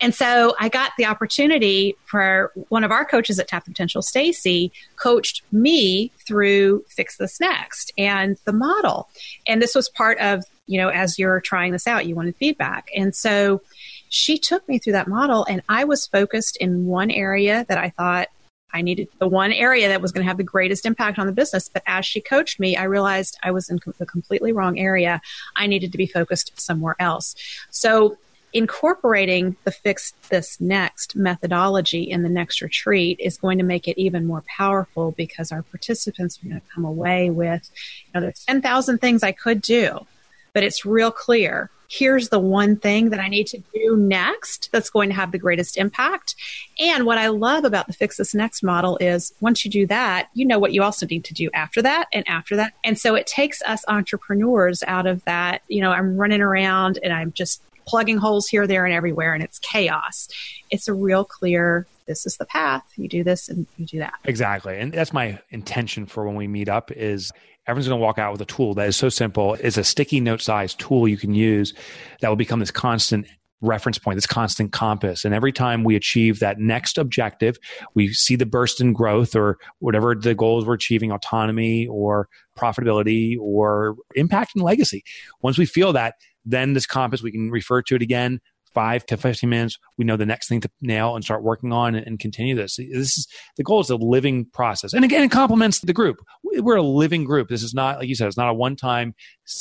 And 0.00 0.14
so 0.14 0.54
I 0.60 0.68
got 0.68 0.92
the 0.98 1.06
opportunity 1.06 1.96
for 2.04 2.52
one 2.68 2.84
of 2.84 2.92
our 2.92 3.04
coaches 3.04 3.40
at 3.40 3.48
Tap 3.48 3.64
the 3.64 3.72
Potential, 3.72 4.02
Stacy, 4.02 4.70
coached 4.94 5.42
me 5.50 6.12
through 6.28 6.84
Fix 6.90 7.16
This 7.16 7.40
Next 7.40 7.92
and 7.98 8.36
the 8.44 8.52
model. 8.52 9.08
And 9.48 9.60
this 9.60 9.74
was 9.74 9.88
part 9.88 10.16
of, 10.18 10.44
you 10.68 10.78
know, 10.78 10.88
as 10.88 11.18
you're 11.18 11.40
trying 11.40 11.72
this 11.72 11.86
out, 11.86 12.06
you 12.06 12.14
wanted 12.14 12.36
feedback. 12.36 12.88
And 12.94 13.14
so 13.14 13.62
she 14.08 14.38
took 14.38 14.68
me 14.68 14.78
through 14.78 14.92
that 14.92 15.08
model 15.08 15.44
and 15.48 15.62
I 15.68 15.84
was 15.84 16.06
focused 16.06 16.56
in 16.58 16.86
one 16.86 17.10
area 17.10 17.66
that 17.68 17.78
I 17.78 17.90
thought 17.90 18.28
I 18.72 18.82
needed 18.82 19.08
the 19.18 19.28
one 19.28 19.52
area 19.52 19.88
that 19.88 20.02
was 20.02 20.12
going 20.12 20.22
to 20.24 20.28
have 20.28 20.36
the 20.36 20.44
greatest 20.44 20.84
impact 20.84 21.18
on 21.18 21.26
the 21.26 21.32
business. 21.32 21.68
But 21.68 21.82
as 21.86 22.04
she 22.04 22.20
coached 22.20 22.60
me, 22.60 22.76
I 22.76 22.84
realized 22.84 23.38
I 23.42 23.50
was 23.50 23.70
in 23.70 23.80
the 23.98 24.06
completely 24.06 24.52
wrong 24.52 24.78
area. 24.78 25.22
I 25.56 25.66
needed 25.66 25.90
to 25.92 25.98
be 25.98 26.06
focused 26.06 26.52
somewhere 26.60 26.94
else. 27.00 27.34
So 27.70 28.18
incorporating 28.52 29.56
the 29.64 29.70
fix 29.70 30.12
this 30.30 30.60
next 30.60 31.14
methodology 31.14 32.02
in 32.02 32.22
the 32.22 32.28
next 32.28 32.60
retreat 32.62 33.18
is 33.20 33.36
going 33.36 33.58
to 33.58 33.64
make 33.64 33.86
it 33.88 34.00
even 34.00 34.26
more 34.26 34.42
powerful 34.56 35.12
because 35.12 35.52
our 35.52 35.62
participants 35.62 36.38
are 36.38 36.48
going 36.48 36.60
to 36.60 36.66
come 36.74 36.84
away 36.84 37.30
with, 37.30 37.70
you 38.06 38.10
know, 38.14 38.20
there's 38.20 38.44
10,000 38.46 38.98
things 38.98 39.22
I 39.22 39.32
could 39.32 39.60
do, 39.60 40.06
but 40.52 40.62
it's 40.62 40.84
real 40.84 41.10
clear 41.10 41.70
here's 41.88 42.28
the 42.28 42.38
one 42.38 42.76
thing 42.76 43.10
that 43.10 43.20
I 43.20 43.28
need 43.28 43.46
to 43.48 43.62
do 43.74 43.96
next 43.96 44.68
that's 44.72 44.90
going 44.90 45.08
to 45.08 45.14
have 45.14 45.32
the 45.32 45.38
greatest 45.38 45.76
impact. 45.76 46.34
And 46.78 47.06
what 47.06 47.18
I 47.18 47.28
love 47.28 47.64
about 47.64 47.86
the 47.86 47.94
Fix 47.94 48.18
This 48.18 48.34
Next 48.34 48.62
model 48.62 48.98
is 49.00 49.32
once 49.40 49.64
you 49.64 49.70
do 49.70 49.86
that, 49.86 50.28
you 50.34 50.44
know 50.44 50.58
what 50.58 50.72
you 50.72 50.82
also 50.82 51.06
need 51.06 51.24
to 51.24 51.34
do 51.34 51.48
after 51.54 51.80
that 51.82 52.06
and 52.12 52.28
after 52.28 52.56
that. 52.56 52.74
And 52.84 52.98
so 52.98 53.14
it 53.14 53.26
takes 53.26 53.62
us 53.62 53.84
entrepreneurs 53.88 54.82
out 54.86 55.06
of 55.06 55.24
that, 55.24 55.62
you 55.68 55.80
know, 55.80 55.90
I'm 55.90 56.16
running 56.16 56.42
around 56.42 56.98
and 57.02 57.12
I'm 57.12 57.32
just 57.32 57.62
plugging 57.86 58.18
holes 58.18 58.46
here, 58.46 58.66
there, 58.66 58.84
and 58.84 58.94
everywhere, 58.94 59.32
and 59.32 59.42
it's 59.42 59.58
chaos. 59.58 60.28
It's 60.70 60.88
a 60.88 60.94
real 60.94 61.24
clear 61.24 61.86
this 62.06 62.26
is 62.26 62.36
the 62.36 62.44
path. 62.44 62.84
You 62.96 63.08
do 63.08 63.24
this 63.24 63.48
and 63.48 63.66
you 63.78 63.86
do 63.86 63.98
that. 63.98 64.14
Exactly. 64.24 64.78
And 64.78 64.92
that's 64.92 65.12
my 65.12 65.38
intention 65.50 66.06
for 66.06 66.26
when 66.26 66.34
we 66.34 66.46
meet 66.46 66.68
up 66.68 66.90
is 66.90 67.32
everyone's 67.68 67.86
going 67.86 68.00
to 68.00 68.02
walk 68.02 68.18
out 68.18 68.32
with 68.32 68.40
a 68.40 68.46
tool 68.46 68.74
that 68.74 68.88
is 68.88 68.96
so 68.96 69.10
simple. 69.10 69.54
It's 69.54 69.76
a 69.76 69.84
sticky 69.84 70.20
note 70.20 70.40
size 70.40 70.74
tool 70.74 71.06
you 71.06 71.18
can 71.18 71.34
use 71.34 71.74
that 72.20 72.28
will 72.28 72.36
become 72.36 72.60
this 72.60 72.70
constant 72.70 73.26
reference 73.60 73.98
point, 73.98 74.16
this 74.16 74.26
constant 74.26 74.72
compass. 74.72 75.24
And 75.24 75.34
every 75.34 75.52
time 75.52 75.84
we 75.84 75.94
achieve 75.94 76.38
that 76.38 76.58
next 76.58 76.96
objective, 76.96 77.58
we 77.94 78.12
see 78.12 78.36
the 78.36 78.46
burst 78.46 78.80
in 78.80 78.92
growth 78.92 79.36
or 79.36 79.58
whatever 79.80 80.14
the 80.14 80.34
goals 80.34 80.64
we're 80.64 80.74
achieving, 80.74 81.12
autonomy 81.12 81.86
or 81.88 82.28
profitability 82.56 83.36
or 83.38 83.96
impact 84.14 84.52
and 84.54 84.64
legacy. 84.64 85.02
Once 85.42 85.58
we 85.58 85.66
feel 85.66 85.92
that, 85.92 86.14
then 86.44 86.72
this 86.72 86.86
compass, 86.86 87.22
we 87.22 87.32
can 87.32 87.50
refer 87.50 87.82
to 87.82 87.96
it 87.96 88.02
again, 88.02 88.40
five 88.74 89.04
to 89.06 89.16
15 89.16 89.48
minutes, 89.48 89.78
we 89.96 90.04
know 90.04 90.16
the 90.16 90.26
next 90.26 90.48
thing 90.48 90.60
to 90.60 90.70
nail 90.80 91.14
and 91.14 91.24
start 91.24 91.42
working 91.42 91.72
on 91.72 91.94
and, 91.94 92.06
and, 92.06 92.18
continue 92.18 92.54
this. 92.54 92.76
This 92.76 93.16
is 93.16 93.28
the 93.56 93.62
goal 93.62 93.80
is 93.80 93.90
a 93.90 93.96
living 93.96 94.46
process. 94.46 94.92
And 94.92 95.04
again, 95.04 95.22
it 95.22 95.30
complements 95.30 95.80
the 95.80 95.92
group. 95.92 96.18
We're 96.42 96.76
a 96.76 96.82
living 96.82 97.24
group. 97.24 97.48
This 97.48 97.62
is 97.62 97.74
not, 97.74 97.98
like 97.98 98.08
you 98.08 98.14
said, 98.14 98.28
it's 98.28 98.36
not 98.36 98.48
a 98.48 98.54
one 98.54 98.76
time, 98.76 99.14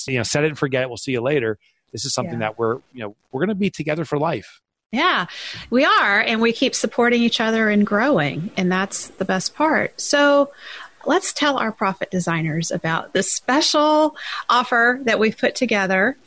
you 0.08 0.18
know, 0.18 0.24
set 0.24 0.43
it 0.43 0.47
and 0.47 0.58
forget. 0.58 0.84
It. 0.84 0.89
We'll 0.89 0.97
see 0.97 1.12
you 1.12 1.22
later. 1.22 1.58
This 1.91 2.05
is 2.05 2.14
something 2.14 2.34
yeah. 2.34 2.39
that 2.39 2.60
we're, 2.60 2.76
you 2.93 3.01
know, 3.01 3.16
we're 3.32 3.41
going 3.41 3.49
to 3.49 3.55
be 3.55 3.70
together 3.70 4.05
for 4.05 4.18
life. 4.18 4.62
Yeah, 4.91 5.26
we 5.70 5.84
are. 5.84 6.22
And 6.22 6.41
we 6.41 6.53
keep 6.53 6.74
supporting 6.74 7.22
each 7.22 7.41
other 7.41 7.70
and 7.70 7.86
growing. 7.86 8.51
And 8.55 8.72
that's 8.72 9.08
the 9.10 9.26
best 9.26 9.53
part. 9.55 9.99
So 9.99 10.51
let's 11.05 11.34
tell 11.34 11.58
our 11.58 11.72
profit 11.72 12.10
designers 12.12 12.72
about 12.72 13.14
this 13.14 13.32
special 13.32 14.16
offer 14.49 14.99
that 15.03 15.20
we've 15.20 15.38
put 15.38 15.55
together 15.55 16.18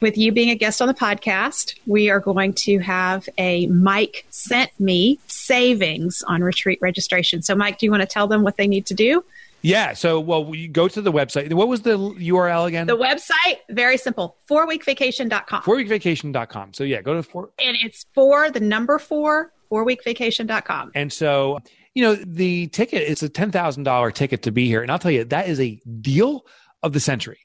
with 0.00 0.16
you 0.16 0.32
being 0.32 0.50
a 0.50 0.54
guest 0.54 0.80
on 0.80 0.88
the 0.88 0.94
podcast, 0.94 1.78
we 1.86 2.10
are 2.10 2.20
going 2.20 2.52
to 2.54 2.78
have 2.78 3.28
a 3.38 3.66
Mike 3.68 4.26
sent 4.30 4.70
me 4.80 5.18
savings 5.26 6.22
on 6.26 6.42
retreat 6.42 6.78
registration. 6.80 7.42
So, 7.42 7.54
Mike, 7.54 7.78
do 7.78 7.86
you 7.86 7.90
want 7.90 8.02
to 8.02 8.06
tell 8.06 8.26
them 8.26 8.42
what 8.42 8.56
they 8.56 8.66
need 8.66 8.86
to 8.86 8.94
do? 8.94 9.24
Yeah. 9.62 9.92
So, 9.92 10.18
well, 10.18 10.44
we 10.44 10.68
go 10.68 10.88
to 10.88 11.02
the 11.02 11.12
website. 11.12 11.52
What 11.52 11.68
was 11.68 11.82
the 11.82 11.98
URL 11.98 12.66
again? 12.66 12.86
The 12.86 12.96
website, 12.96 13.58
very 13.68 13.98
simple, 13.98 14.36
fourweekvacation.com. 14.48 15.62
Fourweekvacation.com. 15.62 16.74
So, 16.74 16.84
yeah, 16.84 17.02
go 17.02 17.14
to 17.14 17.22
four. 17.22 17.50
And 17.62 17.76
it's 17.82 18.06
for 18.14 18.50
the 18.50 18.60
number 18.60 18.98
four, 18.98 19.52
fourweekvacation.com. 19.70 20.92
And 20.94 21.12
so, 21.12 21.58
you 21.94 22.02
know, 22.02 22.14
the 22.14 22.68
ticket 22.68 23.02
is 23.02 23.22
a 23.22 23.28
$10,000 23.28 24.14
ticket 24.14 24.42
to 24.42 24.52
be 24.52 24.66
here. 24.66 24.82
And 24.82 24.90
I'll 24.90 24.98
tell 24.98 25.10
you, 25.10 25.24
that 25.24 25.48
is 25.48 25.60
a 25.60 25.78
deal 26.00 26.46
of 26.82 26.94
the 26.94 27.00
century 27.00 27.40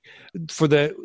for 0.48 0.68
the 0.68 0.96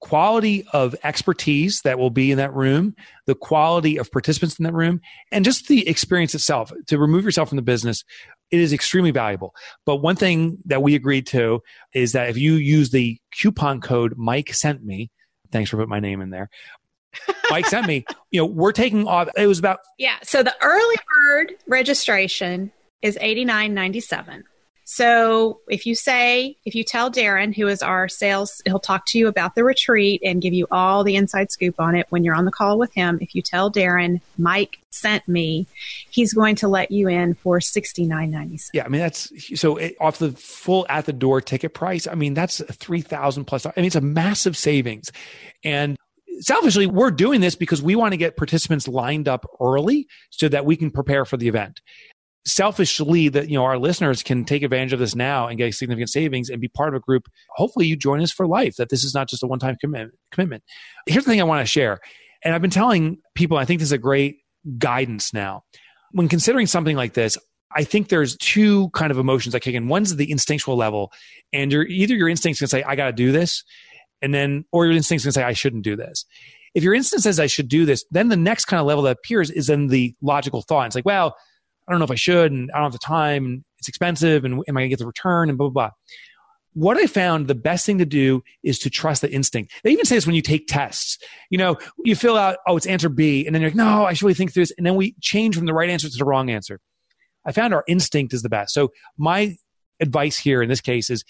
quality 0.00 0.64
of 0.72 0.94
expertise 1.02 1.80
that 1.82 1.98
will 1.98 2.10
be 2.10 2.30
in 2.30 2.38
that 2.38 2.54
room, 2.54 2.94
the 3.26 3.34
quality 3.34 3.96
of 3.96 4.10
participants 4.10 4.58
in 4.58 4.64
that 4.64 4.74
room, 4.74 5.00
and 5.32 5.44
just 5.44 5.68
the 5.68 5.88
experience 5.88 6.34
itself. 6.34 6.72
To 6.88 6.98
remove 6.98 7.24
yourself 7.24 7.48
from 7.48 7.56
the 7.56 7.62
business, 7.62 8.04
it 8.50 8.60
is 8.60 8.72
extremely 8.72 9.10
valuable. 9.10 9.54
But 9.84 9.96
one 9.96 10.16
thing 10.16 10.58
that 10.66 10.82
we 10.82 10.94
agreed 10.94 11.26
to 11.28 11.62
is 11.94 12.12
that 12.12 12.28
if 12.28 12.36
you 12.36 12.54
use 12.54 12.90
the 12.90 13.18
coupon 13.32 13.80
code 13.80 14.14
Mike 14.16 14.54
sent 14.54 14.84
me, 14.84 15.10
thanks 15.50 15.70
for 15.70 15.76
putting 15.76 15.90
my 15.90 16.00
name 16.00 16.20
in 16.20 16.30
there. 16.30 16.50
Mike 17.50 17.66
sent 17.66 17.86
me, 17.86 18.04
you 18.30 18.40
know, 18.40 18.46
we're 18.46 18.72
taking 18.72 19.06
off. 19.06 19.28
It 19.36 19.46
was 19.46 19.58
about. 19.58 19.78
Yeah. 19.98 20.16
So 20.22 20.42
the 20.42 20.54
early 20.62 20.96
bird 21.26 21.54
registration 21.66 22.72
is 23.02 23.16
eighty 23.20 23.44
nine 23.44 23.72
ninety 23.72 24.00
seven. 24.00 24.44
So 24.88 25.62
if 25.68 25.84
you 25.84 25.96
say, 25.96 26.56
if 26.64 26.76
you 26.76 26.84
tell 26.84 27.10
Darren, 27.10 27.54
who 27.54 27.66
is 27.66 27.82
our 27.82 28.08
sales, 28.08 28.62
he'll 28.64 28.78
talk 28.78 29.04
to 29.08 29.18
you 29.18 29.26
about 29.26 29.56
the 29.56 29.64
retreat 29.64 30.22
and 30.24 30.40
give 30.40 30.54
you 30.54 30.68
all 30.70 31.02
the 31.02 31.16
inside 31.16 31.50
scoop 31.50 31.80
on 31.80 31.96
it 31.96 32.06
when 32.10 32.22
you're 32.22 32.36
on 32.36 32.44
the 32.44 32.52
call 32.52 32.78
with 32.78 32.94
him. 32.94 33.18
If 33.20 33.34
you 33.34 33.42
tell 33.42 33.68
Darren, 33.68 34.20
Mike 34.38 34.78
sent 34.90 35.26
me, 35.26 35.66
he's 36.10 36.32
going 36.32 36.54
to 36.56 36.68
let 36.68 36.92
you 36.92 37.08
in 37.08 37.34
for 37.34 37.60
sixty 37.60 38.06
nine 38.06 38.30
ninety 38.30 38.58
seven. 38.58 38.70
Yeah, 38.74 38.84
I 38.84 38.88
mean 38.88 39.00
that's 39.00 39.60
so 39.60 39.76
it, 39.76 39.96
off 40.00 40.18
the 40.18 40.30
full 40.30 40.86
at 40.88 41.04
the 41.04 41.12
door 41.12 41.40
ticket 41.40 41.74
price. 41.74 42.06
I 42.06 42.14
mean 42.14 42.34
that's 42.34 42.62
three 42.74 43.00
thousand 43.00 43.46
plus. 43.46 43.66
I 43.66 43.72
mean 43.76 43.86
it's 43.86 43.96
a 43.96 44.00
massive 44.00 44.56
savings, 44.56 45.10
and 45.64 45.96
selfishly, 46.38 46.86
we're 46.86 47.10
doing 47.10 47.40
this 47.40 47.56
because 47.56 47.82
we 47.82 47.96
want 47.96 48.12
to 48.12 48.16
get 48.16 48.36
participants 48.36 48.86
lined 48.86 49.26
up 49.26 49.46
early 49.60 50.06
so 50.30 50.48
that 50.48 50.64
we 50.64 50.76
can 50.76 50.92
prepare 50.92 51.24
for 51.24 51.36
the 51.36 51.48
event 51.48 51.80
selfishly 52.46 53.28
that 53.28 53.48
you 53.50 53.58
know 53.58 53.64
our 53.64 53.78
listeners 53.78 54.22
can 54.22 54.44
take 54.44 54.62
advantage 54.62 54.92
of 54.92 55.00
this 55.00 55.14
now 55.14 55.48
and 55.48 55.58
get 55.58 55.74
significant 55.74 56.08
savings 56.08 56.48
and 56.48 56.60
be 56.60 56.68
part 56.68 56.88
of 56.88 56.94
a 56.94 57.00
group 57.00 57.24
hopefully 57.56 57.86
you 57.86 57.96
join 57.96 58.22
us 58.22 58.30
for 58.30 58.46
life 58.46 58.76
that 58.76 58.88
this 58.88 59.02
is 59.02 59.14
not 59.14 59.28
just 59.28 59.42
a 59.42 59.46
one-time 59.46 59.76
commitment 59.82 60.62
here's 61.06 61.24
the 61.24 61.30
thing 61.30 61.40
i 61.40 61.44
want 61.44 61.60
to 61.60 61.66
share 61.66 61.98
and 62.44 62.54
i've 62.54 62.62
been 62.62 62.70
telling 62.70 63.18
people 63.34 63.56
i 63.56 63.64
think 63.64 63.80
this 63.80 63.88
is 63.88 63.92
a 63.92 63.98
great 63.98 64.38
guidance 64.78 65.34
now 65.34 65.64
when 66.12 66.28
considering 66.28 66.66
something 66.66 66.96
like 66.96 67.14
this 67.14 67.36
I 67.74 67.84
think 67.84 68.08
there's 68.08 68.36
two 68.38 68.88
kind 68.90 69.10
of 69.10 69.18
emotions 69.18 69.52
that 69.52 69.60
kick 69.60 69.74
in. 69.74 69.88
One's 69.88 70.14
the 70.16 70.30
instinctual 70.30 70.76
level, 70.76 71.12
and 71.52 71.70
you're 71.70 71.86
either 71.86 72.14
your 72.14 72.28
instincts 72.28 72.60
can 72.60 72.68
say, 72.68 72.82
I 72.82 72.96
gotta 72.96 73.12
do 73.12 73.32
this, 73.32 73.64
and 74.22 74.32
then 74.32 74.64
or 74.72 74.86
your 74.86 74.94
instincts 74.94 75.24
can 75.24 75.32
say, 75.32 75.42
I 75.42 75.52
shouldn't 75.52 75.84
do 75.84 75.94
this. 75.94 76.24
If 76.74 76.84
your 76.84 76.94
instinct 76.94 77.24
says 77.24 77.40
I 77.40 77.46
should 77.46 77.68
do 77.68 77.84
this, 77.84 78.04
then 78.10 78.28
the 78.28 78.36
next 78.36 78.66
kind 78.66 78.80
of 78.80 78.86
level 78.86 79.02
that 79.04 79.18
appears 79.18 79.50
is 79.50 79.66
then 79.66 79.88
the 79.88 80.14
logical 80.22 80.62
thought. 80.62 80.86
It's 80.86 80.94
like, 80.94 81.04
well, 81.06 81.36
I 81.86 81.92
don't 81.92 81.98
know 81.98 82.04
if 82.04 82.10
I 82.10 82.16
should, 82.16 82.52
and 82.52 82.70
I 82.72 82.78
don't 82.78 82.86
have 82.86 82.92
the 82.92 82.98
time, 82.98 83.44
and 83.44 83.64
it's 83.78 83.88
expensive, 83.88 84.44
and 84.44 84.54
am 84.54 84.76
I 84.76 84.80
going 84.80 84.86
to 84.86 84.88
get 84.88 84.98
the 84.98 85.06
return, 85.06 85.48
and 85.48 85.56
blah, 85.56 85.68
blah, 85.68 85.88
blah. 85.88 85.90
What 86.74 86.98
I 86.98 87.06
found 87.06 87.48
the 87.48 87.54
best 87.54 87.86
thing 87.86 87.98
to 87.98 88.04
do 88.04 88.42
is 88.62 88.78
to 88.80 88.90
trust 88.90 89.22
the 89.22 89.32
instinct. 89.32 89.72
They 89.82 89.92
even 89.92 90.04
say 90.04 90.16
this 90.16 90.26
when 90.26 90.34
you 90.34 90.42
take 90.42 90.66
tests. 90.66 91.16
You 91.48 91.56
know, 91.56 91.76
you 92.04 92.14
fill 92.14 92.36
out, 92.36 92.58
oh, 92.66 92.76
it's 92.76 92.86
answer 92.86 93.08
B, 93.08 93.46
and 93.46 93.54
then 93.54 93.62
you're 93.62 93.70
like, 93.70 93.76
no, 93.76 94.04
I 94.04 94.12
should 94.12 94.24
really 94.24 94.34
think 94.34 94.52
through 94.52 94.62
this. 94.62 94.72
And 94.76 94.86
then 94.86 94.94
we 94.94 95.14
change 95.22 95.56
from 95.56 95.64
the 95.64 95.72
right 95.72 95.88
answer 95.88 96.08
to 96.08 96.16
the 96.16 96.24
wrong 96.24 96.50
answer. 96.50 96.80
I 97.46 97.52
found 97.52 97.72
our 97.72 97.84
instinct 97.88 98.34
is 98.34 98.42
the 98.42 98.48
best. 98.48 98.74
So 98.74 98.90
my 99.16 99.56
advice 100.00 100.36
here 100.36 100.62
in 100.62 100.68
this 100.68 100.82
case 100.82 101.08
is 101.08 101.24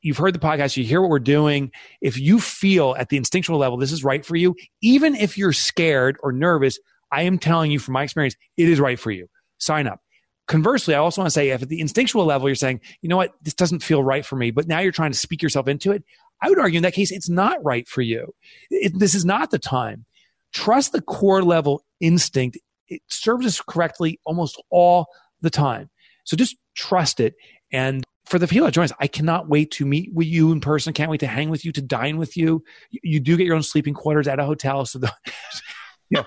you've 0.00 0.16
heard 0.16 0.34
the 0.34 0.40
podcast, 0.40 0.76
you 0.76 0.84
hear 0.84 1.00
what 1.00 1.10
we're 1.10 1.20
doing. 1.20 1.70
If 2.00 2.18
you 2.18 2.40
feel 2.40 2.96
at 2.98 3.10
the 3.10 3.18
instinctual 3.18 3.58
level 3.58 3.78
this 3.78 3.92
is 3.92 4.02
right 4.02 4.24
for 4.24 4.34
you, 4.34 4.56
even 4.82 5.14
if 5.14 5.38
you're 5.38 5.52
scared 5.52 6.16
or 6.22 6.32
nervous, 6.32 6.78
I 7.12 7.22
am 7.22 7.38
telling 7.38 7.70
you 7.70 7.78
from 7.78 7.92
my 7.92 8.02
experience, 8.02 8.34
it 8.56 8.68
is 8.68 8.80
right 8.80 8.98
for 8.98 9.10
you 9.10 9.28
sign 9.58 9.86
up. 9.86 10.00
Conversely, 10.46 10.94
I 10.94 10.98
also 10.98 11.20
want 11.20 11.26
to 11.26 11.32
say 11.32 11.50
if 11.50 11.62
at 11.62 11.68
the 11.68 11.80
instinctual 11.80 12.24
level 12.24 12.48
you're 12.48 12.54
saying, 12.54 12.80
you 13.02 13.08
know 13.08 13.18
what, 13.18 13.34
this 13.42 13.54
doesn't 13.54 13.82
feel 13.82 14.02
right 14.02 14.24
for 14.24 14.36
me, 14.36 14.50
but 14.50 14.66
now 14.66 14.80
you're 14.80 14.92
trying 14.92 15.12
to 15.12 15.18
speak 15.18 15.42
yourself 15.42 15.68
into 15.68 15.92
it, 15.92 16.02
I 16.40 16.48
would 16.48 16.58
argue 16.58 16.78
in 16.78 16.82
that 16.84 16.94
case, 16.94 17.10
it's 17.10 17.28
not 17.28 17.62
right 17.62 17.86
for 17.86 18.00
you. 18.00 18.32
It, 18.70 18.98
this 18.98 19.14
is 19.14 19.24
not 19.24 19.50
the 19.50 19.58
time. 19.58 20.06
Trust 20.54 20.92
the 20.92 21.02
core 21.02 21.42
level 21.42 21.84
instinct. 22.00 22.56
It 22.88 23.02
serves 23.08 23.44
us 23.44 23.60
correctly 23.60 24.20
almost 24.24 24.62
all 24.70 25.08
the 25.42 25.50
time. 25.50 25.90
So 26.24 26.36
just 26.36 26.56
trust 26.74 27.20
it. 27.20 27.34
And 27.70 28.04
for 28.24 28.38
the 28.38 28.46
people 28.46 28.66
that 28.66 28.72
join 28.72 28.84
us, 28.84 28.92
I 29.00 29.06
cannot 29.06 29.48
wait 29.48 29.70
to 29.72 29.86
meet 29.86 30.12
with 30.14 30.26
you 30.26 30.52
in 30.52 30.60
person. 30.60 30.92
Can't 30.92 31.10
wait 31.10 31.20
to 31.20 31.26
hang 31.26 31.50
with 31.50 31.64
you, 31.64 31.72
to 31.72 31.82
dine 31.82 32.18
with 32.18 32.36
you. 32.36 32.62
You 32.90 33.20
do 33.20 33.36
get 33.36 33.46
your 33.46 33.56
own 33.56 33.62
sleeping 33.62 33.94
quarters 33.94 34.28
at 34.28 34.38
a 34.38 34.44
hotel. 34.44 34.84
So 34.86 34.98
the, 34.98 35.12
you 36.10 36.18
know, 36.18 36.24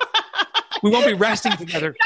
we 0.84 0.89
won't 0.89 1.05
be 1.05 1.13
resting 1.13 1.53
together. 1.53 1.95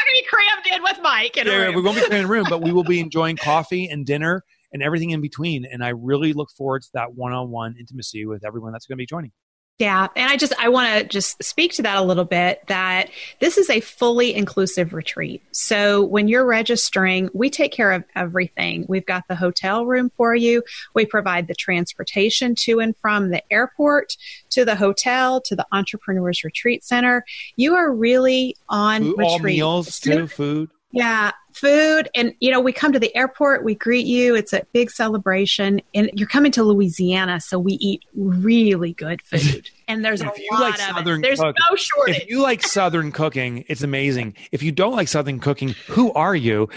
in 0.75 0.83
with 0.83 0.99
Mike. 1.01 1.37
In 1.37 1.47
yeah, 1.47 1.69
we 1.69 1.81
won't 1.81 1.97
be 1.97 2.15
in 2.15 2.25
a 2.25 2.27
room, 2.27 2.45
but 2.49 2.61
we 2.61 2.71
will 2.71 2.83
be 2.83 2.99
enjoying 3.07 3.37
coffee 3.37 3.87
and 3.87 4.05
dinner 4.05 4.43
and 4.73 4.83
everything 4.83 5.11
in 5.11 5.21
between. 5.21 5.65
And 5.65 5.83
I 5.83 5.89
really 5.89 6.33
look 6.33 6.49
forward 6.51 6.83
to 6.83 6.89
that 6.93 7.13
one-on-one 7.13 7.75
intimacy 7.79 8.25
with 8.25 8.45
everyone 8.45 8.71
that's 8.71 8.85
going 8.85 8.97
to 8.97 9.01
be 9.01 9.05
joining. 9.05 9.31
Yeah. 9.77 10.07
And 10.15 10.31
I 10.31 10.37
just, 10.37 10.53
I 10.57 10.69
want 10.69 10.87
to 10.97 11.03
just 11.05 11.43
speak 11.43 11.73
to 11.73 11.81
that 11.81 11.97
a 11.97 12.01
little 12.01 12.23
bit 12.23 12.63
that 12.67 13.09
this 13.41 13.57
is 13.57 13.69
a 13.69 13.81
fully 13.81 14.33
inclusive 14.33 14.93
retreat. 14.93 15.43
So 15.51 16.01
when 16.01 16.29
you're 16.29 16.45
registering, 16.45 17.29
we 17.33 17.49
take 17.49 17.73
care 17.73 17.91
of 17.91 18.05
everything. 18.15 18.85
We've 18.87 19.05
got 19.05 19.27
the 19.27 19.35
hotel 19.35 19.85
room 19.85 20.11
for 20.15 20.33
you. 20.33 20.63
We 20.93 21.05
provide 21.05 21.47
the 21.47 21.55
transportation 21.55 22.55
to 22.59 22.79
and 22.79 22.95
from 23.01 23.31
the 23.31 23.43
airport 23.51 24.15
to 24.51 24.63
the 24.63 24.77
hotel 24.77 25.41
to 25.41 25.57
the 25.57 25.65
Entrepreneurs 25.73 26.45
Retreat 26.45 26.81
Center. 26.81 27.25
You 27.57 27.75
are 27.75 27.91
really 27.93 28.55
on 28.69 29.01
food, 29.01 29.17
retreat. 29.17 29.29
All 29.29 29.39
meals 29.39 29.99
too, 29.99 30.27
food. 30.27 30.69
Yeah, 30.95 31.31
food. 31.51 32.07
And, 32.15 32.33
you 32.39 32.49
know, 32.49 32.61
we 32.61 32.71
come 32.71 32.93
to 32.93 32.99
the 32.99 33.13
airport, 33.17 33.65
we 33.65 33.75
greet 33.75 34.05
you. 34.05 34.33
It's 34.33 34.53
a 34.53 34.65
big 34.71 34.89
celebration. 34.89 35.81
And 35.93 36.09
you're 36.13 36.27
coming 36.27 36.53
to 36.53 36.63
Louisiana, 36.63 37.41
so 37.41 37.59
we 37.59 37.73
eat 37.73 38.03
really 38.15 38.93
good 38.93 39.21
food. 39.21 39.69
And 39.89 40.05
there's 40.05 40.21
a 40.21 40.25
lot 40.25 40.35
like 40.51 40.75
of 40.75 40.79
Southern 40.79 41.19
it. 41.19 41.27
There's 41.27 41.39
cook, 41.41 41.53
no 41.69 41.75
shortage. 41.75 42.21
If 42.21 42.29
you 42.29 42.41
like 42.41 42.63
Southern 42.63 43.11
cooking, 43.11 43.65
it's 43.67 43.83
amazing. 43.83 44.35
If 44.53 44.63
you 44.63 44.71
don't 44.71 44.95
like 44.95 45.09
Southern 45.09 45.41
cooking, 45.41 45.75
who 45.87 46.13
are 46.13 46.35
you? 46.35 46.69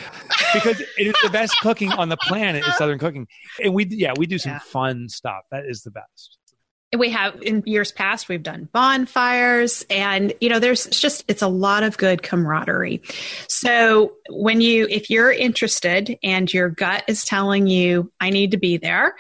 Because 0.52 0.80
it 0.80 1.06
is 1.06 1.14
the 1.22 1.30
best 1.30 1.56
cooking 1.62 1.92
on 1.92 2.08
the 2.08 2.16
planet 2.16 2.66
is 2.66 2.74
Southern 2.76 2.98
cooking. 2.98 3.28
And 3.62 3.72
we, 3.72 3.86
yeah, 3.86 4.14
we 4.16 4.26
do 4.26 4.38
some 4.38 4.52
yeah. 4.52 4.58
fun 4.58 5.08
stuff. 5.08 5.44
That 5.52 5.64
is 5.64 5.82
the 5.82 5.92
best. 5.92 6.37
We 6.96 7.10
have 7.10 7.40
in 7.42 7.62
years 7.66 7.92
past 7.92 8.28
we've 8.28 8.42
done 8.42 8.68
bonfires 8.72 9.84
and 9.90 10.32
you 10.40 10.48
know 10.48 10.58
there's 10.58 10.86
just 10.86 11.22
it's 11.28 11.42
a 11.42 11.48
lot 11.48 11.82
of 11.82 11.98
good 11.98 12.22
camaraderie. 12.22 13.02
So 13.46 14.14
when 14.30 14.60
you 14.60 14.86
if 14.88 15.10
you're 15.10 15.30
interested 15.30 16.16
and 16.22 16.52
your 16.52 16.70
gut 16.70 17.04
is 17.08 17.24
telling 17.24 17.66
you 17.66 18.10
i 18.20 18.30
need 18.30 18.52
to 18.52 18.56
be 18.56 18.76
there 18.76 19.14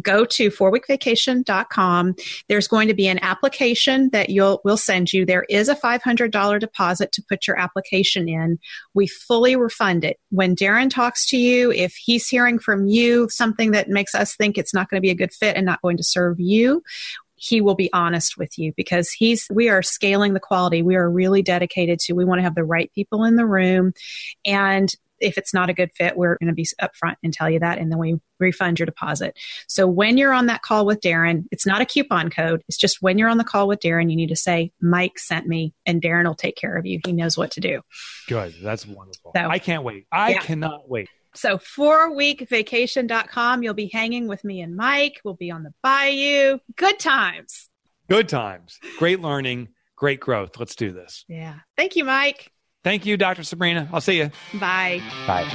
go 0.00 0.24
to 0.24 0.50
fourweekvacation.com 0.50 2.14
there's 2.48 2.68
going 2.68 2.88
to 2.88 2.94
be 2.94 3.08
an 3.08 3.18
application 3.22 4.10
that 4.10 4.30
you'll 4.30 4.60
we'll 4.64 4.76
send 4.76 5.12
you. 5.12 5.24
There 5.24 5.44
is 5.48 5.68
a 5.68 5.74
$500 5.74 6.60
deposit 6.60 7.12
to 7.12 7.22
put 7.28 7.46
your 7.46 7.58
application 7.58 8.28
in. 8.28 8.58
We 8.94 9.06
fully 9.06 9.56
refund 9.56 10.04
it. 10.04 10.18
When 10.30 10.56
darren 10.56 10.90
talks 10.90 11.26
to 11.28 11.36
you 11.36 11.72
if 11.72 11.94
he's 11.94 12.28
hearing 12.28 12.58
from 12.58 12.86
you 12.86 13.28
something 13.30 13.72
that 13.72 13.88
makes 13.88 14.14
us 14.14 14.34
think 14.36 14.56
it's 14.56 14.74
not 14.74 14.88
going 14.90 14.98
to 14.98 15.06
be 15.06 15.10
a 15.10 15.14
good 15.14 15.32
fit 15.32 15.56
and 15.56 15.66
not 15.66 15.82
going 15.82 15.96
to 15.96 16.04
serve 16.04 16.38
you 16.38 16.82
he 17.38 17.60
will 17.60 17.74
be 17.74 17.92
honest 17.92 18.36
with 18.36 18.58
you 18.58 18.72
because 18.76 19.10
he's 19.10 19.46
we 19.50 19.68
are 19.68 19.82
scaling 19.82 20.34
the 20.34 20.40
quality. 20.40 20.82
We 20.82 20.96
are 20.96 21.08
really 21.08 21.40
dedicated 21.40 22.00
to 22.00 22.12
we 22.12 22.24
want 22.24 22.40
to 22.40 22.42
have 22.42 22.56
the 22.56 22.64
right 22.64 22.92
people 22.94 23.24
in 23.24 23.36
the 23.36 23.46
room. 23.46 23.92
And 24.44 24.92
if 25.20 25.38
it's 25.38 25.54
not 25.54 25.70
a 25.70 25.74
good 25.74 25.90
fit, 25.94 26.16
we're 26.16 26.36
going 26.38 26.48
to 26.48 26.54
be 26.54 26.66
upfront 26.80 27.16
and 27.22 27.32
tell 27.32 27.50
you 27.50 27.60
that, 27.60 27.78
and 27.78 27.90
then 27.90 27.98
we 27.98 28.20
refund 28.38 28.78
your 28.78 28.86
deposit. 28.86 29.36
So 29.66 29.86
when 29.86 30.16
you're 30.16 30.32
on 30.32 30.46
that 30.46 30.62
call 30.62 30.86
with 30.86 31.00
Darren, 31.00 31.44
it's 31.50 31.66
not 31.66 31.80
a 31.80 31.86
coupon 31.86 32.30
code. 32.30 32.62
It's 32.68 32.76
just 32.76 33.02
when 33.02 33.18
you're 33.18 33.28
on 33.28 33.38
the 33.38 33.44
call 33.44 33.68
with 33.68 33.80
Darren, 33.80 34.10
you 34.10 34.16
need 34.16 34.28
to 34.28 34.36
say, 34.36 34.72
Mike 34.80 35.18
sent 35.18 35.46
me, 35.46 35.74
and 35.86 36.00
Darren 36.00 36.26
will 36.26 36.34
take 36.34 36.56
care 36.56 36.76
of 36.76 36.86
you. 36.86 37.00
He 37.04 37.12
knows 37.12 37.36
what 37.36 37.52
to 37.52 37.60
do. 37.60 37.80
Good. 38.28 38.54
That's 38.62 38.86
wonderful. 38.86 39.32
So, 39.36 39.48
I 39.48 39.58
can't 39.58 39.84
wait. 39.84 40.06
I 40.12 40.30
yeah. 40.30 40.40
cannot 40.40 40.88
wait. 40.88 41.08
So, 41.34 41.58
fourweekvacation.com, 41.58 43.62
you'll 43.62 43.74
be 43.74 43.90
hanging 43.92 44.28
with 44.28 44.44
me 44.44 44.60
and 44.60 44.76
Mike. 44.76 45.20
We'll 45.24 45.34
be 45.34 45.50
on 45.50 45.62
the 45.62 45.74
bayou. 45.82 46.58
Good 46.76 46.98
times. 46.98 47.68
Good 48.08 48.28
times. 48.28 48.78
Great 48.98 49.20
learning, 49.20 49.68
great 49.94 50.20
growth. 50.20 50.58
Let's 50.58 50.74
do 50.74 50.92
this. 50.92 51.24
Yeah. 51.28 51.56
Thank 51.76 51.96
you, 51.96 52.04
Mike. 52.04 52.50
Thank 52.88 53.04
you, 53.04 53.18
Dr. 53.18 53.44
Sabrina. 53.44 53.86
I'll 53.92 54.00
see 54.00 54.16
you. 54.16 54.30
Bye. 54.54 55.02
Bye. 55.26 55.46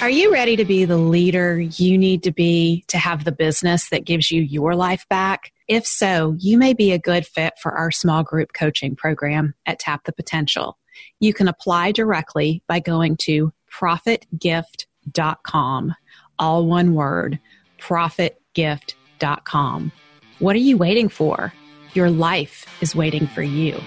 Are 0.00 0.10
you 0.10 0.32
ready 0.32 0.56
to 0.56 0.64
be 0.64 0.84
the 0.84 0.96
leader 0.96 1.60
you 1.60 1.96
need 1.96 2.24
to 2.24 2.32
be 2.32 2.84
to 2.88 2.98
have 2.98 3.22
the 3.22 3.30
business 3.30 3.88
that 3.90 4.04
gives 4.04 4.32
you 4.32 4.42
your 4.42 4.74
life 4.74 5.08
back? 5.08 5.52
If 5.68 5.86
so, 5.86 6.34
you 6.40 6.58
may 6.58 6.74
be 6.74 6.90
a 6.90 6.98
good 6.98 7.24
fit 7.24 7.52
for 7.62 7.70
our 7.70 7.92
small 7.92 8.24
group 8.24 8.54
coaching 8.54 8.96
program 8.96 9.54
at 9.66 9.78
Tap 9.78 10.02
the 10.02 10.12
Potential. 10.12 10.78
You 11.20 11.32
can 11.32 11.46
apply 11.46 11.92
directly 11.92 12.64
by 12.66 12.80
going 12.80 13.16
to 13.18 13.52
profitgift.com. 13.72 15.94
All 16.40 16.66
one 16.66 16.94
word, 16.94 17.38
profitgift.com. 17.78 19.92
What 20.40 20.56
are 20.56 20.58
you 20.58 20.76
waiting 20.76 21.08
for? 21.08 21.52
Your 21.94 22.10
life 22.10 22.66
is 22.80 22.96
waiting 22.96 23.28
for 23.28 23.42
you. 23.42 23.80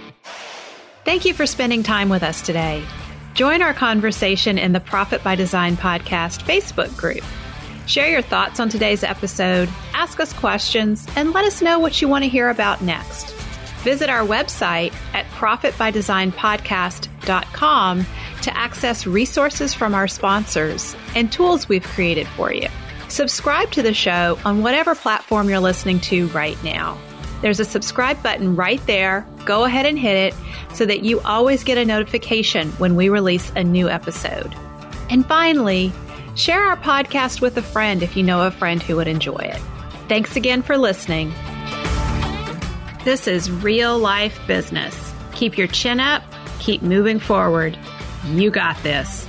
Thank 1.10 1.26
you 1.26 1.34
for 1.34 1.48
spending 1.48 1.82
time 1.82 2.10
with 2.10 2.22
us 2.22 2.40
today. 2.40 2.86
Join 3.34 3.64
our 3.64 3.74
conversation 3.74 4.60
in 4.60 4.74
the 4.74 4.80
Profit 4.80 5.24
by 5.24 5.34
Design 5.34 5.76
podcast 5.76 6.44
Facebook 6.44 6.96
group. 6.96 7.24
Share 7.88 8.12
your 8.12 8.22
thoughts 8.22 8.60
on 8.60 8.70
today's 8.70 9.04
episode, 9.04 9.70
ask 9.96 10.20
us 10.20 10.32
questions, 10.34 11.08
and 11.16 11.34
let 11.34 11.46
us 11.46 11.64
know 11.64 11.80
what 11.80 12.00
you 12.00 12.08
want 12.08 12.26
to 12.26 12.30
hear 12.30 12.52
about 12.52 12.84
next. 12.84 13.34
Visit 13.82 14.12
our 14.12 14.24
website 14.24 14.94
at 15.16 15.26
profitbydesignpodcast.com 15.32 18.06
to 18.44 18.56
access 18.56 19.08
resources 19.08 19.74
from 19.74 19.96
our 19.96 20.08
sponsors 20.08 20.96
and 21.16 21.32
tools 21.32 21.68
we've 21.68 21.86
created 21.86 22.28
for 22.28 22.54
you. 22.54 22.68
Subscribe 23.08 23.72
to 23.72 23.82
the 23.82 23.96
show 23.96 24.38
on 24.46 24.62
whatever 24.62 24.94
platform 24.94 25.50
you're 25.50 25.60
listening 25.60 26.00
to 26.02 26.28
right 26.28 26.64
now. 26.64 27.00
There's 27.42 27.60
a 27.60 27.66
subscribe 27.66 28.22
button 28.22 28.56
right 28.56 28.86
there. 28.86 29.26
Go 29.46 29.64
ahead 29.64 29.86
and 29.86 29.98
hit 29.98 30.16
it 30.16 30.36
so 30.74 30.86
that 30.86 31.04
you 31.04 31.22
always 31.22 31.64
get 31.64 31.78
a 31.78 31.86
notification 31.86 32.70
when 32.74 32.96
we 32.96 33.10
release 33.10 33.52
a 33.56 33.64
new 33.64 33.90
episode. 33.90 34.54
And 35.10 35.26
finally, 35.26 35.92
share 36.36 36.64
our 36.66 36.78
podcast 36.78 37.42
with 37.42 37.58
a 37.58 37.62
friend 37.62 38.04
if 38.04 38.18
you 38.18 38.24
know 38.24 38.46
a 38.46 38.52
friend 38.52 38.82
who 38.84 38.98
would 38.98 39.08
enjoy 39.08 39.38
it. 39.38 39.62
Thanks 40.08 40.36
again 40.36 40.62
for 40.62 40.78
listening. 40.78 41.34
This 43.06 43.28
is 43.28 43.50
real 43.50 43.98
life 43.98 44.40
business. 44.46 45.14
Keep 45.34 45.58
your 45.58 45.68
chin 45.68 46.00
up, 46.00 46.24
keep 46.60 46.82
moving 46.82 47.20
forward. 47.20 47.78
You 48.26 48.52
got 48.52 48.82
this. 48.84 49.29